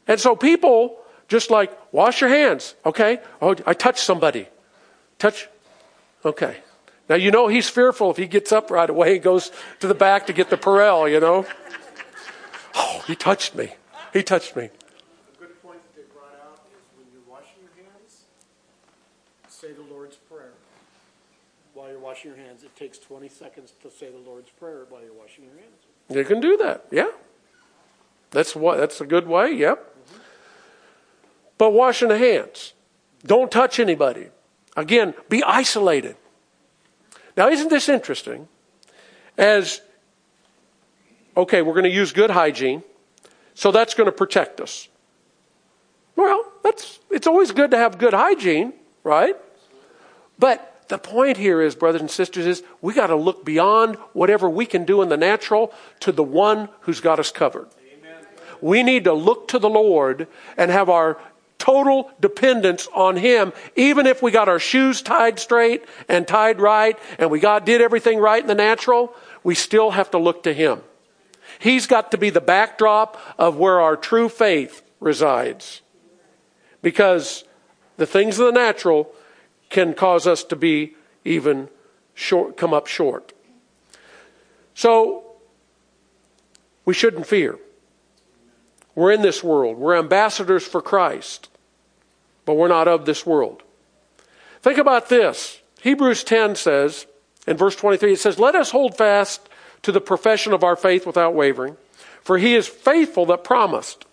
And 0.08 0.20
so 0.20 0.36
people 0.36 0.98
just 1.28 1.52
like, 1.52 1.72
wash 1.92 2.22
your 2.22 2.30
hands, 2.30 2.76
okay? 2.86 3.20
Oh, 3.42 3.56
I 3.66 3.74
touched 3.74 4.00
somebody. 4.00 4.48
Touch, 5.20 5.50
okay. 6.24 6.58
Now 7.10 7.16
you 7.16 7.32
know 7.32 7.48
he's 7.48 7.70
fearful 7.70 8.12
if 8.12 8.18
he 8.18 8.28
gets 8.28 8.52
up 8.52 8.72
right 8.72 8.90
away 8.90 9.16
and 9.16 9.24
goes 9.24 9.52
to 9.80 9.88
the 9.88 9.94
back 9.94 10.28
to 10.28 10.34
get 10.34 10.50
the 10.50 10.58
Purell, 10.58 11.12
you 11.12 11.20
know? 11.20 11.46
Oh, 12.76 13.04
he 13.08 13.16
touched 13.16 13.56
me. 13.56 13.74
He 14.14 14.24
touched 14.24 14.56
me. 14.56 14.66
A 14.66 15.40
good 15.40 15.62
point 15.62 15.80
that 15.84 15.96
they 15.96 16.08
brought 16.14 16.36
out 16.46 16.62
is 16.68 16.84
when 16.96 17.08
you're 17.12 17.28
washing 17.30 17.60
your 17.64 17.84
hands, 17.84 18.24
say 19.48 19.74
the 19.74 19.94
Lord's 19.94 20.16
Prayer. 20.16 20.54
While 21.74 21.90
you're 21.90 22.00
washing 22.00 22.32
your 22.32 22.40
hands, 22.40 22.64
it 22.64 22.76
takes 22.76 22.98
20 23.00 23.28
seconds 23.30 23.74
to 23.82 23.92
say 23.92 24.10
the 24.10 24.30
Lord's 24.30 24.50
Prayer 24.52 24.86
while 24.90 25.02
you're 25.02 25.14
washing 25.14 25.44
your 25.44 25.56
hands. 25.56 25.84
You 26.10 26.24
can 26.24 26.40
do 26.40 26.56
that, 26.58 26.86
yeah. 26.92 27.08
That's 28.32 28.56
what. 28.56 28.78
That's 28.78 29.02
a 29.02 29.06
good 29.06 29.28
way. 29.28 29.54
Yep. 29.54 29.96
But 31.58 31.72
washing 31.72 32.10
the 32.10 32.18
hands. 32.18 32.74
Don't 33.26 33.52
touch 33.52 33.80
anybody. 33.80 34.28
Again, 34.76 35.14
be 35.30 35.44
isolated. 35.44 36.16
Now, 37.36 37.50
isn't 37.50 37.70
this 37.70 37.90
interesting? 37.90 38.48
As, 39.38 39.82
okay, 41.36 41.62
we're 41.62 41.74
going 41.74 41.84
to 41.84 41.90
use 41.90 42.12
good 42.12 42.32
hygiene, 42.32 42.84
so 43.54 43.72
that's 43.72 43.94
going 43.94 44.06
to 44.06 44.12
protect 44.12 44.62
us. 44.62 44.88
Well, 46.16 46.52
that's, 46.64 47.00
it's 47.12 47.28
always 47.28 47.52
good 47.52 47.72
to 47.72 47.78
have 47.78 47.98
good 47.98 48.14
hygiene, 48.14 48.74
right? 49.04 49.36
But 50.40 50.86
the 50.90 50.98
point 50.98 51.38
here 51.38 51.62
is, 51.62 51.76
brothers 51.76 52.02
and 52.02 52.10
sisters, 52.10 52.46
is 52.46 52.64
we 52.82 52.94
got 52.94 53.08
to 53.08 53.16
look 53.16 53.46
beyond 53.46 53.98
whatever 54.14 54.50
we 54.50 54.66
can 54.66 54.86
do 54.86 55.02
in 55.02 55.10
the 55.10 55.18
natural 55.18 55.74
to 56.02 56.12
the 56.12 56.24
one 56.24 56.70
who's 56.82 57.02
got 57.02 57.20
us 57.20 57.32
covered. 57.32 57.68
Amen. 58.00 58.26
We 58.62 58.84
need 58.84 59.04
to 59.04 59.14
look 59.14 59.48
to 59.50 59.60
the 59.60 59.70
Lord 59.70 60.28
and 60.56 60.72
have 60.72 60.90
our 60.90 61.20
total 61.58 62.12
dependence 62.20 62.88
on 62.94 63.18
Him, 63.18 63.54
even 63.76 64.06
if 64.06 64.22
we 64.22 64.32
got 64.32 64.50
our 64.50 64.60
shoes 64.60 65.02
tied 65.02 65.40
straight 65.40 65.86
and 66.08 66.28
tied 66.28 66.62
right 66.62 66.98
and 67.18 67.32
we 67.32 67.40
got, 67.40 67.66
did 67.66 67.82
everything 67.82 68.20
right 68.20 68.42
in 68.42 68.48
the 68.48 68.56
natural, 68.56 69.14
we 69.44 69.56
still 69.56 69.92
have 69.92 70.12
to 70.12 70.18
look 70.18 70.44
to 70.44 70.54
Him. 70.54 70.82
He's 71.60 71.88
got 71.88 72.12
to 72.12 72.18
be 72.18 72.30
the 72.30 72.42
backdrop 72.42 73.20
of 73.38 73.58
where 73.58 73.80
our 73.80 73.96
true 73.96 74.30
faith 74.30 74.84
resides. 75.00 75.82
Because 76.82 77.44
the 77.98 78.06
things 78.06 78.40
of 78.40 78.46
the 78.46 78.52
natural 78.52 79.12
can 79.70 79.94
cause 79.94 80.28
us 80.28 80.44
to 80.46 80.56
be 80.56 80.96
even 81.26 81.70
short, 82.14 82.58
come 82.58 82.74
up 82.74 82.88
short. 82.88 83.34
So, 84.76 85.26
we 86.86 86.94
shouldn't 86.94 87.26
fear. 87.26 87.58
We're 88.98 89.12
in 89.12 89.22
this 89.22 89.44
world. 89.44 89.78
We're 89.78 89.96
ambassadors 89.96 90.66
for 90.66 90.82
Christ, 90.82 91.50
but 92.46 92.56
we're 92.56 92.68
not 92.68 92.88
of 92.88 93.06
this 93.06 93.28
world. 93.28 93.62
Think 94.64 94.80
about 94.80 95.08
this. 95.08 95.62
Hebrews 95.82 96.24
10 96.24 96.56
says, 96.56 97.06
in 97.46 97.58
verse 97.58 97.76
23, 97.76 98.14
it 98.14 98.20
says, 98.20 98.40
Let 98.40 98.56
us 98.56 98.72
hold 98.72 98.98
fast 98.98 99.50
to 99.84 99.92
the 99.92 100.02
profession 100.02 100.52
of 100.52 100.64
our 100.64 100.76
faith 100.76 101.06
without 101.06 101.36
wavering, 101.36 101.78
for 102.24 102.40
he 102.40 102.56
is 102.56 102.68
faithful 102.68 103.28
that 103.28 103.44
promised. 103.44 104.06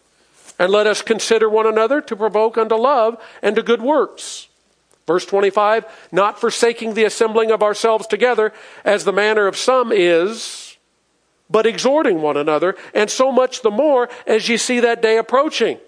And 0.58 0.70
let 0.70 0.86
us 0.86 1.00
consider 1.00 1.48
one 1.48 1.66
another 1.66 2.02
to 2.02 2.14
provoke 2.14 2.58
unto 2.58 2.74
love 2.74 3.18
and 3.40 3.56
to 3.56 3.62
good 3.62 3.80
works. 3.80 4.48
Verse 5.06 5.24
25, 5.24 5.86
not 6.12 6.38
forsaking 6.38 6.92
the 6.92 7.04
assembling 7.04 7.50
of 7.50 7.62
ourselves 7.62 8.06
together, 8.06 8.52
as 8.84 9.04
the 9.04 9.12
manner 9.14 9.46
of 9.46 9.56
some 9.56 9.92
is, 9.92 10.63
but 11.50 11.66
exhorting 11.66 12.22
one 12.22 12.36
another, 12.36 12.76
and 12.94 13.10
so 13.10 13.30
much 13.30 13.62
the 13.62 13.70
more 13.70 14.08
as 14.26 14.48
you 14.48 14.58
see 14.58 14.80
that 14.80 15.02
day 15.02 15.18
approaching. 15.18 15.78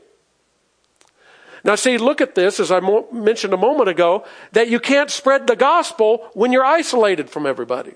Now, 1.64 1.74
see, 1.74 1.98
look 1.98 2.20
at 2.20 2.36
this, 2.36 2.61
as 2.61 2.70
I 2.70 2.78
mo- 2.78 3.09
mentioned 3.11 3.52
a 3.52 3.57
moment 3.57 3.88
ago, 3.88 4.24
that 4.52 4.68
you 4.68 4.78
can't 4.78 5.11
spread 5.11 5.48
the 5.48 5.57
gospel 5.57 6.28
when 6.32 6.52
you're 6.52 6.64
isolated 6.64 7.28
from 7.28 7.44
everybody. 7.44 7.94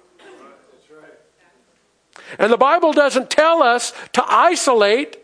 And 2.39 2.53
the 2.53 2.57
Bible 2.57 2.93
doesn't 2.93 3.31
tell 3.31 3.63
us 3.63 3.93
to 4.13 4.25
isolate, 4.27 5.19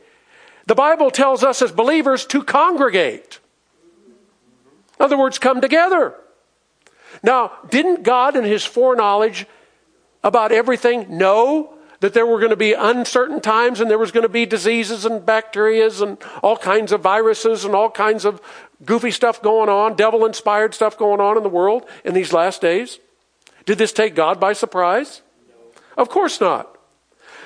the 0.67 0.75
Bible 0.75 1.11
tells 1.11 1.43
us 1.45 1.63
as 1.63 1.73
believers 1.73 2.27
to 2.27 2.43
congregate. 2.43 3.41
In 4.99 5.05
other 5.05 5.19
words, 5.19 5.39
come 5.39 5.61
together. 5.61 6.15
Now, 7.23 7.53
didn't 7.71 8.03
God, 8.03 8.37
in 8.37 8.45
His 8.45 8.65
foreknowledge 8.65 9.47
about 10.23 10.53
everything, 10.53 11.19
know 11.19 11.76
that 12.01 12.15
there 12.15 12.27
were 12.27 12.39
going 12.39 12.51
to 12.51 12.57
be 12.57 12.73
uncertain 12.73 13.41
times 13.41 13.81
and 13.81 13.91
there 13.91 13.99
was 13.99 14.13
going 14.13 14.23
to 14.23 14.29
be 14.29 14.47
diseases 14.47 15.05
and 15.05 15.23
bacterias 15.23 16.03
and 16.03 16.19
all 16.43 16.57
kinds 16.57 16.93
of 16.93 17.01
viruses 17.01 17.65
and 17.65 17.75
all 17.75 17.91
kinds 17.91 18.25
of 18.25 18.41
goofy 18.85 19.11
stuff 19.11 19.41
going 19.41 19.69
on, 19.69 19.97
devil 19.97 20.27
inspired 20.27 20.75
stuff 20.75 20.99
going 20.99 21.21
on 21.21 21.37
in 21.37 21.43
the 21.43 21.49
world 21.49 21.87
in 22.05 22.15
these 22.15 22.33
last 22.33 22.61
days? 22.61 22.99
Did 23.65 23.79
this 23.79 23.93
take 23.93 24.15
God 24.15 24.39
by 24.39 24.53
surprise? 24.53 25.23
Of 25.97 26.09
course 26.09 26.41
not. 26.41 26.79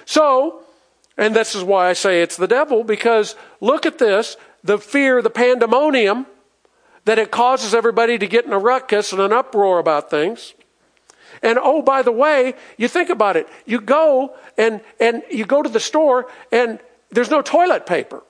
So, 0.05 0.63
and 1.17 1.35
this 1.37 1.55
is 1.55 1.63
why 1.63 1.89
I 1.89 1.93
say 1.93 2.23
it's 2.23 2.37
the 2.37 2.49
devil, 2.49 2.83
because 2.83 3.37
look 3.61 3.87
at 3.87 3.99
this 3.99 4.37
the 4.63 4.79
fear, 4.79 5.23
the 5.23 5.31
pandemonium 5.31 6.27
that 7.07 7.19
it 7.19 7.31
causes 7.31 7.75
everybody 7.75 8.19
to 8.19 8.27
get 8.27 8.45
in 8.45 8.53
a 8.53 8.59
ruckus 8.59 9.13
and 9.13 9.21
an 9.21 9.33
uproar 9.33 9.79
about 9.79 10.11
things. 10.11 10.55
And 11.43 11.59
oh, 11.59 11.83
by 11.83 12.03
the 12.03 12.13
way, 12.13 12.55
you 12.77 12.89
think 12.89 13.09
about 13.09 13.37
it. 13.37 13.49
You 13.65 13.81
go 13.81 14.37
and, 14.59 14.81
and 15.01 15.23
you 15.31 15.47
go 15.47 15.63
to 15.63 15.69
the 15.69 15.81
store 15.81 16.29
and 16.53 16.79
there's 17.11 17.31
no 17.31 17.43
toilet 17.43 17.87
paper. 17.87 18.23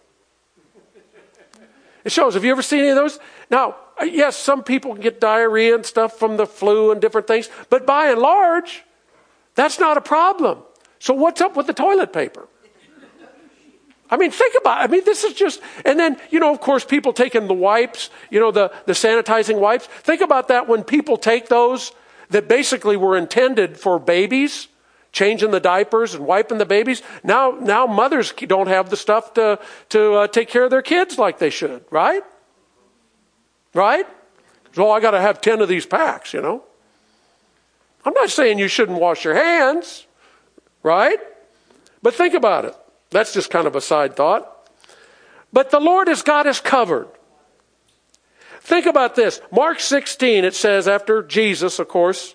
It 2.04 2.12
shows. 2.12 2.34
Have 2.34 2.44
you 2.44 2.52
ever 2.52 2.62
seen 2.62 2.80
any 2.80 2.90
of 2.90 2.96
those? 2.96 3.18
Now, 3.50 3.76
yes, 4.02 4.36
some 4.36 4.62
people 4.62 4.94
can 4.94 5.02
get 5.02 5.20
diarrhea 5.20 5.74
and 5.74 5.84
stuff 5.84 6.18
from 6.18 6.36
the 6.36 6.46
flu 6.46 6.92
and 6.92 7.00
different 7.00 7.26
things, 7.26 7.50
but 7.68 7.86
by 7.86 8.10
and 8.10 8.20
large, 8.20 8.84
that's 9.54 9.78
not 9.78 9.96
a 9.96 10.00
problem. 10.00 10.60
So 10.98 11.12
what's 11.14 11.40
up 11.40 11.56
with 11.56 11.66
the 11.66 11.74
toilet 11.74 12.12
paper? 12.12 12.48
I 14.12 14.16
mean, 14.16 14.30
think 14.30 14.54
about 14.60 14.80
it. 14.80 14.84
I 14.84 14.86
mean, 14.88 15.04
this 15.04 15.22
is 15.22 15.34
just, 15.34 15.60
and 15.84 15.98
then, 15.98 16.16
you 16.30 16.40
know, 16.40 16.52
of 16.52 16.60
course, 16.60 16.84
people 16.84 17.12
taking 17.12 17.46
the 17.46 17.54
wipes, 17.54 18.10
you 18.28 18.40
know, 18.40 18.50
the, 18.50 18.72
the 18.86 18.92
sanitizing 18.92 19.60
wipes. 19.60 19.86
Think 19.86 20.20
about 20.20 20.48
that 20.48 20.66
when 20.66 20.82
people 20.82 21.16
take 21.16 21.48
those 21.48 21.92
that 22.30 22.48
basically 22.48 22.96
were 22.96 23.16
intended 23.16 23.78
for 23.78 23.98
babies, 23.98 24.68
changing 25.12 25.50
the 25.50 25.60
diapers 25.60 26.14
and 26.14 26.24
wiping 26.26 26.58
the 26.58 26.66
babies. 26.66 27.02
Now, 27.22 27.56
now 27.60 27.86
mothers 27.86 28.32
don't 28.32 28.68
have 28.68 28.90
the 28.90 28.96
stuff 28.96 29.34
to, 29.34 29.58
to 29.90 30.14
uh, 30.14 30.26
take 30.28 30.48
care 30.48 30.64
of 30.64 30.70
their 30.70 30.82
kids 30.82 31.18
like 31.18 31.38
they 31.38 31.50
should, 31.50 31.84
right? 31.90 32.22
Right? 33.74 34.06
So 34.72 34.90
I 34.90 35.00
got 35.00 35.12
to 35.12 35.20
have 35.20 35.40
10 35.40 35.60
of 35.60 35.68
these 35.68 35.86
packs, 35.86 36.32
you 36.32 36.40
know. 36.40 36.62
I'm 38.04 38.14
not 38.14 38.30
saying 38.30 38.58
you 38.58 38.68
shouldn't 38.68 38.98
wash 38.98 39.24
your 39.24 39.34
hands, 39.34 40.06
right? 40.82 41.18
But 42.02 42.14
think 42.14 42.34
about 42.34 42.64
it. 42.64 42.74
That's 43.10 43.34
just 43.34 43.50
kind 43.50 43.66
of 43.66 43.76
a 43.76 43.80
side 43.80 44.16
thought. 44.16 44.56
But 45.52 45.70
the 45.70 45.80
Lord 45.80 46.08
has 46.08 46.22
got 46.22 46.46
us 46.46 46.60
covered. 46.60 47.08
Think 48.60 48.86
about 48.86 49.14
this. 49.14 49.40
Mark 49.50 49.80
16, 49.80 50.44
it 50.44 50.54
says, 50.54 50.86
after 50.86 51.22
Jesus, 51.22 51.78
of 51.78 51.88
course, 51.88 52.34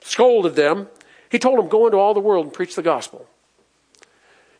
scolded 0.00 0.54
them, 0.54 0.88
he 1.28 1.38
told 1.38 1.58
them, 1.58 1.68
Go 1.68 1.86
into 1.86 1.98
all 1.98 2.14
the 2.14 2.20
world 2.20 2.46
and 2.46 2.54
preach 2.54 2.76
the 2.76 2.82
gospel. 2.82 3.26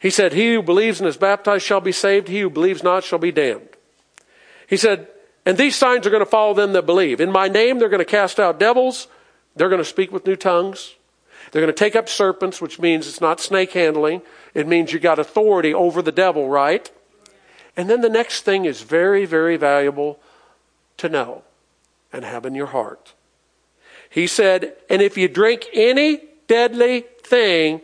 He 0.01 0.11
said, 0.11 0.33
He 0.33 0.55
who 0.55 0.63
believes 0.63 1.01
and 1.01 1.09
is 1.09 1.17
baptized 1.17 1.65
shall 1.65 1.81
be 1.81 1.93
saved, 1.93 2.29
he 2.29 2.41
who 2.41 2.51
believes 2.51 2.83
not 2.83 3.05
shall 3.05 3.21
be 3.21 3.33
damned. 3.33 3.69
He 4.69 4.77
said, 4.77 5.09
And 5.45 5.57
these 5.57 5.77
signs 5.77 6.07
are 6.07 6.11
going 6.11 6.25
to 6.25 6.27
follow 6.27 6.55
them 6.55 6.73
that 6.73 6.87
believe. 6.87 7.21
In 7.21 7.31
my 7.31 7.47
name, 7.47 7.79
they're 7.79 7.89
going 7.89 7.99
to 7.99 8.05
cast 8.05 8.41
out 8.41 8.59
devils, 8.59 9.07
they're 9.55 9.69
going 9.69 9.81
to 9.81 9.85
speak 9.85 10.11
with 10.11 10.27
new 10.27 10.37
tongues, 10.37 10.97
they're 11.51 11.63
going 11.63 11.73
to 11.73 11.79
take 11.79 11.95
up 11.97 12.09
serpents, 12.09 12.61
which 12.61 12.81
means 12.81 13.07
it's 13.07 13.21
not 13.21 13.41
snake 13.41 13.73
handling. 13.73 14.23
It 14.55 14.67
means 14.67 14.93
you 14.93 14.99
got 14.99 15.19
authority 15.19 15.73
over 15.73 16.03
the 16.03 16.13
devil, 16.13 16.49
right? 16.49 16.91
And 17.77 17.91
then 17.91 18.01
the 18.01 18.09
next 18.09 18.43
thing 18.43 18.65
is 18.65 18.83
very, 18.83 19.27
very 19.27 19.57
valuable 19.57 20.19
to 20.97 21.09
know 21.09 21.43
and 22.13 22.25
have 22.25 22.47
in 22.47 22.55
your 22.55 22.67
heart. 22.67 23.13
He 24.09 24.27
said, 24.27 24.75
And 24.89 25.03
if 25.03 25.19
you 25.19 25.29
drink 25.29 25.67
any 25.75 26.23
deadly 26.47 27.05
thing, 27.23 27.83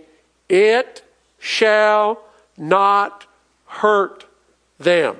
it 0.48 1.04
shall 1.38 2.22
not 2.56 3.26
hurt 3.66 4.24
them. 4.78 5.16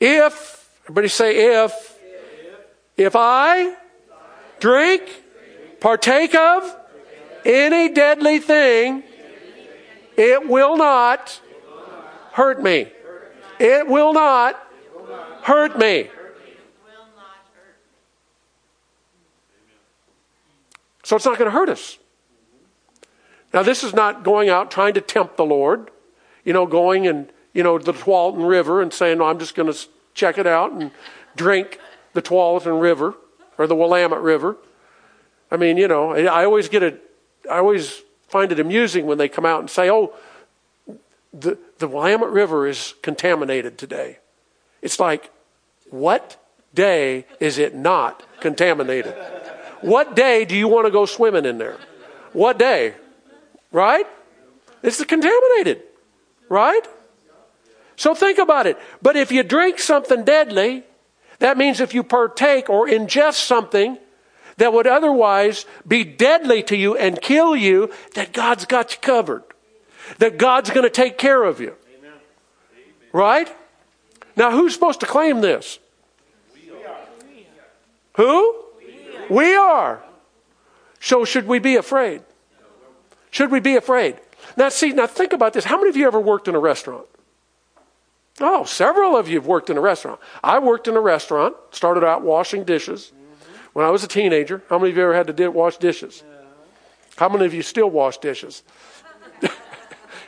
If, 0.00 0.70
everybody 0.84 1.08
say 1.08 1.64
if, 1.64 1.98
if 2.96 3.14
I 3.14 3.76
drink, 4.58 5.02
partake 5.80 6.34
of 6.34 6.76
any 7.44 7.88
deadly 7.88 8.38
thing, 8.38 9.02
it 10.16 10.48
will 10.48 10.76
not 10.76 11.40
hurt 12.32 12.62
me. 12.62 12.88
It 13.62 13.86
will 13.86 14.12
not 14.12 14.60
hurt 15.42 15.78
me. 15.78 16.10
So 21.04 21.14
it's 21.14 21.24
not 21.24 21.38
going 21.38 21.48
to 21.48 21.56
hurt 21.56 21.68
us. 21.68 21.96
Now, 23.54 23.62
this 23.62 23.84
is 23.84 23.94
not 23.94 24.24
going 24.24 24.48
out 24.48 24.72
trying 24.72 24.94
to 24.94 25.00
tempt 25.00 25.36
the 25.36 25.44
Lord, 25.44 25.92
you 26.44 26.52
know, 26.52 26.66
going 26.66 27.06
and, 27.06 27.30
you 27.52 27.62
know, 27.62 27.78
the 27.78 27.92
Tualatin 27.92 28.48
River 28.48 28.82
and 28.82 28.92
saying, 28.92 29.18
no, 29.18 29.26
I'm 29.26 29.38
just 29.38 29.54
going 29.54 29.72
to 29.72 29.78
check 30.14 30.38
it 30.38 30.46
out 30.46 30.72
and 30.72 30.90
drink 31.36 31.78
the 32.14 32.22
Tualatin 32.22 32.82
River 32.82 33.14
or 33.58 33.68
the 33.68 33.76
Willamette 33.76 34.22
River. 34.22 34.56
I 35.52 35.56
mean, 35.56 35.76
you 35.76 35.86
know, 35.86 36.16
I 36.16 36.44
always 36.44 36.68
get 36.68 36.82
it, 36.82 37.00
I 37.48 37.58
always 37.58 38.02
find 38.26 38.50
it 38.50 38.58
amusing 38.58 39.06
when 39.06 39.18
they 39.18 39.28
come 39.28 39.46
out 39.46 39.60
and 39.60 39.70
say, 39.70 39.88
oh, 39.88 40.14
the, 41.32 41.58
the 41.78 41.88
Willamette 41.88 42.30
River 42.30 42.66
is 42.66 42.94
contaminated 43.02 43.78
today. 43.78 44.18
It's 44.82 45.00
like, 45.00 45.30
what 45.90 46.42
day 46.74 47.26
is 47.40 47.58
it 47.58 47.74
not 47.74 48.22
contaminated? 48.40 49.14
What 49.80 50.14
day 50.14 50.44
do 50.44 50.56
you 50.56 50.68
want 50.68 50.86
to 50.86 50.90
go 50.90 51.06
swimming 51.06 51.44
in 51.44 51.58
there? 51.58 51.78
What 52.32 52.58
day? 52.58 52.94
Right? 53.70 54.06
It's 54.82 55.02
contaminated. 55.04 55.82
Right? 56.48 56.86
So 57.96 58.14
think 58.14 58.38
about 58.38 58.66
it. 58.66 58.78
But 59.00 59.16
if 59.16 59.32
you 59.32 59.42
drink 59.42 59.78
something 59.78 60.24
deadly, 60.24 60.84
that 61.38 61.56
means 61.56 61.80
if 61.80 61.94
you 61.94 62.02
partake 62.02 62.68
or 62.68 62.88
ingest 62.88 63.46
something 63.46 63.98
that 64.58 64.72
would 64.72 64.86
otherwise 64.86 65.64
be 65.86 66.04
deadly 66.04 66.62
to 66.64 66.76
you 66.76 66.96
and 66.96 67.20
kill 67.20 67.56
you, 67.56 67.90
that 68.14 68.32
God's 68.32 68.66
got 68.66 68.92
you 68.92 68.98
covered 69.00 69.42
that 70.18 70.38
God's 70.38 70.70
going 70.70 70.84
to 70.84 70.90
take 70.90 71.18
care 71.18 71.42
of 71.42 71.60
you. 71.60 71.74
Amen. 71.98 72.12
Right? 73.12 73.54
Now, 74.36 74.50
who's 74.50 74.74
supposed 74.74 75.00
to 75.00 75.06
claim 75.06 75.40
this? 75.40 75.78
We 76.54 76.70
are. 76.84 76.96
Who? 78.16 78.64
We 79.30 79.54
are. 79.54 80.02
So, 81.00 81.24
should 81.24 81.46
we 81.46 81.58
be 81.58 81.76
afraid? 81.76 82.22
Should 83.30 83.50
we 83.50 83.60
be 83.60 83.76
afraid? 83.76 84.16
Now, 84.56 84.68
see, 84.68 84.92
now 84.92 85.06
think 85.06 85.32
about 85.32 85.52
this. 85.52 85.64
How 85.64 85.76
many 85.76 85.88
of 85.88 85.96
you 85.96 86.06
ever 86.06 86.20
worked 86.20 86.48
in 86.48 86.54
a 86.54 86.60
restaurant? 86.60 87.06
Oh, 88.40 88.64
several 88.64 89.16
of 89.16 89.28
you 89.28 89.36
have 89.36 89.46
worked 89.46 89.70
in 89.70 89.76
a 89.76 89.80
restaurant. 89.80 90.20
I 90.42 90.58
worked 90.58 90.88
in 90.88 90.96
a 90.96 91.00
restaurant, 91.00 91.54
started 91.70 92.04
out 92.04 92.22
washing 92.22 92.64
dishes 92.64 93.12
when 93.72 93.84
I 93.84 93.90
was 93.90 94.04
a 94.04 94.08
teenager. 94.08 94.62
How 94.68 94.78
many 94.78 94.90
of 94.90 94.96
you 94.96 95.02
ever 95.02 95.14
had 95.14 95.34
to 95.34 95.48
wash 95.50 95.76
dishes? 95.76 96.22
How 97.16 97.28
many 97.28 97.44
of 97.44 97.54
you 97.54 97.62
still 97.62 97.90
wash 97.90 98.18
dishes? 98.18 98.62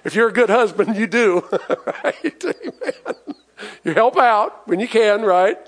If 0.04 0.14
you're 0.14 0.28
a 0.28 0.32
good 0.32 0.50
husband, 0.50 0.96
you 0.96 1.06
do. 1.06 1.44
right? 1.86 2.44
Amen. 2.44 3.14
You 3.84 3.94
help 3.94 4.16
out 4.16 4.66
when 4.68 4.80
you 4.80 4.88
can, 4.88 5.22
right? 5.22 5.58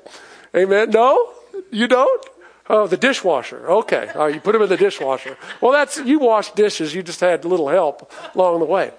Amen. 0.55 0.91
No, 0.91 1.33
you 1.71 1.89
don't. 1.89 2.27
Oh, 2.69 2.87
the 2.87 2.97
dishwasher. 2.97 3.69
Okay. 3.71 4.11
Right, 4.15 4.35
you 4.35 4.41
put 4.41 4.53
them 4.53 4.63
in 4.63 4.69
the 4.69 4.77
dishwasher. 4.77 5.37
Well, 5.61 5.73
that's, 5.73 5.99
you 5.99 6.19
wash 6.19 6.51
dishes. 6.53 6.95
You 6.95 7.03
just 7.03 7.21
had 7.21 7.45
a 7.45 7.49
little 7.49 7.69
help 7.69 8.13
along 8.35 8.59
the 8.59 8.67
way. 8.67 8.93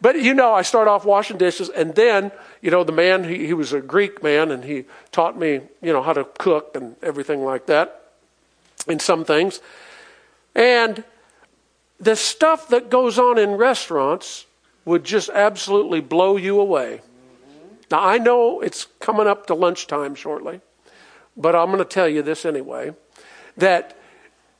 But 0.00 0.20
you 0.20 0.34
know, 0.34 0.52
I 0.52 0.62
start 0.62 0.88
off 0.88 1.06
washing 1.06 1.38
dishes, 1.38 1.70
and 1.70 1.94
then, 1.94 2.30
you 2.60 2.70
know, 2.70 2.84
the 2.84 2.92
man, 2.92 3.24
he, 3.24 3.46
he 3.46 3.54
was 3.54 3.72
a 3.72 3.80
Greek 3.80 4.22
man, 4.22 4.50
and 4.50 4.62
he 4.62 4.84
taught 5.10 5.38
me, 5.38 5.62
you 5.80 5.92
know, 5.92 6.02
how 6.02 6.12
to 6.12 6.24
cook 6.24 6.76
and 6.76 6.96
everything 7.02 7.42
like 7.42 7.66
that 7.66 8.02
in 8.86 8.98
some 8.98 9.24
things. 9.24 9.60
And 10.54 11.02
the 11.98 12.14
stuff 12.14 12.68
that 12.68 12.90
goes 12.90 13.18
on 13.18 13.38
in 13.38 13.52
restaurants 13.52 14.44
would 14.86 15.04
just 15.04 15.28
absolutely 15.28 16.00
blow 16.00 16.38
you 16.38 16.58
away. 16.58 17.02
Now, 17.90 18.02
I 18.02 18.16
know 18.16 18.60
it's 18.60 18.86
coming 19.00 19.26
up 19.26 19.46
to 19.46 19.54
lunchtime 19.54 20.14
shortly, 20.14 20.60
but 21.36 21.54
I'm 21.54 21.66
going 21.66 21.78
to 21.78 21.84
tell 21.84 22.08
you 22.08 22.22
this 22.22 22.46
anyway 22.46 22.94
that 23.58 23.98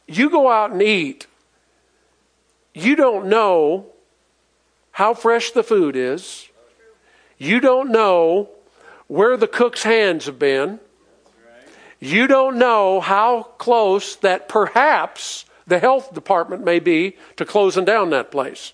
you 0.06 0.28
go 0.28 0.50
out 0.50 0.72
and 0.72 0.82
eat, 0.82 1.26
you 2.74 2.94
don't 2.96 3.26
know 3.28 3.86
how 4.90 5.14
fresh 5.14 5.52
the 5.52 5.62
food 5.62 5.96
is, 5.96 6.48
you 7.38 7.60
don't 7.60 7.90
know 7.90 8.50
where 9.06 9.36
the 9.36 9.48
cook's 9.48 9.82
hands 9.82 10.26
have 10.26 10.38
been, 10.38 10.80
you 12.00 12.26
don't 12.26 12.58
know 12.58 13.00
how 13.00 13.42
close 13.42 14.16
that 14.16 14.48
perhaps 14.48 15.44
the 15.66 15.78
health 15.78 16.14
department 16.14 16.64
may 16.64 16.78
be 16.78 17.16
to 17.36 17.44
closing 17.44 17.84
down 17.84 18.10
that 18.10 18.30
place. 18.30 18.72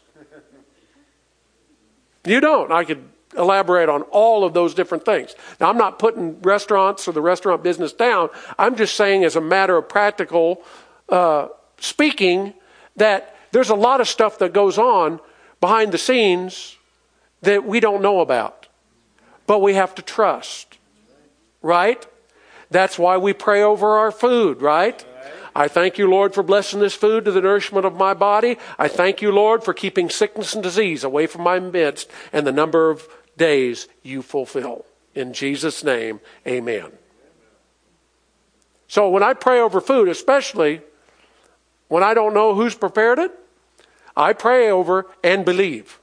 You 2.25 2.41
don't. 2.41 2.71
I 2.73 2.85
could 2.85 3.09
elaborate 3.37 3.89
on 3.89 4.03
all 4.03 4.45
of 4.45 4.55
those 4.55 4.75
different 4.75 5.05
things. 5.05 5.35
Now, 5.61 5.71
I'm 5.71 5.79
not 5.79 5.99
putting 5.99 6.41
restaurants 6.43 7.09
or 7.09 7.13
the 7.13 7.23
restaurant 7.23 7.63
business 7.63 7.93
down. 7.93 8.29
I'm 8.59 8.77
just 8.77 8.95
saying, 8.95 9.25
as 9.25 9.37
a 9.37 9.41
matter 9.41 9.77
of 9.77 9.89
practical 9.89 10.63
uh, 11.09 11.49
speaking, 11.79 12.55
that 12.97 13.37
there's 13.53 13.71
a 13.71 13.75
lot 13.75 14.01
of 14.01 14.09
stuff 14.09 14.39
that 14.39 14.53
goes 14.53 14.79
on 14.79 15.21
behind 15.61 15.93
the 15.93 15.99
scenes 15.99 16.77
that 17.43 17.65
we 17.65 17.81
don't 17.81 18.03
know 18.03 18.21
about. 18.21 18.69
But 19.47 19.61
we 19.61 19.75
have 19.75 19.95
to 19.97 20.03
trust, 20.03 20.79
right? 21.61 22.05
That's 22.71 22.99
why 22.99 23.17
we 23.17 23.33
pray 23.33 23.63
over 23.63 23.99
our 23.99 24.11
food, 24.11 24.63
right? 24.63 25.05
I 25.55 25.69
thank 25.69 25.99
you, 25.99 26.09
Lord, 26.09 26.35
for 26.35 26.43
blessing 26.43 26.81
this 26.81 26.95
food 26.95 27.25
to 27.27 27.33
the 27.33 27.41
nourishment 27.41 27.85
of 27.85 27.97
my 27.97 28.15
body. 28.15 28.57
I 28.79 28.89
thank 28.89 29.21
you, 29.21 29.31
Lord, 29.33 29.63
for 29.63 29.75
keeping 29.75 30.09
sickness 30.09 30.55
and 30.55 30.63
disease 30.63 31.05
away 31.05 31.27
from 31.27 31.43
my 31.43 31.61
midst 31.61 32.11
and 32.33 32.47
the 32.47 32.53
number 32.53 32.91
of 32.91 33.07
days 33.37 33.89
you 34.03 34.23
fulfill. 34.23 34.87
In 35.15 35.33
Jesus' 35.33 35.85
name, 35.85 36.21
amen. 36.47 36.91
So 38.89 39.09
when 39.11 39.23
I 39.23 39.35
pray 39.35 39.61
over 39.61 39.81
food, 39.81 40.09
especially 40.09 40.81
when 41.89 42.03
I 42.03 42.15
don't 42.15 42.35
know 42.35 42.55
who's 42.55 42.75
prepared 42.75 43.19
it, 43.19 43.33
I 44.17 44.33
pray 44.33 44.71
over 44.71 45.07
and 45.23 45.45
believe. 45.45 45.99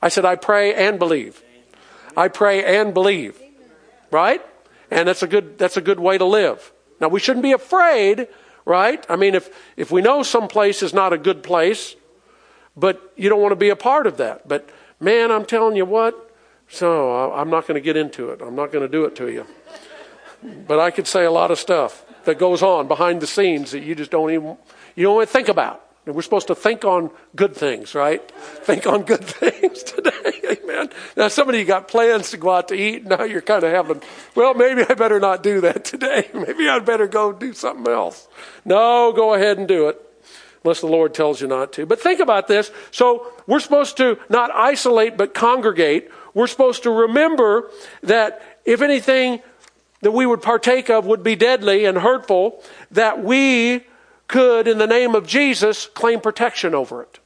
I 0.00 0.08
said, 0.08 0.24
I 0.24 0.36
pray 0.36 0.74
and 0.74 0.98
believe. 0.98 1.42
I 2.16 2.28
pray 2.28 2.64
and 2.64 2.92
believe. 2.92 3.40
Right? 4.10 4.42
And 4.90 5.08
that's 5.08 5.22
a 5.22 5.26
good, 5.26 5.58
that's 5.58 5.76
a 5.76 5.80
good 5.80 6.00
way 6.00 6.16
to 6.18 6.24
live. 6.24 6.72
Now 7.00 7.08
we 7.08 7.20
shouldn't 7.20 7.42
be 7.42 7.52
afraid, 7.52 8.28
right? 8.64 9.04
I 9.08 9.16
mean, 9.16 9.34
if, 9.34 9.50
if 9.76 9.90
we 9.90 10.02
know 10.02 10.22
some 10.22 10.48
place 10.48 10.82
is 10.82 10.92
not 10.92 11.12
a 11.12 11.18
good 11.18 11.42
place, 11.42 11.96
but 12.76 13.12
you 13.16 13.28
don't 13.28 13.40
want 13.40 13.52
to 13.52 13.56
be 13.56 13.70
a 13.70 13.76
part 13.76 14.06
of 14.06 14.16
that. 14.18 14.46
But 14.46 14.68
Man, 15.00 15.30
I'm 15.30 15.44
telling 15.44 15.76
you 15.76 15.84
what. 15.84 16.22
So 16.68 17.32
I'm 17.32 17.50
not 17.50 17.66
going 17.66 17.76
to 17.76 17.80
get 17.80 17.96
into 17.96 18.30
it. 18.30 18.40
I'm 18.40 18.56
not 18.56 18.72
going 18.72 18.82
to 18.82 18.88
do 18.88 19.04
it 19.04 19.14
to 19.16 19.30
you. 19.30 19.46
But 20.66 20.80
I 20.80 20.90
could 20.90 21.06
say 21.06 21.24
a 21.24 21.30
lot 21.30 21.50
of 21.50 21.58
stuff 21.58 22.04
that 22.24 22.38
goes 22.38 22.62
on 22.62 22.88
behind 22.88 23.20
the 23.20 23.26
scenes 23.26 23.70
that 23.70 23.80
you 23.80 23.94
just 23.94 24.10
don't 24.10 24.30
even 24.30 24.56
you 24.94 25.04
don't 25.04 25.16
even 25.16 25.26
think 25.26 25.48
about. 25.48 25.82
And 26.06 26.14
we're 26.14 26.22
supposed 26.22 26.46
to 26.48 26.54
think 26.54 26.84
on 26.84 27.10
good 27.34 27.54
things, 27.54 27.94
right? 27.94 28.28
Think 28.30 28.86
on 28.86 29.02
good 29.02 29.24
things 29.24 29.82
today. 29.82 30.35
Amen. 30.62 30.90
Now, 31.16 31.28
some 31.28 31.48
of 31.48 31.54
you 31.54 31.64
got 31.64 31.88
plans 31.88 32.30
to 32.30 32.36
go 32.36 32.50
out 32.50 32.68
to 32.68 32.74
eat. 32.74 33.04
Now 33.04 33.24
you're 33.24 33.42
kind 33.42 33.64
of 33.64 33.72
having, 33.72 34.02
well, 34.34 34.54
maybe 34.54 34.82
I 34.88 34.94
better 34.94 35.20
not 35.20 35.42
do 35.42 35.60
that 35.62 35.84
today. 35.84 36.28
Maybe 36.32 36.68
I'd 36.68 36.84
better 36.84 37.06
go 37.06 37.32
do 37.32 37.52
something 37.52 37.92
else. 37.92 38.28
No, 38.64 39.12
go 39.12 39.34
ahead 39.34 39.58
and 39.58 39.66
do 39.66 39.88
it 39.88 40.00
unless 40.64 40.80
the 40.80 40.86
Lord 40.86 41.14
tells 41.14 41.40
you 41.40 41.46
not 41.46 41.72
to. 41.74 41.86
But 41.86 42.00
think 42.00 42.20
about 42.20 42.48
this. 42.48 42.70
So 42.90 43.32
we're 43.46 43.60
supposed 43.60 43.96
to 43.98 44.18
not 44.28 44.50
isolate, 44.52 45.16
but 45.16 45.32
congregate. 45.32 46.10
We're 46.34 46.48
supposed 46.48 46.82
to 46.82 46.90
remember 46.90 47.70
that 48.02 48.42
if 48.64 48.82
anything 48.82 49.40
that 50.00 50.10
we 50.10 50.26
would 50.26 50.42
partake 50.42 50.90
of 50.90 51.06
would 51.06 51.22
be 51.22 51.36
deadly 51.36 51.84
and 51.84 51.96
hurtful, 51.98 52.62
that 52.90 53.22
we 53.22 53.84
could, 54.28 54.66
in 54.66 54.78
the 54.78 54.86
name 54.86 55.14
of 55.14 55.26
Jesus, 55.26 55.86
claim 55.86 56.20
protection 56.20 56.74
over 56.74 57.02
it. 57.02 57.20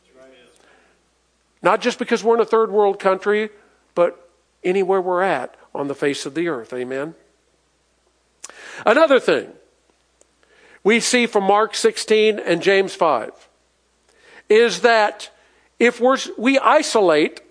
Not 1.63 1.81
just 1.81 1.99
because 1.99 2.25
we're 2.25 2.35
in 2.35 2.41
a 2.41 2.47
third 2.47 2.71
world 2.71 2.99
country, 2.99 3.51
but 3.95 4.29
anywhere 4.65 5.01
we're 5.01 5.23
at 5.23 5.55
on 5.75 5.89
the 5.89 5.95
face 5.95 6.27
of 6.27 6.35
the 6.35 6.49
earth. 6.49 6.73
Amen. 6.73 7.15
Another 8.87 9.21
thing 9.21 9.53
we 10.83 11.01
see 11.01 11.27
from 11.27 11.45
Mark 11.45 11.75
16 11.75 12.39
and 12.39 12.63
James 12.63 12.95
5 12.95 13.49
is 14.49 14.81
that 14.81 15.31
if 15.79 16.01
we're, 16.01 16.19
we 16.37 16.59
isolate, 16.59 17.43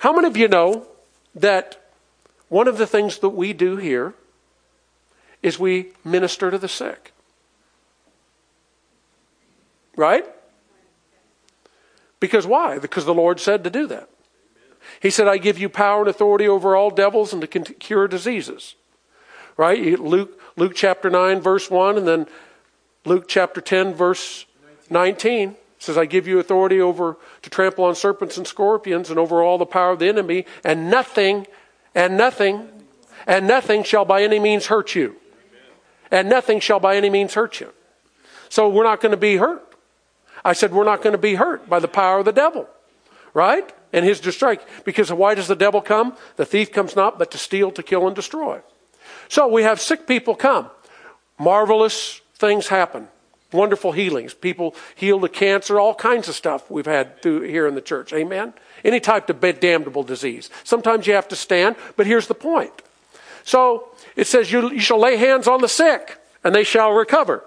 how 0.00 0.12
many 0.12 0.26
of 0.26 0.36
you 0.36 0.48
know 0.48 0.86
that 1.34 1.82
one 2.48 2.68
of 2.68 2.78
the 2.78 2.86
things 2.86 3.18
that 3.18 3.30
we 3.30 3.52
do 3.52 3.76
here 3.76 4.14
is 5.42 5.58
we 5.58 5.92
minister 6.04 6.50
to 6.50 6.58
the 6.58 6.68
sick? 6.68 7.12
Right? 9.96 10.26
Because 12.26 12.46
why? 12.46 12.78
Because 12.78 13.04
the 13.04 13.14
Lord 13.14 13.38
said 13.40 13.62
to 13.64 13.70
do 13.70 13.86
that. 13.86 14.08
He 15.00 15.10
said, 15.10 15.28
I 15.28 15.38
give 15.38 15.58
you 15.58 15.68
power 15.68 16.00
and 16.00 16.08
authority 16.08 16.48
over 16.48 16.74
all 16.74 16.90
devils 16.90 17.32
and 17.32 17.40
to 17.42 17.46
cure 17.48 18.08
diseases. 18.08 18.74
Right? 19.56 19.98
Luke 19.98 20.40
Luke 20.56 20.72
chapter 20.74 21.10
9, 21.10 21.40
verse 21.40 21.70
1, 21.70 21.98
and 21.98 22.08
then 22.08 22.26
Luke 23.04 23.26
chapter 23.28 23.60
10, 23.60 23.92
verse 23.92 24.46
19 24.88 25.54
says, 25.78 25.98
I 25.98 26.06
give 26.06 26.26
you 26.26 26.38
authority 26.38 26.80
over 26.80 27.18
to 27.42 27.50
trample 27.50 27.84
on 27.84 27.94
serpents 27.94 28.38
and 28.38 28.46
scorpions 28.46 29.10
and 29.10 29.18
over 29.18 29.42
all 29.42 29.58
the 29.58 29.66
power 29.66 29.92
of 29.92 29.98
the 29.98 30.08
enemy, 30.08 30.46
and 30.64 30.90
nothing, 30.90 31.46
and 31.94 32.16
nothing, 32.16 32.68
and 33.26 33.46
nothing 33.46 33.84
shall 33.84 34.06
by 34.06 34.22
any 34.22 34.38
means 34.38 34.66
hurt 34.66 34.94
you. 34.94 35.16
And 36.10 36.28
nothing 36.28 36.60
shall 36.60 36.80
by 36.80 36.96
any 36.96 37.10
means 37.10 37.34
hurt 37.34 37.60
you. 37.60 37.72
So 38.48 38.68
we're 38.70 38.84
not 38.84 39.02
going 39.02 39.10
to 39.10 39.18
be 39.18 39.36
hurt. 39.36 39.65
I 40.46 40.52
said, 40.52 40.72
we're 40.72 40.84
not 40.84 41.02
going 41.02 41.12
to 41.12 41.18
be 41.18 41.34
hurt 41.34 41.68
by 41.68 41.80
the 41.80 41.88
power 41.88 42.20
of 42.20 42.24
the 42.24 42.32
devil. 42.32 42.68
Right? 43.34 43.70
And 43.92 44.04
his 44.04 44.18
strike. 44.18 44.62
Because 44.84 45.12
why 45.12 45.34
does 45.34 45.48
the 45.48 45.56
devil 45.56 45.80
come? 45.80 46.16
The 46.36 46.46
thief 46.46 46.72
comes 46.72 46.94
not 46.94 47.18
but 47.18 47.32
to 47.32 47.38
steal, 47.38 47.70
to 47.72 47.82
kill, 47.82 48.06
and 48.06 48.14
destroy. 48.14 48.60
So 49.28 49.48
we 49.48 49.64
have 49.64 49.80
sick 49.80 50.06
people 50.06 50.34
come. 50.34 50.70
Marvelous 51.38 52.20
things 52.36 52.68
happen. 52.68 53.08
Wonderful 53.52 53.92
healings. 53.92 54.34
People 54.34 54.74
healed 54.94 55.24
of 55.24 55.32
cancer, 55.32 55.78
all 55.80 55.94
kinds 55.94 56.28
of 56.28 56.34
stuff 56.34 56.70
we've 56.70 56.86
had 56.86 57.22
through 57.22 57.42
here 57.42 57.66
in 57.66 57.74
the 57.74 57.80
church. 57.80 58.12
Amen? 58.12 58.54
Any 58.84 59.00
type 59.00 59.28
of 59.28 59.60
damnable 59.60 60.02
disease. 60.02 60.50
Sometimes 60.64 61.06
you 61.06 61.14
have 61.14 61.28
to 61.28 61.36
stand, 61.36 61.76
but 61.96 62.06
here's 62.06 62.28
the 62.28 62.34
point. 62.34 62.72
So 63.44 63.88
it 64.14 64.26
says, 64.26 64.50
you, 64.50 64.70
you 64.70 64.80
shall 64.80 64.98
lay 64.98 65.16
hands 65.16 65.46
on 65.46 65.60
the 65.60 65.68
sick, 65.68 66.18
and 66.42 66.54
they 66.54 66.64
shall 66.64 66.92
recover. 66.92 67.44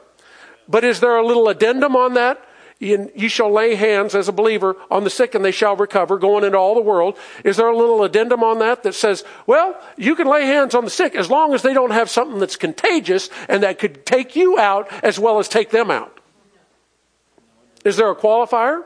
But 0.68 0.84
is 0.84 1.00
there 1.00 1.18
a 1.18 1.26
little 1.26 1.50
addendum 1.50 1.96
on 1.96 2.14
that? 2.14 2.46
You 2.80 3.28
shall 3.28 3.52
lay 3.52 3.76
hands 3.76 4.16
as 4.16 4.30
a 4.30 4.32
believer 4.32 4.78
on 4.90 5.04
the 5.04 5.10
sick 5.10 5.36
and 5.36 5.44
they 5.44 5.52
shall 5.52 5.76
recover, 5.76 6.18
going 6.18 6.46
into 6.46 6.58
all 6.58 6.76
the 6.76 6.82
world. 6.82 7.18
Is 7.44 7.58
there 7.58 7.68
a 7.68 7.76
little 7.76 8.04
addendum 8.04 8.42
on 8.42 8.60
that 8.60 8.84
that 8.84 8.96
says, 8.96 9.26
well, 9.46 9.80
you 9.98 10.16
can 10.16 10.28
lay 10.28 10.46
hands 10.46 10.74
on 10.74 10.86
the 10.86 10.90
sick 10.90 11.14
as 11.14 11.30
long 11.30 11.54
as 11.54 11.62
they 11.62 11.74
don't 11.74 11.92
have 11.92 12.10
something 12.10 12.40
that's 12.40 12.56
contagious 12.56 13.30
and 13.50 13.64
that 13.64 13.80
could 13.80 14.06
take 14.06 14.36
you 14.36 14.58
out 14.58 14.90
as 15.04 15.20
well 15.20 15.40
as 15.40 15.50
take 15.50 15.72
them 15.72 15.92
out? 15.92 16.20
Is 17.84 17.98
there 17.98 18.10
a 18.10 18.16
qualifier? 18.16 18.84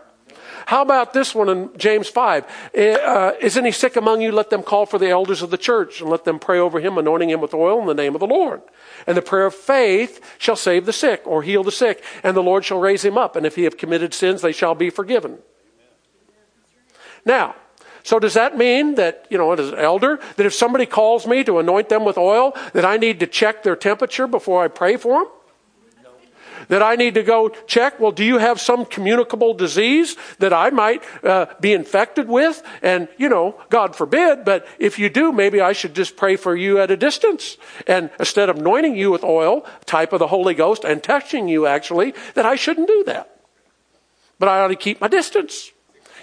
How 0.65 0.81
about 0.81 1.13
this 1.13 1.35
one 1.35 1.49
in 1.49 1.77
James 1.77 2.07
5? 2.07 2.45
Eh, 2.73 2.93
uh, 2.93 3.33
is 3.41 3.57
any 3.57 3.71
sick 3.71 3.95
among 3.95 4.21
you? 4.21 4.31
Let 4.31 4.49
them 4.49 4.63
call 4.63 4.85
for 4.85 4.97
the 4.97 5.09
elders 5.09 5.41
of 5.41 5.49
the 5.49 5.57
church 5.57 6.01
and 6.01 6.09
let 6.09 6.23
them 6.23 6.39
pray 6.39 6.59
over 6.59 6.79
him, 6.79 6.97
anointing 6.97 7.29
him 7.29 7.41
with 7.41 7.53
oil 7.53 7.79
in 7.81 7.87
the 7.87 7.93
name 7.93 8.15
of 8.15 8.19
the 8.19 8.27
Lord. 8.27 8.61
And 9.05 9.17
the 9.17 9.21
prayer 9.21 9.45
of 9.45 9.55
faith 9.55 10.21
shall 10.37 10.55
save 10.55 10.85
the 10.85 10.93
sick 10.93 11.21
or 11.25 11.43
heal 11.43 11.63
the 11.63 11.71
sick, 11.71 12.03
and 12.23 12.35
the 12.35 12.43
Lord 12.43 12.65
shall 12.65 12.79
raise 12.79 13.03
him 13.03 13.17
up. 13.17 13.35
And 13.35 13.45
if 13.45 13.55
he 13.55 13.63
have 13.63 13.77
committed 13.77 14.13
sins, 14.13 14.41
they 14.41 14.51
shall 14.51 14.75
be 14.75 14.89
forgiven. 14.89 15.39
Now, 17.25 17.55
so 18.03 18.19
does 18.19 18.33
that 18.33 18.57
mean 18.57 18.95
that, 18.95 19.25
you 19.29 19.37
know, 19.37 19.53
as 19.53 19.69
an 19.71 19.79
elder, 19.79 20.19
that 20.35 20.45
if 20.45 20.53
somebody 20.53 20.85
calls 20.85 21.25
me 21.25 21.43
to 21.45 21.59
anoint 21.59 21.87
them 21.89 22.03
with 22.03 22.17
oil, 22.17 22.53
that 22.73 22.83
I 22.83 22.97
need 22.97 23.21
to 23.21 23.27
check 23.27 23.63
their 23.63 23.77
temperature 23.77 24.27
before 24.27 24.63
I 24.63 24.67
pray 24.67 24.97
for 24.97 25.23
them? 25.23 25.31
That 26.67 26.81
I 26.81 26.95
need 26.95 27.13
to 27.15 27.23
go 27.23 27.49
check? 27.67 27.99
Well, 27.99 28.11
do 28.11 28.23
you 28.23 28.37
have 28.37 28.59
some 28.59 28.85
communicable 28.85 29.53
disease 29.53 30.15
that 30.39 30.53
I 30.53 30.69
might 30.69 31.03
uh, 31.23 31.47
be 31.59 31.73
infected 31.73 32.27
with? 32.27 32.61
And, 32.81 33.07
you 33.17 33.29
know, 33.29 33.59
God 33.69 33.95
forbid, 33.95 34.45
but 34.45 34.67
if 34.79 34.99
you 34.99 35.09
do, 35.09 35.31
maybe 35.31 35.61
I 35.61 35.73
should 35.73 35.93
just 35.95 36.15
pray 36.15 36.35
for 36.35 36.55
you 36.55 36.79
at 36.79 36.91
a 36.91 36.97
distance. 36.97 37.57
And 37.87 38.09
instead 38.19 38.49
of 38.49 38.57
anointing 38.57 38.95
you 38.95 39.11
with 39.11 39.23
oil, 39.23 39.65
type 39.85 40.13
of 40.13 40.19
the 40.19 40.27
Holy 40.27 40.53
Ghost, 40.53 40.83
and 40.83 41.03
touching 41.03 41.47
you 41.47 41.65
actually, 41.67 42.13
that 42.35 42.45
I 42.45 42.55
shouldn't 42.55 42.87
do 42.87 43.03
that. 43.05 43.39
But 44.39 44.49
I 44.49 44.61
ought 44.61 44.69
to 44.69 44.75
keep 44.75 44.99
my 45.01 45.07
distance. 45.07 45.71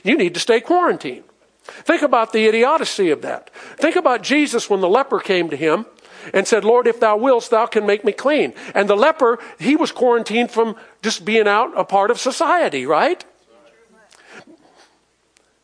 You 0.03 0.17
need 0.17 0.35
to 0.35 0.41
stay 0.41 0.61
quarantined. 0.61 1.25
Think 1.63 2.03
about 2.03 2.33
the 2.33 2.47
idiocy 2.47 3.11
of 3.11 3.23
that. 3.23 3.51
Think 3.77 3.97
about 3.97 4.23
Jesus 4.23 4.69
when 4.69 4.81
the 4.81 4.89
leper 4.89 5.21
came 5.21 5.51
to 5.51 5.57
him 5.57 5.87
and 6.33 6.47
said, 6.47 6.65
Lord, 6.65 6.87
if 6.87 7.01
thou 7.01 7.17
wilt, 7.17 7.51
thou 7.51 7.67
can 7.67 7.87
make 7.87 8.05
me 8.05 8.13
clean. 8.13 8.55
And 8.75 8.89
the 8.89 8.97
leper, 8.97 9.39
he 9.59 9.77
was 9.77 9.93
quarantined 9.93 10.51
from 10.51 10.77
just 11.03 11.25
being 11.25 11.49
out 11.49 11.73
a 11.77 11.85
part 11.85 12.11
of 12.11 12.19
society, 12.21 12.87
right? 12.87 13.25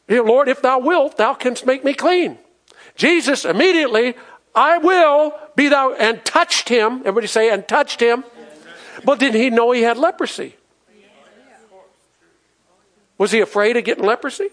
Lord, 0.09 0.49
if 0.49 0.63
thou 0.63 0.79
wilt, 0.79 1.17
thou 1.17 1.35
canst 1.35 1.67
make 1.67 1.85
me 1.85 1.93
clean. 1.93 2.39
Jesus 2.95 3.45
immediately, 3.45 4.15
I 4.55 4.79
will 4.79 5.35
be 5.55 5.69
thou, 5.69 5.93
and 5.93 6.25
touched 6.25 6.69
him. 6.69 7.01
Everybody 7.01 7.27
say, 7.27 7.51
and 7.51 7.67
touched 7.67 8.01
him. 8.01 8.25
But 9.05 9.19
didn't 9.19 9.41
he 9.41 9.51
know 9.51 9.73
he 9.73 9.83
had 9.83 9.99
leprosy? 9.99 10.57
Was 13.19 13.33
he 13.33 13.41
afraid 13.41 13.77
of 13.77 13.85
getting 13.85 14.05
leprosy? 14.05 14.49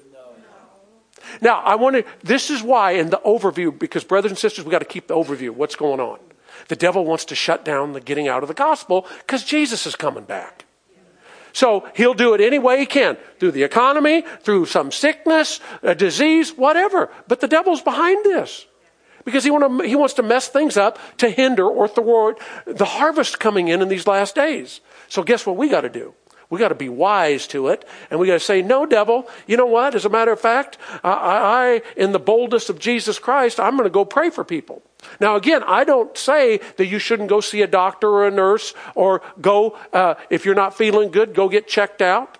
Now, 1.41 1.61
I 1.61 1.75
want 1.75 1.95
to, 1.95 2.05
this 2.23 2.49
is 2.49 2.61
why 2.61 2.91
in 2.91 3.09
the 3.09 3.21
overview, 3.25 3.77
because 3.77 4.03
brothers 4.03 4.31
and 4.31 4.37
sisters, 4.37 4.65
we 4.65 4.71
got 4.71 4.79
to 4.79 4.85
keep 4.85 5.07
the 5.07 5.15
overview 5.15 5.51
what's 5.51 5.75
going 5.75 5.99
on. 5.99 6.19
The 6.67 6.75
devil 6.75 7.05
wants 7.05 7.25
to 7.25 7.35
shut 7.35 7.65
down 7.65 7.93
the 7.93 8.01
getting 8.01 8.27
out 8.27 8.43
of 8.43 8.47
the 8.47 8.53
gospel 8.53 9.07
because 9.19 9.43
Jesus 9.43 9.85
is 9.85 9.95
coming 9.95 10.23
back. 10.23 10.65
So 11.51 11.87
he'll 11.95 12.15
do 12.15 12.33
it 12.33 12.41
any 12.41 12.57
way 12.57 12.79
he 12.79 12.85
can 12.85 13.15
through 13.39 13.51
the 13.51 13.63
economy, 13.63 14.23
through 14.41 14.65
some 14.65 14.91
sickness, 14.91 15.59
a 15.83 15.93
disease, 15.93 16.51
whatever. 16.57 17.09
But 17.27 17.41
the 17.41 17.47
devil's 17.47 17.81
behind 17.81 18.25
this 18.25 18.65
because 19.23 19.43
he, 19.43 19.51
want 19.51 19.79
to, 19.79 19.87
he 19.87 19.95
wants 19.95 20.15
to 20.15 20.23
mess 20.23 20.47
things 20.47 20.77
up 20.77 20.99
to 21.17 21.29
hinder 21.29 21.67
or 21.67 21.87
thwart 21.87 22.39
the 22.65 22.85
harvest 22.85 23.39
coming 23.39 23.67
in 23.67 23.81
in 23.81 23.87
these 23.87 24.07
last 24.07 24.35
days. 24.35 24.81
So 25.09 25.23
guess 25.23 25.45
what 25.45 25.55
we 25.55 25.69
got 25.69 25.81
to 25.81 25.89
do? 25.89 26.15
We 26.53 26.59
got 26.59 26.69
to 26.69 26.75
be 26.75 26.87
wise 26.87 27.47
to 27.47 27.69
it, 27.69 27.83
and 28.11 28.19
we 28.19 28.27
got 28.27 28.33
to 28.33 28.39
say, 28.39 28.61
"No, 28.61 28.85
devil. 28.85 29.27
You 29.47 29.57
know 29.57 29.65
what? 29.65 29.95
As 29.95 30.05
a 30.05 30.09
matter 30.09 30.31
of 30.31 30.39
fact, 30.39 30.77
I, 31.03 31.09
I 31.09 31.81
in 31.97 32.11
the 32.11 32.19
boldness 32.19 32.69
of 32.69 32.77
Jesus 32.77 33.17
Christ, 33.17 33.59
I'm 33.59 33.71
going 33.75 33.85
to 33.85 33.89
go 33.89 34.05
pray 34.05 34.29
for 34.29 34.43
people." 34.43 34.83
Now, 35.19 35.35
again, 35.35 35.63
I 35.63 35.83
don't 35.83 36.15
say 36.15 36.59
that 36.77 36.85
you 36.85 36.99
shouldn't 36.99 37.29
go 37.29 37.41
see 37.41 37.63
a 37.63 37.67
doctor 37.67 38.07
or 38.07 38.27
a 38.27 38.29
nurse 38.29 38.75
or 38.93 39.23
go 39.41 39.75
uh, 39.93 40.13
if 40.29 40.45
you're 40.45 40.53
not 40.53 40.77
feeling 40.77 41.09
good, 41.09 41.33
go 41.33 41.49
get 41.49 41.67
checked 41.67 42.03
out. 42.03 42.37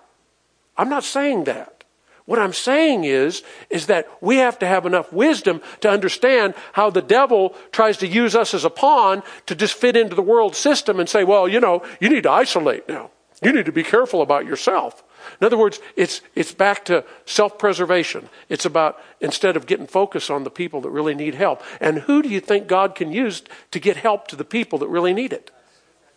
I'm 0.76 0.88
not 0.88 1.02
saying 1.02 1.42
that. 1.44 1.82
What 2.24 2.38
I'm 2.38 2.52
saying 2.52 3.02
is, 3.02 3.42
is 3.68 3.86
that 3.86 4.08
we 4.20 4.36
have 4.36 4.60
to 4.60 4.66
have 4.68 4.86
enough 4.86 5.12
wisdom 5.12 5.60
to 5.80 5.90
understand 5.90 6.54
how 6.74 6.88
the 6.88 7.02
devil 7.02 7.56
tries 7.72 7.96
to 7.96 8.06
use 8.06 8.36
us 8.36 8.54
as 8.54 8.64
a 8.64 8.70
pawn 8.70 9.24
to 9.46 9.56
just 9.56 9.74
fit 9.74 9.96
into 9.96 10.14
the 10.14 10.22
world 10.22 10.54
system 10.54 11.00
and 11.00 11.08
say, 11.08 11.24
well, 11.24 11.48
you 11.48 11.58
know, 11.58 11.82
you 11.98 12.08
need 12.08 12.22
to 12.22 12.30
isolate 12.30 12.88
now. 12.88 13.10
You 13.44 13.52
need 13.52 13.66
to 13.66 13.72
be 13.72 13.82
careful 13.82 14.22
about 14.22 14.46
yourself. 14.46 15.04
In 15.40 15.44
other 15.44 15.58
words, 15.58 15.80
it's, 15.96 16.22
it's 16.34 16.52
back 16.52 16.84
to 16.86 17.04
self 17.26 17.58
preservation. 17.58 18.28
It's 18.48 18.64
about 18.64 19.00
instead 19.20 19.56
of 19.56 19.66
getting 19.66 19.86
focused 19.86 20.30
on 20.30 20.44
the 20.44 20.50
people 20.50 20.80
that 20.82 20.90
really 20.90 21.14
need 21.14 21.34
help. 21.34 21.62
And 21.80 22.00
who 22.00 22.22
do 22.22 22.28
you 22.28 22.40
think 22.40 22.66
God 22.66 22.94
can 22.94 23.12
use 23.12 23.42
to 23.70 23.78
get 23.78 23.96
help 23.96 24.28
to 24.28 24.36
the 24.36 24.44
people 24.44 24.78
that 24.80 24.88
really 24.88 25.12
need 25.12 25.32
it? 25.32 25.50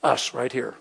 Us 0.04 0.34
right 0.34 0.52
here. 0.52 0.76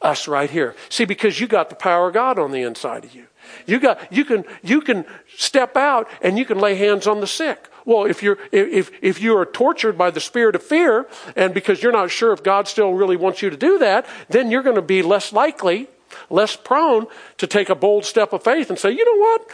Us 0.00 0.28
right 0.28 0.50
here. 0.50 0.74
See, 0.88 1.04
because 1.04 1.40
you 1.40 1.46
got 1.46 1.70
the 1.70 1.76
power 1.76 2.08
of 2.08 2.14
God 2.14 2.38
on 2.38 2.50
the 2.50 2.62
inside 2.62 3.04
of 3.04 3.14
you. 3.14 3.26
You 3.66 3.80
got 3.80 4.12
you 4.12 4.24
can 4.24 4.44
you 4.62 4.80
can 4.80 5.04
step 5.36 5.76
out 5.76 6.08
and 6.22 6.38
you 6.38 6.44
can 6.44 6.58
lay 6.58 6.74
hands 6.74 7.06
on 7.06 7.20
the 7.20 7.26
sick. 7.26 7.68
Well, 7.84 8.04
if 8.04 8.22
you're 8.22 8.38
if 8.52 8.90
if 9.02 9.20
you 9.20 9.36
are 9.36 9.46
tortured 9.46 9.98
by 9.98 10.10
the 10.10 10.20
spirit 10.20 10.54
of 10.54 10.62
fear, 10.62 11.06
and 11.36 11.52
because 11.52 11.82
you're 11.82 11.92
not 11.92 12.10
sure 12.10 12.32
if 12.32 12.42
God 12.42 12.68
still 12.68 12.92
really 12.92 13.16
wants 13.16 13.42
you 13.42 13.50
to 13.50 13.56
do 13.56 13.78
that, 13.78 14.06
then 14.28 14.50
you're 14.50 14.62
going 14.62 14.76
to 14.76 14.82
be 14.82 15.02
less 15.02 15.32
likely, 15.32 15.88
less 16.30 16.56
prone 16.56 17.06
to 17.36 17.46
take 17.46 17.68
a 17.68 17.74
bold 17.74 18.04
step 18.04 18.32
of 18.32 18.42
faith 18.42 18.70
and 18.70 18.78
say, 18.78 18.90
you 18.90 19.04
know 19.04 19.20
what, 19.20 19.50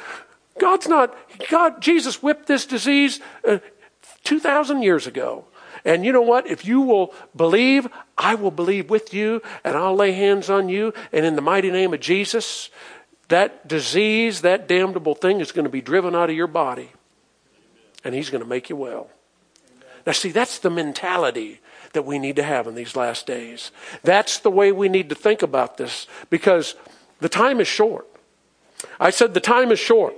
God's 0.61 0.89
not 0.89 1.17
God. 1.49 1.83
Jesus 1.83 2.23
whipped 2.23 2.47
this 2.47 2.67
disease 2.67 3.21
uh, 3.45 3.59
two 4.23 4.39
thousand 4.39 4.83
years 4.83 5.07
ago. 5.07 5.45
And 5.83 6.05
you 6.05 6.13
know 6.13 6.21
what? 6.21 6.47
If 6.47 6.67
you 6.67 6.83
will 6.83 7.15
believe, 7.35 7.89
I 8.19 8.35
will 8.35 8.51
believe 8.51 8.91
with 8.91 9.15
you, 9.15 9.41
and 9.65 9.77
I'll 9.77 9.97
lay 9.97 10.13
hands 10.13 10.51
on 10.51 10.69
you. 10.69 10.93
And 11.11 11.25
in 11.25 11.37
the 11.37 11.43
mighty 11.43 11.71
name 11.71 11.95
of 11.95 12.01
Jesus, 12.01 12.69
that 13.31 13.67
disease, 13.67 14.43
that 14.43 14.69
damnable 14.69 15.15
thing 15.15 15.41
is 15.41 15.51
going 15.51 15.65
to 15.65 15.71
be 15.71 15.81
driven 15.81 16.15
out 16.15 16.31
of 16.31 16.37
your 16.37 16.47
body 16.47 16.91
and 18.05 18.15
He's 18.15 18.31
going 18.31 18.43
to 18.43 18.49
make 18.49 18.71
you 18.71 18.77
well. 18.77 19.11
Now, 20.07 20.13
see, 20.13 20.31
that's 20.31 20.59
the 20.59 20.71
mentality 20.71 21.61
that 21.93 22.05
we 22.05 22.19
need 22.19 22.37
to 22.37 22.43
have 22.43 22.67
in 22.67 22.75
these 22.75 22.97
last 22.97 23.27
days. 23.27 23.71
That's 24.03 24.39
the 24.39 24.51
way 24.51 24.73
we 24.73 24.89
need 24.89 25.09
to 25.09 25.15
think 25.15 25.43
about 25.43 25.77
this 25.77 26.07
because 26.31 26.75
the 27.21 27.29
time 27.29 27.61
is 27.61 27.69
short. 27.69 28.07
I 28.99 29.11
said 29.11 29.35
the 29.35 29.41
time 29.41 29.73
is 29.73 29.79
short. 29.79 30.15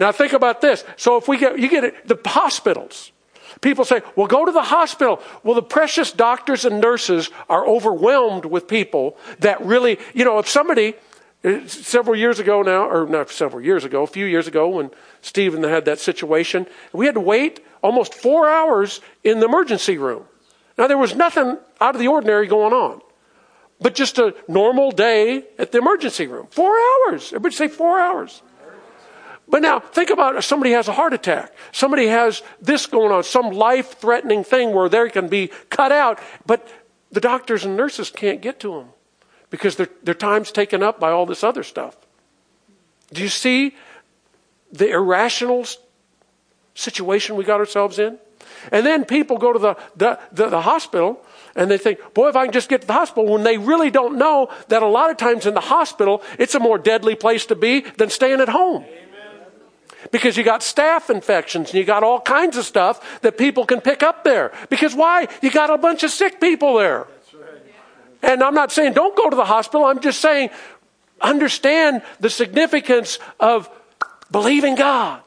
Now, 0.00 0.12
think 0.12 0.32
about 0.32 0.60
this. 0.60 0.84
So, 0.96 1.16
if 1.16 1.28
we 1.28 1.36
get, 1.36 1.58
you 1.58 1.68
get 1.68 1.84
it, 1.84 2.08
the 2.08 2.18
hospitals. 2.28 3.12
People 3.60 3.84
say, 3.84 4.00
well, 4.16 4.26
go 4.26 4.46
to 4.46 4.52
the 4.52 4.62
hospital. 4.62 5.20
Well, 5.42 5.54
the 5.54 5.62
precious 5.62 6.12
doctors 6.12 6.64
and 6.64 6.80
nurses 6.80 7.30
are 7.48 7.66
overwhelmed 7.66 8.44
with 8.46 8.66
people 8.66 9.18
that 9.40 9.60
really, 9.64 9.98
you 10.14 10.24
know, 10.24 10.38
if 10.38 10.48
somebody, 10.48 10.94
Uh, 11.42 11.66
several 11.66 12.14
years 12.14 12.38
ago 12.38 12.60
now, 12.60 12.86
or 12.86 13.06
not 13.06 13.30
several 13.30 13.62
years 13.62 13.84
ago, 13.86 14.02
a 14.02 14.06
few 14.06 14.26
years 14.26 14.46
ago, 14.46 14.68
when 14.68 14.90
Stephen 15.22 15.62
had 15.62 15.86
that 15.86 15.98
situation, 15.98 16.66
we 16.92 17.06
had 17.06 17.14
to 17.14 17.20
wait 17.20 17.64
almost 17.82 18.12
four 18.12 18.46
hours 18.46 19.00
in 19.24 19.40
the 19.40 19.46
emergency 19.46 19.96
room. 19.96 20.24
Now, 20.76 20.86
there 20.86 20.98
was 20.98 21.14
nothing 21.14 21.56
out 21.80 21.94
of 21.94 21.98
the 21.98 22.08
ordinary 22.08 22.46
going 22.46 22.74
on, 22.74 23.00
but 23.80 23.94
just 23.94 24.18
a 24.18 24.34
normal 24.48 24.90
day 24.90 25.46
at 25.58 25.72
the 25.72 25.78
emergency 25.78 26.26
room. 26.26 26.46
Four 26.50 26.76
hours. 26.76 27.28
Everybody 27.28 27.54
say 27.54 27.68
four 27.68 27.98
hours. 27.98 28.42
But 29.48 29.62
now, 29.62 29.80
think 29.80 30.10
about 30.10 30.36
if 30.36 30.44
somebody 30.44 30.72
has 30.72 30.88
a 30.88 30.92
heart 30.92 31.14
attack. 31.14 31.54
Somebody 31.72 32.06
has 32.06 32.42
this 32.60 32.84
going 32.84 33.12
on, 33.12 33.24
some 33.24 33.50
life 33.50 33.98
threatening 33.98 34.44
thing 34.44 34.72
where 34.72 34.90
they 34.90 35.08
can 35.08 35.28
be 35.28 35.50
cut 35.70 35.90
out, 35.90 36.20
but 36.44 36.68
the 37.10 37.20
doctors 37.20 37.64
and 37.64 37.78
nurses 37.78 38.10
can't 38.10 38.42
get 38.42 38.60
to 38.60 38.74
them 38.74 38.90
because 39.50 39.76
their, 39.76 39.88
their 40.02 40.14
time's 40.14 40.50
taken 40.50 40.82
up 40.82 40.98
by 40.98 41.10
all 41.10 41.26
this 41.26 41.44
other 41.44 41.62
stuff. 41.62 41.96
Do 43.12 43.22
you 43.22 43.28
see 43.28 43.74
the 44.72 44.90
irrational 44.90 45.66
situation 46.74 47.36
we 47.36 47.44
got 47.44 47.60
ourselves 47.60 47.98
in? 47.98 48.18
And 48.72 48.86
then 48.86 49.04
people 49.04 49.38
go 49.38 49.52
to 49.52 49.58
the, 49.58 49.76
the, 49.96 50.18
the, 50.32 50.48
the, 50.48 50.60
hospital 50.60 51.20
and 51.54 51.70
they 51.70 51.78
think, 51.78 52.14
boy, 52.14 52.28
if 52.28 52.36
I 52.36 52.44
can 52.44 52.52
just 52.52 52.68
get 52.68 52.82
to 52.82 52.86
the 52.86 52.92
hospital, 52.92 53.26
when 53.26 53.42
they 53.42 53.58
really 53.58 53.90
don't 53.90 54.18
know 54.18 54.50
that 54.68 54.82
a 54.82 54.86
lot 54.86 55.10
of 55.10 55.16
times 55.16 55.46
in 55.46 55.54
the 55.54 55.60
hospital, 55.60 56.22
it's 56.38 56.54
a 56.54 56.60
more 56.60 56.78
deadly 56.78 57.14
place 57.14 57.46
to 57.46 57.54
be 57.54 57.80
than 57.80 58.10
staying 58.10 58.40
at 58.40 58.48
home. 58.48 58.84
Because 60.10 60.36
you 60.36 60.44
got 60.44 60.60
staph 60.62 61.10
infections 61.10 61.70
and 61.70 61.78
you 61.78 61.84
got 61.84 62.02
all 62.02 62.20
kinds 62.20 62.56
of 62.56 62.64
stuff 62.64 63.20
that 63.20 63.36
people 63.36 63.66
can 63.66 63.80
pick 63.80 64.02
up 64.02 64.24
there. 64.24 64.52
Because 64.68 64.94
why? 64.94 65.28
You 65.42 65.50
got 65.50 65.70
a 65.70 65.76
bunch 65.76 66.02
of 66.02 66.10
sick 66.10 66.40
people 66.40 66.78
there. 66.78 67.06
And 68.22 68.42
I'm 68.42 68.54
not 68.54 68.72
saying 68.72 68.92
don't 68.92 69.16
go 69.16 69.30
to 69.30 69.36
the 69.36 69.44
hospital. 69.44 69.86
I'm 69.86 70.00
just 70.00 70.20
saying 70.20 70.50
understand 71.20 72.02
the 72.18 72.30
significance 72.30 73.18
of 73.38 73.68
believing 74.30 74.74
God 74.74 75.22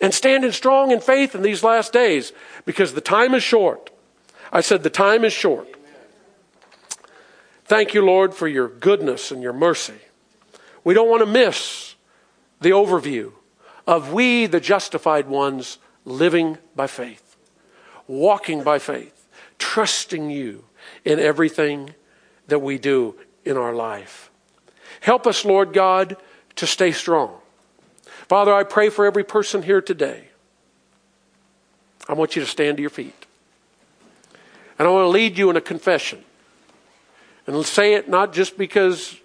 and 0.00 0.12
standing 0.12 0.52
strong 0.52 0.90
in 0.90 1.00
faith 1.00 1.34
in 1.34 1.42
these 1.42 1.62
last 1.62 1.92
days 1.92 2.32
because 2.64 2.92
the 2.92 3.00
time 3.00 3.34
is 3.34 3.42
short. 3.42 3.90
I 4.52 4.60
said 4.60 4.82
the 4.82 4.90
time 4.90 5.24
is 5.24 5.32
short. 5.32 5.68
Thank 7.64 7.94
you, 7.94 8.04
Lord, 8.04 8.34
for 8.34 8.48
your 8.48 8.68
goodness 8.68 9.30
and 9.30 9.42
your 9.42 9.52
mercy. 9.52 9.94
We 10.84 10.94
don't 10.94 11.08
want 11.08 11.20
to 11.20 11.26
miss 11.26 11.94
the 12.60 12.70
overview 12.70 13.32
of 13.86 14.12
we, 14.12 14.46
the 14.46 14.60
justified 14.60 15.26
ones, 15.28 15.78
living 16.04 16.58
by 16.76 16.86
faith, 16.86 17.36
walking 18.06 18.62
by 18.62 18.78
faith, 18.78 19.28
trusting 19.58 20.30
you 20.30 20.64
in 21.04 21.18
everything 21.18 21.94
that 22.48 22.60
we 22.60 22.78
do 22.78 23.14
in 23.44 23.56
our 23.56 23.74
life. 23.74 24.30
Help 25.00 25.26
us, 25.26 25.44
Lord 25.44 25.72
God, 25.72 26.16
to 26.56 26.66
stay 26.66 26.92
strong. 26.92 27.38
Father, 28.28 28.52
I 28.52 28.62
pray 28.62 28.88
for 28.88 29.04
every 29.04 29.24
person 29.24 29.62
here 29.62 29.80
today. 29.80 30.28
I 32.08 32.14
want 32.14 32.36
you 32.36 32.42
to 32.42 32.48
stand 32.48 32.76
to 32.78 32.80
your 32.80 32.90
feet. 32.90 33.26
And 34.78 34.88
I 34.88 34.90
want 34.90 35.04
to 35.04 35.08
lead 35.08 35.38
you 35.38 35.50
in 35.50 35.56
a 35.56 35.60
confession. 35.60 36.24
And 37.46 37.64
say 37.64 37.94
it 37.94 38.08
not 38.08 38.32
just 38.32 38.56
because 38.56 39.16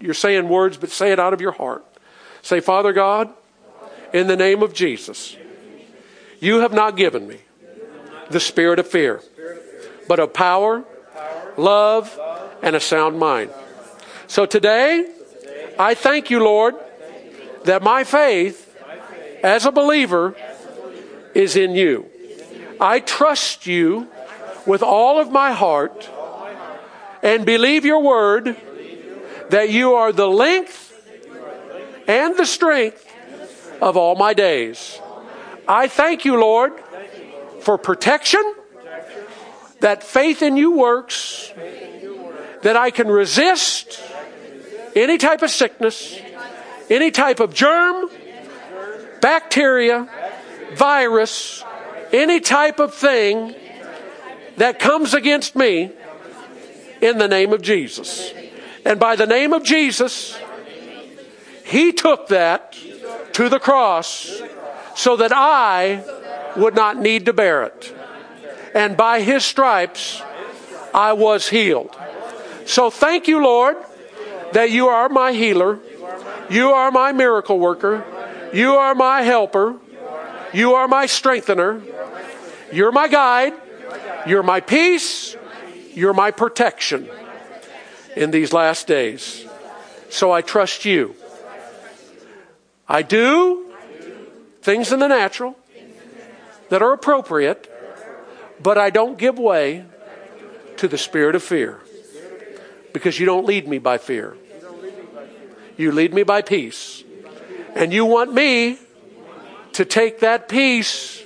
you're 0.00 0.14
saying 0.14 0.48
words, 0.48 0.76
but 0.76 0.90
say 0.90 1.12
it 1.12 1.20
out 1.20 1.32
of 1.32 1.40
your 1.40 1.52
heart. 1.52 1.84
Say, 2.42 2.60
Father 2.60 2.92
God, 2.92 3.30
in 4.12 4.26
the 4.26 4.36
name 4.36 4.62
of 4.62 4.72
Jesus, 4.72 5.36
you 6.40 6.60
have 6.60 6.72
not 6.72 6.96
given 6.96 7.26
me 7.26 7.38
the 8.30 8.40
spirit 8.40 8.78
of 8.78 8.86
fear, 8.86 9.20
but 10.08 10.18
of 10.18 10.32
power, 10.32 10.84
love, 11.56 12.18
and 12.62 12.76
a 12.76 12.80
sound 12.80 13.18
mind. 13.18 13.50
So 14.26 14.46
today, 14.46 15.06
I 15.78 15.94
thank 15.94 16.30
you, 16.30 16.42
Lord, 16.42 16.74
that 17.64 17.82
my 17.82 18.04
faith 18.04 18.74
as 19.42 19.66
a 19.66 19.72
believer 19.72 20.34
is 21.34 21.56
in 21.56 21.74
you. 21.74 22.10
I 22.80 23.00
trust 23.00 23.66
you 23.66 24.08
with 24.66 24.82
all 24.82 25.20
of 25.20 25.30
my 25.30 25.52
heart 25.52 26.10
and 27.22 27.46
believe 27.46 27.84
your 27.84 28.02
word 28.02 28.56
that 29.50 29.70
you 29.70 29.94
are 29.94 30.12
the 30.12 30.28
length 30.28 30.92
and 32.08 32.36
the 32.36 32.46
strength 32.46 33.12
of 33.80 33.96
all 33.96 34.14
my 34.16 34.34
days. 34.34 35.00
I 35.68 35.88
thank 35.88 36.24
you, 36.24 36.38
Lord, 36.38 36.72
for 37.60 37.78
protection, 37.78 38.54
that 39.80 40.02
faith 40.02 40.42
in 40.42 40.56
you 40.56 40.72
works, 40.72 41.52
that 42.62 42.76
I 42.76 42.90
can 42.90 43.08
resist 43.08 44.02
any 44.94 45.18
type 45.18 45.42
of 45.42 45.50
sickness, 45.50 46.18
any 46.88 47.10
type 47.10 47.40
of 47.40 47.54
germ, 47.54 48.08
bacteria, 49.20 50.08
virus, 50.74 51.62
any 52.12 52.40
type 52.40 52.80
of 52.80 52.94
thing 52.94 53.54
that 54.56 54.78
comes 54.78 55.14
against 55.14 55.54
me 55.54 55.92
in 57.00 57.18
the 57.18 57.28
name 57.28 57.52
of 57.52 57.62
Jesus. 57.62 58.32
And 58.84 58.98
by 58.98 59.16
the 59.16 59.26
name 59.26 59.52
of 59.52 59.64
Jesus, 59.64 60.38
He 61.64 61.92
took 61.92 62.28
that 62.28 62.76
to 63.32 63.48
the 63.48 63.58
cross 63.58 64.40
so 64.94 65.16
that 65.16 65.32
I 65.32 66.02
would 66.56 66.74
not 66.74 66.96
need 66.98 67.26
to 67.26 67.32
bear 67.32 67.64
it. 67.64 67.95
And 68.76 68.94
by 68.94 69.22
His 69.22 69.42
stripes, 69.42 70.20
I 70.92 71.14
was 71.14 71.48
healed. 71.48 71.96
So 72.66 72.90
thank 72.90 73.26
you, 73.26 73.42
Lord, 73.42 73.78
that 74.52 74.70
you 74.70 74.88
are 74.88 75.08
my 75.08 75.32
healer. 75.32 75.80
You 76.50 76.72
are 76.72 76.90
my 76.90 77.12
miracle 77.12 77.58
worker. 77.58 78.04
You 78.52 78.74
are 78.74 78.94
my 78.94 79.22
helper. 79.22 79.76
You 80.52 80.74
are 80.74 80.86
my 80.88 81.06
strengthener. 81.06 81.80
You're 82.70 82.92
my 82.92 83.08
guide. 83.08 83.54
You're 84.26 84.42
my 84.42 84.60
peace. 84.60 85.36
You're 85.94 86.12
my 86.12 86.30
protection 86.30 87.08
in 88.14 88.30
these 88.30 88.52
last 88.52 88.86
days. 88.86 89.46
So 90.10 90.32
I 90.32 90.42
trust 90.42 90.84
you. 90.84 91.16
I 92.86 93.00
do 93.00 93.72
things 94.60 94.92
in 94.92 94.98
the 94.98 95.08
natural 95.08 95.56
that 96.68 96.82
are 96.82 96.92
appropriate, 96.92 97.72
but 98.62 98.78
I 98.78 98.90
don't 98.90 99.18
give 99.18 99.38
way 99.38 99.84
to 100.78 100.88
the 100.88 100.98
spirit 100.98 101.34
of 101.34 101.42
fear 101.42 101.80
because 102.92 103.18
you 103.18 103.26
don't 103.26 103.46
lead 103.46 103.68
me 103.68 103.78
by 103.78 103.98
fear. 103.98 104.36
You 105.76 105.92
lead 105.92 106.14
me 106.14 106.22
by 106.22 106.42
peace. 106.42 107.04
And 107.74 107.92
you 107.92 108.06
want 108.06 108.32
me 108.32 108.78
to 109.74 109.84
take 109.84 110.20
that 110.20 110.48
peace 110.48 111.22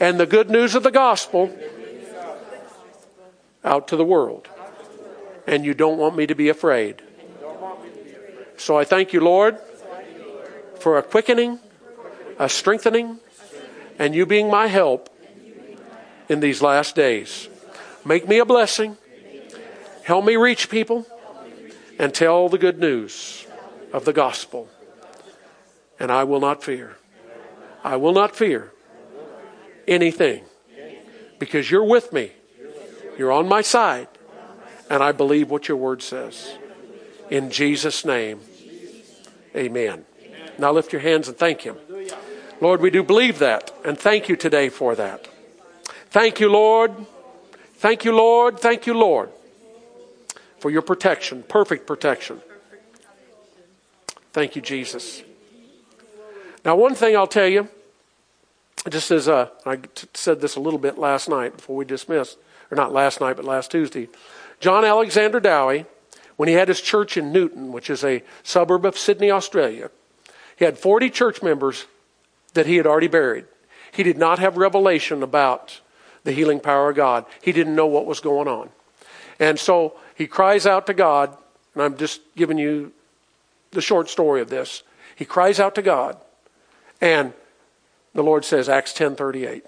and 0.00 0.20
the 0.20 0.26
good 0.26 0.50
news 0.50 0.74
of 0.74 0.82
the 0.82 0.90
gospel 0.90 1.50
out 3.64 3.88
to 3.88 3.96
the 3.96 4.04
world. 4.04 4.48
And 5.46 5.64
you 5.64 5.74
don't 5.74 5.98
want 5.98 6.16
me 6.16 6.26
to 6.26 6.34
be 6.34 6.48
afraid. 6.48 7.02
So 8.56 8.76
I 8.76 8.84
thank 8.84 9.12
you, 9.12 9.20
Lord, 9.20 9.58
for 10.78 10.98
a 10.98 11.02
quickening, 11.02 11.58
a 12.38 12.48
strengthening, 12.48 13.18
and 13.98 14.14
you 14.14 14.26
being 14.26 14.50
my 14.50 14.66
help 14.66 15.08
in 16.32 16.40
these 16.40 16.62
last 16.62 16.96
days. 16.96 17.48
Make 18.06 18.26
me 18.26 18.38
a 18.38 18.46
blessing. 18.46 18.96
Help 20.02 20.24
me 20.24 20.36
reach 20.36 20.70
people 20.70 21.06
and 21.98 22.12
tell 22.12 22.48
the 22.48 22.58
good 22.58 22.80
news 22.80 23.46
of 23.92 24.06
the 24.06 24.14
gospel. 24.14 24.68
And 26.00 26.10
I 26.10 26.24
will 26.24 26.40
not 26.40 26.64
fear. 26.64 26.96
I 27.84 27.96
will 27.96 28.14
not 28.14 28.34
fear 28.34 28.72
anything 29.86 30.44
because 31.38 31.70
you're 31.70 31.84
with 31.84 32.12
me. 32.12 32.32
You're 33.18 33.30
on 33.30 33.46
my 33.46 33.60
side. 33.60 34.08
And 34.88 35.02
I 35.02 35.12
believe 35.12 35.50
what 35.50 35.68
your 35.68 35.76
word 35.76 36.02
says. 36.02 36.56
In 37.30 37.50
Jesus' 37.50 38.04
name, 38.04 38.40
amen. 39.54 40.04
Now 40.58 40.72
lift 40.72 40.92
your 40.92 41.02
hands 41.02 41.28
and 41.28 41.36
thank 41.36 41.62
Him. 41.62 41.76
Lord, 42.60 42.80
we 42.80 42.90
do 42.90 43.02
believe 43.02 43.38
that 43.38 43.70
and 43.84 43.98
thank 43.98 44.28
you 44.28 44.36
today 44.36 44.70
for 44.70 44.94
that. 44.94 45.28
Thank 46.12 46.40
you, 46.40 46.52
Lord. 46.52 46.92
Thank 47.76 48.04
you, 48.04 48.14
Lord. 48.14 48.60
Thank 48.60 48.86
you, 48.86 48.92
Lord, 48.92 49.30
for 50.58 50.70
your 50.70 50.82
protection, 50.82 51.42
perfect 51.42 51.86
protection. 51.86 52.42
Thank 54.34 54.54
you, 54.54 54.60
Jesus. 54.60 55.22
Now, 56.66 56.76
one 56.76 56.94
thing 56.94 57.16
I'll 57.16 57.26
tell 57.26 57.48
you, 57.48 57.66
just 58.90 59.10
as 59.10 59.26
uh, 59.26 59.48
I 59.64 59.78
said 60.12 60.42
this 60.42 60.56
a 60.56 60.60
little 60.60 60.78
bit 60.78 60.98
last 60.98 61.30
night 61.30 61.56
before 61.56 61.76
we 61.76 61.86
dismissed, 61.86 62.36
or 62.70 62.76
not 62.76 62.92
last 62.92 63.22
night, 63.22 63.36
but 63.36 63.46
last 63.46 63.70
Tuesday. 63.70 64.10
John 64.60 64.84
Alexander 64.84 65.40
Dowie, 65.40 65.86
when 66.36 66.46
he 66.46 66.56
had 66.56 66.68
his 66.68 66.82
church 66.82 67.16
in 67.16 67.32
Newton, 67.32 67.72
which 67.72 67.88
is 67.88 68.04
a 68.04 68.22
suburb 68.42 68.84
of 68.84 68.98
Sydney, 68.98 69.30
Australia, 69.30 69.90
he 70.58 70.66
had 70.66 70.76
40 70.76 71.08
church 71.08 71.42
members 71.42 71.86
that 72.52 72.66
he 72.66 72.76
had 72.76 72.86
already 72.86 73.08
buried. 73.08 73.46
He 73.92 74.02
did 74.02 74.18
not 74.18 74.38
have 74.40 74.58
revelation 74.58 75.22
about 75.22 75.80
the 76.24 76.32
healing 76.32 76.60
power 76.60 76.90
of 76.90 76.96
God. 76.96 77.24
He 77.40 77.52
didn't 77.52 77.74
know 77.74 77.86
what 77.86 78.06
was 78.06 78.20
going 78.20 78.48
on. 78.48 78.70
And 79.38 79.58
so 79.58 79.96
he 80.14 80.26
cries 80.26 80.66
out 80.66 80.86
to 80.86 80.94
God, 80.94 81.36
and 81.74 81.82
I'm 81.82 81.96
just 81.96 82.20
giving 82.36 82.58
you 82.58 82.92
the 83.72 83.80
short 83.80 84.08
story 84.08 84.40
of 84.40 84.50
this. 84.50 84.82
He 85.16 85.24
cries 85.24 85.58
out 85.58 85.74
to 85.74 85.82
God, 85.82 86.16
and 87.00 87.32
the 88.14 88.22
Lord 88.22 88.44
says, 88.44 88.68
Acts 88.68 88.92
10:38. 88.92 89.64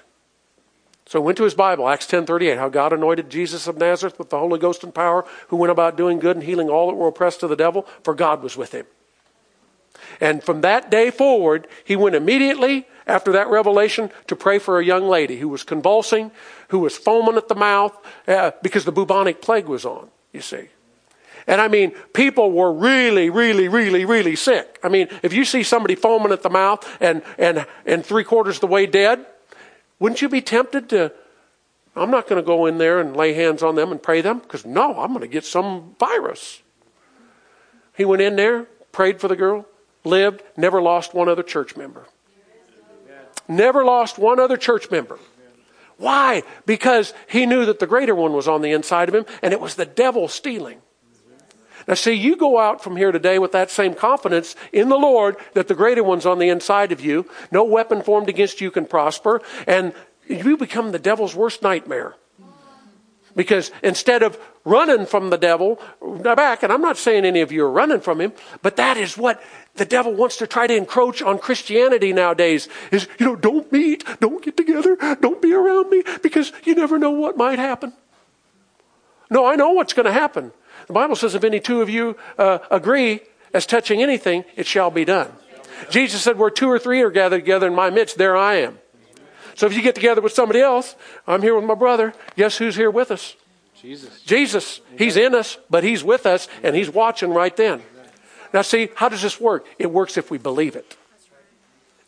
So 1.07 1.20
he 1.20 1.24
went 1.24 1.36
to 1.38 1.44
his 1.44 1.55
Bible, 1.55 1.88
Acts 1.88 2.07
10:38, 2.07 2.57
how 2.59 2.68
God 2.68 2.92
anointed 2.92 3.30
Jesus 3.30 3.66
of 3.66 3.76
Nazareth 3.76 4.18
with 4.18 4.30
the 4.30 4.38
Holy 4.38 4.59
Ghost 4.59 4.84
and 4.84 4.94
power, 4.94 5.24
who 5.48 5.57
went 5.57 5.70
about 5.70 5.96
doing 5.96 6.18
good 6.18 6.36
and 6.36 6.44
healing 6.44 6.70
all 6.70 6.88
that 6.88 6.94
were 6.94 7.09
oppressed 7.09 7.42
of 7.42 7.50
the 7.50 7.57
devil, 7.57 7.86
for 8.02 8.14
God 8.14 8.42
was 8.42 8.57
with 8.57 8.72
him. 8.72 8.86
And 10.20 10.42
from 10.42 10.61
that 10.62 10.90
day 10.90 11.11
forward, 11.11 11.66
he 11.84 11.96
went 11.96 12.14
immediately 12.14 12.86
after 13.07 13.32
that 13.32 13.48
revelation 13.48 14.11
to 14.26 14.36
pray 14.36 14.59
for 14.59 14.78
a 14.78 14.84
young 14.84 15.07
lady 15.09 15.38
who 15.38 15.48
was 15.48 15.62
convulsing, 15.62 16.30
who 16.68 16.78
was 16.78 16.96
foaming 16.96 17.36
at 17.36 17.48
the 17.48 17.55
mouth 17.55 17.96
uh, 18.26 18.52
because 18.62 18.84
the 18.84 18.92
bubonic 18.92 19.42
plague 19.42 19.66
was 19.66 19.84
on, 19.84 20.09
you 20.32 20.40
see. 20.40 20.68
And 21.46 21.61
I 21.61 21.68
mean, 21.68 21.92
people 22.14 22.52
were 22.52 22.72
really, 22.72 23.28
really, 23.28 23.68
really, 23.68 24.05
really 24.05 24.36
sick. 24.36 24.78
I 24.82 24.88
mean, 24.88 25.09
if 25.22 25.34
you 25.34 25.44
see 25.44 25.62
somebody 25.62 25.94
foaming 25.94 26.32
at 26.32 26.42
the 26.42 26.50
mouth 26.50 26.88
and, 27.00 27.22
and, 27.38 27.66
and 27.84 28.05
three 28.05 28.24
quarters 28.24 28.57
of 28.57 28.61
the 28.62 28.66
way 28.66 28.86
dead, 28.86 29.26
wouldn't 29.98 30.22
you 30.22 30.28
be 30.28 30.40
tempted 30.40 30.88
to, 30.90 31.12
I'm 31.94 32.11
not 32.11 32.28
going 32.28 32.42
to 32.42 32.46
go 32.46 32.66
in 32.66 32.78
there 32.78 32.98
and 32.98 33.14
lay 33.14 33.34
hands 33.34 33.62
on 33.62 33.74
them 33.74 33.92
and 33.92 34.02
pray 34.02 34.22
them? 34.22 34.38
Because 34.38 34.64
no, 34.64 34.98
I'm 34.98 35.09
going 35.09 35.20
to 35.20 35.28
get 35.28 35.44
some 35.44 35.94
virus. 36.00 36.62
He 37.94 38.05
went 38.05 38.22
in 38.22 38.36
there, 38.36 38.64
prayed 38.90 39.20
for 39.20 39.28
the 39.28 39.36
girl, 39.36 39.66
lived, 40.02 40.42
never 40.57 40.80
lost 40.80 41.14
one 41.14 41.28
other 41.28 41.42
church 41.42 41.76
member. 41.76 42.07
Never 43.49 43.84
lost 43.84 44.18
one 44.18 44.40
other 44.40 44.57
church 44.57 44.90
member. 44.90 45.18
Why? 45.97 46.42
Because 46.66 47.14
he 47.28 47.47
knew 47.47 47.66
that 47.66 47.78
the 47.78 47.86
greater 47.86 48.14
one 48.14 48.32
was 48.32 48.49
on 48.49 48.62
the 48.62 48.72
inside 48.72 49.09
of 49.09 49.14
him, 49.14 49.26
and 49.42 49.53
it 49.53 49.61
was 49.61 49.74
the 49.74 49.86
devil 49.86 50.28
stealing. 50.28 50.80
Now, 51.86 51.95
see, 51.95 52.12
you 52.12 52.36
go 52.36 52.59
out 52.59 52.82
from 52.82 52.97
here 52.97 53.12
today 53.12 53.38
with 53.38 53.53
that 53.53 53.70
same 53.70 53.95
confidence 53.95 54.57
in 54.72 54.88
the 54.88 54.97
Lord 54.97 55.36
that 55.53 55.68
the 55.68 55.74
greater 55.74 56.03
one's 56.03 56.24
on 56.24 56.38
the 56.38 56.49
inside 56.49 56.92
of 56.92 57.01
you. 57.03 57.28
No 57.53 57.62
weapon 57.64 58.03
formed 58.03 58.28
against 58.28 58.61
you 58.61 58.70
can 58.70 58.86
prosper, 58.86 59.42
and 59.66 59.92
you 60.26 60.57
become 60.57 60.92
the 60.92 60.99
devil's 60.99 61.34
worst 61.34 61.62
nightmare. 61.62 62.16
Because 63.37 63.72
instead 63.82 64.22
of 64.22 64.39
running 64.64 65.07
from 65.07 65.30
the 65.30 65.37
devil 65.37 65.80
back, 66.22 66.62
and 66.62 66.72
I'm 66.72 66.80
not 66.80 66.97
saying 66.97 67.24
any 67.24 67.41
of 67.41 67.51
you 67.51 67.64
are 67.64 67.70
running 67.70 68.01
from 68.01 68.20
him, 68.20 68.32
but 68.62 68.76
that 68.76 68.97
is 68.97 69.18
what 69.18 69.43
the 69.74 69.85
devil 69.85 70.12
wants 70.12 70.37
to 70.37 70.47
try 70.47 70.66
to 70.66 70.76
encroach 70.76 71.20
on 71.20 71.39
Christianity 71.39 72.12
nowadays 72.12 72.68
is, 72.93 73.09
you 73.18 73.26
know, 73.26 73.37
don't 73.37 73.70
meet, 73.72 74.05
don't 74.20 74.43
get 74.43 74.57
together, 74.57 74.97
don't 75.20 75.43
be 75.43 75.53
around 75.53 75.91
me 75.91 76.05
because 76.22 76.53
you 76.64 76.74
never 76.74 76.99
know 76.99 77.11
what 77.11 77.37
might 77.37 77.59
happen. 77.59 77.93
No, 79.30 79.45
I 79.45 79.57
know 79.57 79.70
what's 79.70 79.95
going 79.95 80.07
to 80.07 80.12
happen. 80.12 80.53
The 80.87 80.93
Bible 80.93 81.16
says, 81.16 81.35
if 81.35 81.45
any 81.45 81.61
two 81.61 81.82
of 81.82 81.91
you 81.91 82.16
uh, 82.39 82.59
agree 82.70 83.20
as 83.53 83.66
touching 83.66 84.03
anything, 84.03 84.45
it 84.55 84.66
shall 84.66 84.91
be 84.91 85.05
done. 85.05 85.32
Jesus 85.91 86.22
said, 86.22 86.39
where 86.39 86.51
two 86.51 86.68
or 86.68 86.78
three 86.78 87.03
are 87.03 87.11
gathered 87.11 87.39
together 87.39 87.66
in 87.66 87.74
my 87.74 87.91
midst, 87.91 88.16
there 88.16 88.37
I 88.37 88.57
am. 88.57 88.78
So 89.55 89.66
if 89.66 89.74
you 89.74 89.82
get 89.82 89.94
together 89.94 90.20
with 90.20 90.32
somebody 90.32 90.61
else, 90.61 90.96
I'm 91.26 91.42
here 91.42 91.55
with 91.55 91.64
my 91.64 91.74
brother. 91.74 92.12
Guess 92.36 92.59
who's 92.59 92.76
here 92.76 92.90
with 92.90 93.11
us? 93.11 93.36
Jesus. 93.80 94.20
Jesus. 94.22 94.80
He's 94.98 95.16
in 95.16 95.34
us, 95.34 95.59
but 95.70 95.84
he's 95.84 96.02
with 96.02 96.26
us, 96.26 96.48
and 96.62 96.74
he's 96.74 96.90
watching 96.90 97.30
right 97.30 97.55
then. 97.57 97.82
Now, 98.52 98.62
see, 98.62 98.88
how 98.94 99.09
does 99.09 99.22
this 99.22 99.40
work? 99.40 99.66
It 99.78 99.90
works 99.90 100.16
if 100.16 100.30
we 100.30 100.38
believe 100.38 100.76
it. 100.76 100.96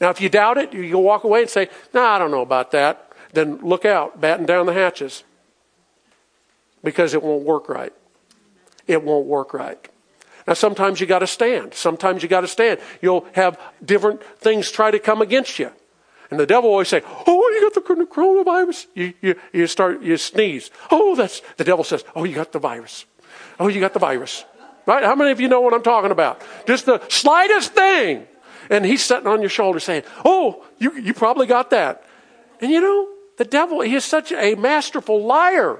Now, 0.01 0.11
if 0.11 0.21
you 0.21 0.29
doubt 0.29 0.59
it, 0.59 0.73
you 0.73 0.99
walk 0.99 1.25
away 1.25 1.43
and 1.43 1.51
say, 1.51 1.69
No, 1.93 2.03
nah, 2.03 2.15
I 2.15 2.19
don't 2.19 2.31
know 2.31 2.43
about 2.43 2.71
that. 2.73 3.13
Then 3.33 3.59
look 3.59 3.85
out, 3.85 4.21
batten 4.21 4.47
down 4.47 4.67
the 4.67 4.73
hatches, 4.73 5.25
because 6.85 7.15
it 7.15 7.23
won't 7.23 7.45
work 7.45 7.69
right. 7.69 7.93
it 8.87 9.03
won't 9.03 9.27
work 9.27 9.53
right. 9.53 9.89
Now, 10.47 10.55
sometimes 10.55 11.01
you 11.01 11.07
got 11.07 11.19
to 11.21 11.27
stand. 11.27 11.75
Sometimes 11.75 12.23
you 12.23 12.29
got 12.29 12.43
to 12.43 12.49
stand. 12.49 12.81
You'll 13.03 13.27
have 13.33 13.59
different 13.85 14.23
things 14.39 14.71
try 14.71 14.91
to 14.93 14.99
come 14.99 15.21
against 15.21 15.59
you. 15.59 15.73
And 16.31 16.41
the 16.41 16.47
devil 16.47 16.71
always 16.71 16.89
say, 16.89 17.03
"Oh, 17.27 17.51
you 17.51 17.61
got 17.63 17.75
the 17.75 18.07
coronavirus." 18.07 18.87
You, 18.95 19.15
you, 19.21 19.35
you 19.53 19.67
start 19.67 20.03
you 20.03 20.17
sneeze. 20.17 20.71
Oh, 20.91 21.15
that's 21.15 21.43
the 21.57 21.65
devil 21.65 21.85
says, 21.85 22.05
"Oh, 22.15 22.25
you 22.25 22.35
got 22.35 22.53
the 22.53 22.59
virus." 22.59 23.07
Oh, 23.59 23.69
you 23.69 23.81
got 23.81 23.93
the 23.93 23.99
virus. 23.99 24.45
Right? 24.87 25.03
How 25.03 25.15
many 25.15 25.33
of 25.33 25.41
you 25.41 25.49
know 25.49 25.61
what 25.61 25.75
I'm 25.75 25.83
talking 25.83 26.11
about? 26.11 26.43
Just 26.67 26.87
the 26.87 27.01
slightest 27.09 27.73
thing. 27.73 28.27
And 28.71 28.85
he's 28.85 29.05
sitting 29.05 29.27
on 29.27 29.41
your 29.41 29.51
shoulder 29.51 29.81
saying, 29.81 30.05
Oh, 30.25 30.65
you, 30.79 30.97
you 30.99 31.15
probably 31.15 31.47
got 31.47 31.71
that. 31.71 32.05
And 32.61 32.71
you 32.71 32.81
know, 32.81 33.09
the 33.37 33.45
devil, 33.45 33.81
he 33.81 33.95
is 33.95 34.05
such 34.05 34.33
a 34.33 34.55
masterful 34.55 35.25
liar. 35.25 35.79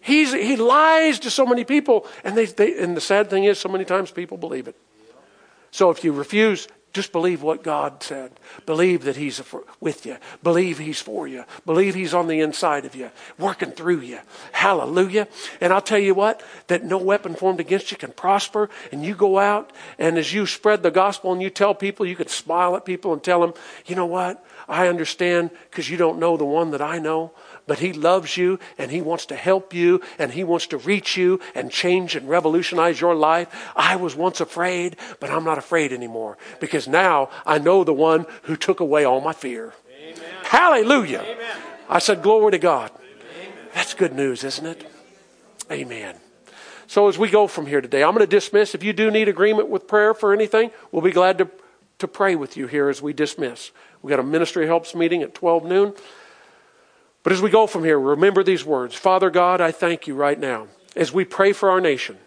He's, 0.00 0.32
he 0.32 0.56
lies 0.56 1.18
to 1.20 1.30
so 1.30 1.44
many 1.44 1.64
people, 1.64 2.06
and, 2.24 2.34
they, 2.36 2.46
they, 2.46 2.82
and 2.82 2.96
the 2.96 3.02
sad 3.02 3.28
thing 3.28 3.44
is, 3.44 3.58
so 3.58 3.68
many 3.68 3.84
times 3.84 4.10
people 4.10 4.38
believe 4.38 4.66
it. 4.66 4.74
So 5.72 5.90
if 5.90 6.02
you 6.02 6.12
refuse 6.12 6.68
just 6.92 7.12
believe 7.12 7.42
what 7.42 7.62
God 7.62 8.02
said. 8.02 8.32
Believe 8.66 9.04
that 9.04 9.16
He's 9.16 9.40
with 9.78 10.04
you. 10.04 10.16
Believe 10.42 10.78
He's 10.78 11.00
for 11.00 11.28
you. 11.28 11.44
Believe 11.64 11.94
He's 11.94 12.14
on 12.14 12.26
the 12.26 12.40
inside 12.40 12.84
of 12.84 12.96
you, 12.96 13.10
working 13.38 13.70
through 13.70 14.00
you. 14.00 14.18
Hallelujah. 14.52 15.28
And 15.60 15.72
I'll 15.72 15.80
tell 15.80 15.98
you 15.98 16.14
what, 16.14 16.42
that 16.66 16.84
no 16.84 16.98
weapon 16.98 17.34
formed 17.34 17.60
against 17.60 17.90
you 17.90 17.96
can 17.96 18.12
prosper. 18.12 18.68
And 18.90 19.04
you 19.04 19.14
go 19.14 19.38
out, 19.38 19.72
and 19.98 20.18
as 20.18 20.32
you 20.32 20.46
spread 20.46 20.82
the 20.82 20.90
gospel 20.90 21.32
and 21.32 21.40
you 21.40 21.50
tell 21.50 21.74
people, 21.74 22.06
you 22.06 22.16
can 22.16 22.28
smile 22.28 22.74
at 22.76 22.84
people 22.84 23.12
and 23.12 23.22
tell 23.22 23.40
them, 23.40 23.54
you 23.86 23.94
know 23.94 24.06
what? 24.06 24.44
I 24.68 24.88
understand 24.88 25.50
because 25.70 25.90
you 25.90 25.96
don't 25.96 26.18
know 26.18 26.36
the 26.36 26.44
one 26.44 26.70
that 26.72 26.82
I 26.82 26.98
know 26.98 27.32
but 27.70 27.78
He 27.78 27.92
loves 27.92 28.36
you 28.36 28.58
and 28.78 28.90
He 28.90 29.00
wants 29.00 29.26
to 29.26 29.36
help 29.36 29.72
you 29.72 30.00
and 30.18 30.32
He 30.32 30.42
wants 30.42 30.66
to 30.66 30.76
reach 30.76 31.16
you 31.16 31.38
and 31.54 31.70
change 31.70 32.16
and 32.16 32.28
revolutionize 32.28 33.00
your 33.00 33.14
life. 33.14 33.70
I 33.76 33.94
was 33.94 34.16
once 34.16 34.40
afraid, 34.40 34.96
but 35.20 35.30
I'm 35.30 35.44
not 35.44 35.56
afraid 35.56 35.92
anymore 35.92 36.36
because 36.58 36.88
now 36.88 37.30
I 37.46 37.58
know 37.58 37.84
the 37.84 37.94
one 37.94 38.26
who 38.42 38.56
took 38.56 38.80
away 38.80 39.04
all 39.04 39.20
my 39.20 39.32
fear. 39.32 39.72
Amen. 39.88 40.20
Hallelujah. 40.42 41.20
Amen. 41.20 41.56
I 41.88 42.00
said, 42.00 42.24
Glory 42.24 42.50
to 42.50 42.58
God. 42.58 42.90
Amen. 42.90 43.52
That's 43.72 43.94
good 43.94 44.14
news, 44.14 44.42
isn't 44.42 44.66
it? 44.66 44.90
Amen. 45.70 46.16
So 46.88 47.06
as 47.06 47.18
we 47.18 47.30
go 47.30 47.46
from 47.46 47.66
here 47.66 47.80
today, 47.80 48.02
I'm 48.02 48.14
going 48.16 48.26
to 48.26 48.36
dismiss. 48.36 48.74
If 48.74 48.82
you 48.82 48.92
do 48.92 49.12
need 49.12 49.28
agreement 49.28 49.68
with 49.68 49.86
prayer 49.86 50.12
for 50.12 50.32
anything, 50.32 50.72
we'll 50.90 51.02
be 51.02 51.12
glad 51.12 51.38
to, 51.38 51.48
to 52.00 52.08
pray 52.08 52.34
with 52.34 52.56
you 52.56 52.66
here 52.66 52.88
as 52.88 53.00
we 53.00 53.12
dismiss. 53.12 53.70
We've 54.02 54.10
got 54.10 54.18
a 54.18 54.24
ministry 54.24 54.66
helps 54.66 54.92
meeting 54.92 55.22
at 55.22 55.36
12 55.36 55.66
noon. 55.66 55.94
But 57.22 57.32
as 57.32 57.42
we 57.42 57.50
go 57.50 57.66
from 57.66 57.84
here, 57.84 57.98
remember 57.98 58.42
these 58.42 58.64
words 58.64 58.94
Father 58.94 59.30
God, 59.30 59.60
I 59.60 59.72
thank 59.72 60.06
you 60.06 60.14
right 60.14 60.38
now. 60.38 60.68
As 60.96 61.12
we 61.12 61.24
pray 61.24 61.52
for 61.52 61.70
our 61.70 61.80
nation, 61.80 62.18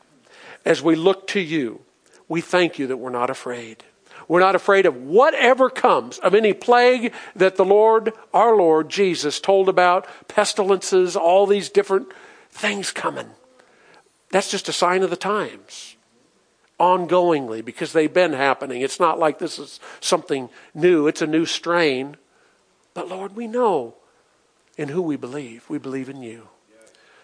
as 0.66 0.82
we 0.82 0.96
look 0.96 1.28
to 1.28 1.40
you, 1.40 1.82
we 2.28 2.42
thank 2.42 2.80
you 2.80 2.88
that 2.88 2.98
we're 2.98 3.10
not 3.10 3.30
afraid. 3.30 3.84
We're 4.28 4.40
not 4.40 4.56
afraid 4.56 4.86
of 4.86 4.96
whatever 4.96 5.70
comes, 5.70 6.18
of 6.20 6.34
any 6.34 6.54
plague 6.54 7.14
that 7.36 7.58
the 7.58 7.66
Lord, 7.66 8.14
our 8.34 8.56
Lord 8.56 8.90
Jesus, 8.90 9.40
told 9.40 9.68
about, 9.68 10.08
pestilences, 10.30 11.18
all 11.18 11.46
these 11.46 11.70
different 11.70 12.08
things 12.50 12.92
coming. 12.92 13.30
That's 14.32 14.50
just 14.50 14.70
a 14.70 14.74
sign 14.74 15.04
of 15.04 15.10
the 15.10 15.18
times, 15.18 15.98
ongoingly, 16.80 17.64
because 17.64 17.92
they've 17.92 18.14
been 18.14 18.34
happening. 18.34 18.82
It's 18.82 19.00
not 19.00 19.20
like 19.20 19.40
this 19.40 19.60
is 19.60 19.82
something 20.00 20.50
new, 20.74 21.08
it's 21.08 21.22
a 21.22 21.28
new 21.28 21.46
strain. 21.46 22.16
But 22.94 23.10
Lord, 23.10 23.36
we 23.36 23.48
know 23.48 23.96
in 24.78 24.90
who 24.90 25.02
we 25.02 25.16
believe. 25.16 25.70
We 25.70 25.78
believe 25.78 26.10
in 26.10 26.24
you. 26.24 26.50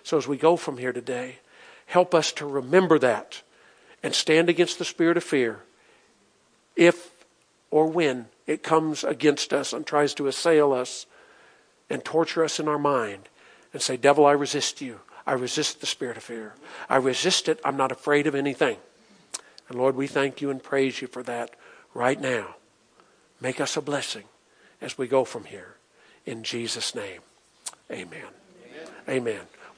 So 0.03 0.17
as 0.17 0.27
we 0.27 0.37
go 0.37 0.55
from 0.55 0.77
here 0.77 0.93
today, 0.93 1.39
help 1.85 2.13
us 2.13 2.31
to 2.33 2.45
remember 2.45 2.99
that 2.99 3.41
and 4.01 4.13
stand 4.13 4.49
against 4.49 4.79
the 4.79 4.85
spirit 4.85 5.17
of 5.17 5.23
fear 5.23 5.61
if 6.75 7.11
or 7.71 7.87
when 7.87 8.27
it 8.47 8.63
comes 8.63 9.03
against 9.03 9.53
us 9.53 9.73
and 9.73 9.85
tries 9.85 10.13
to 10.15 10.27
assail 10.27 10.73
us 10.73 11.05
and 11.89 12.03
torture 12.03 12.43
us 12.43 12.59
in 12.59 12.67
our 12.67 12.79
mind 12.79 13.29
and 13.73 13.81
say, 13.81 13.97
Devil, 13.97 14.25
I 14.25 14.31
resist 14.31 14.81
you. 14.81 15.01
I 15.27 15.33
resist 15.33 15.79
the 15.79 15.85
spirit 15.85 16.17
of 16.17 16.23
fear. 16.23 16.53
I 16.89 16.95
resist 16.95 17.49
it. 17.49 17.59
I'm 17.63 17.77
not 17.77 17.91
afraid 17.91 18.25
of 18.25 18.33
anything. 18.33 18.77
And 19.67 19.77
Lord, 19.77 19.95
we 19.95 20.07
thank 20.07 20.41
you 20.41 20.49
and 20.49 20.63
praise 20.63 21.01
you 21.01 21.07
for 21.07 21.21
that 21.23 21.51
right 21.93 22.19
now. 22.19 22.55
Make 23.39 23.61
us 23.61 23.77
a 23.77 23.81
blessing 23.81 24.23
as 24.81 24.97
we 24.97 25.07
go 25.07 25.23
from 25.23 25.43
here. 25.45 25.75
In 26.25 26.43
Jesus' 26.43 26.95
name. 26.95 27.21
Amen. 27.91 28.07
Amen. 29.07 29.27
Amen. 29.37 29.58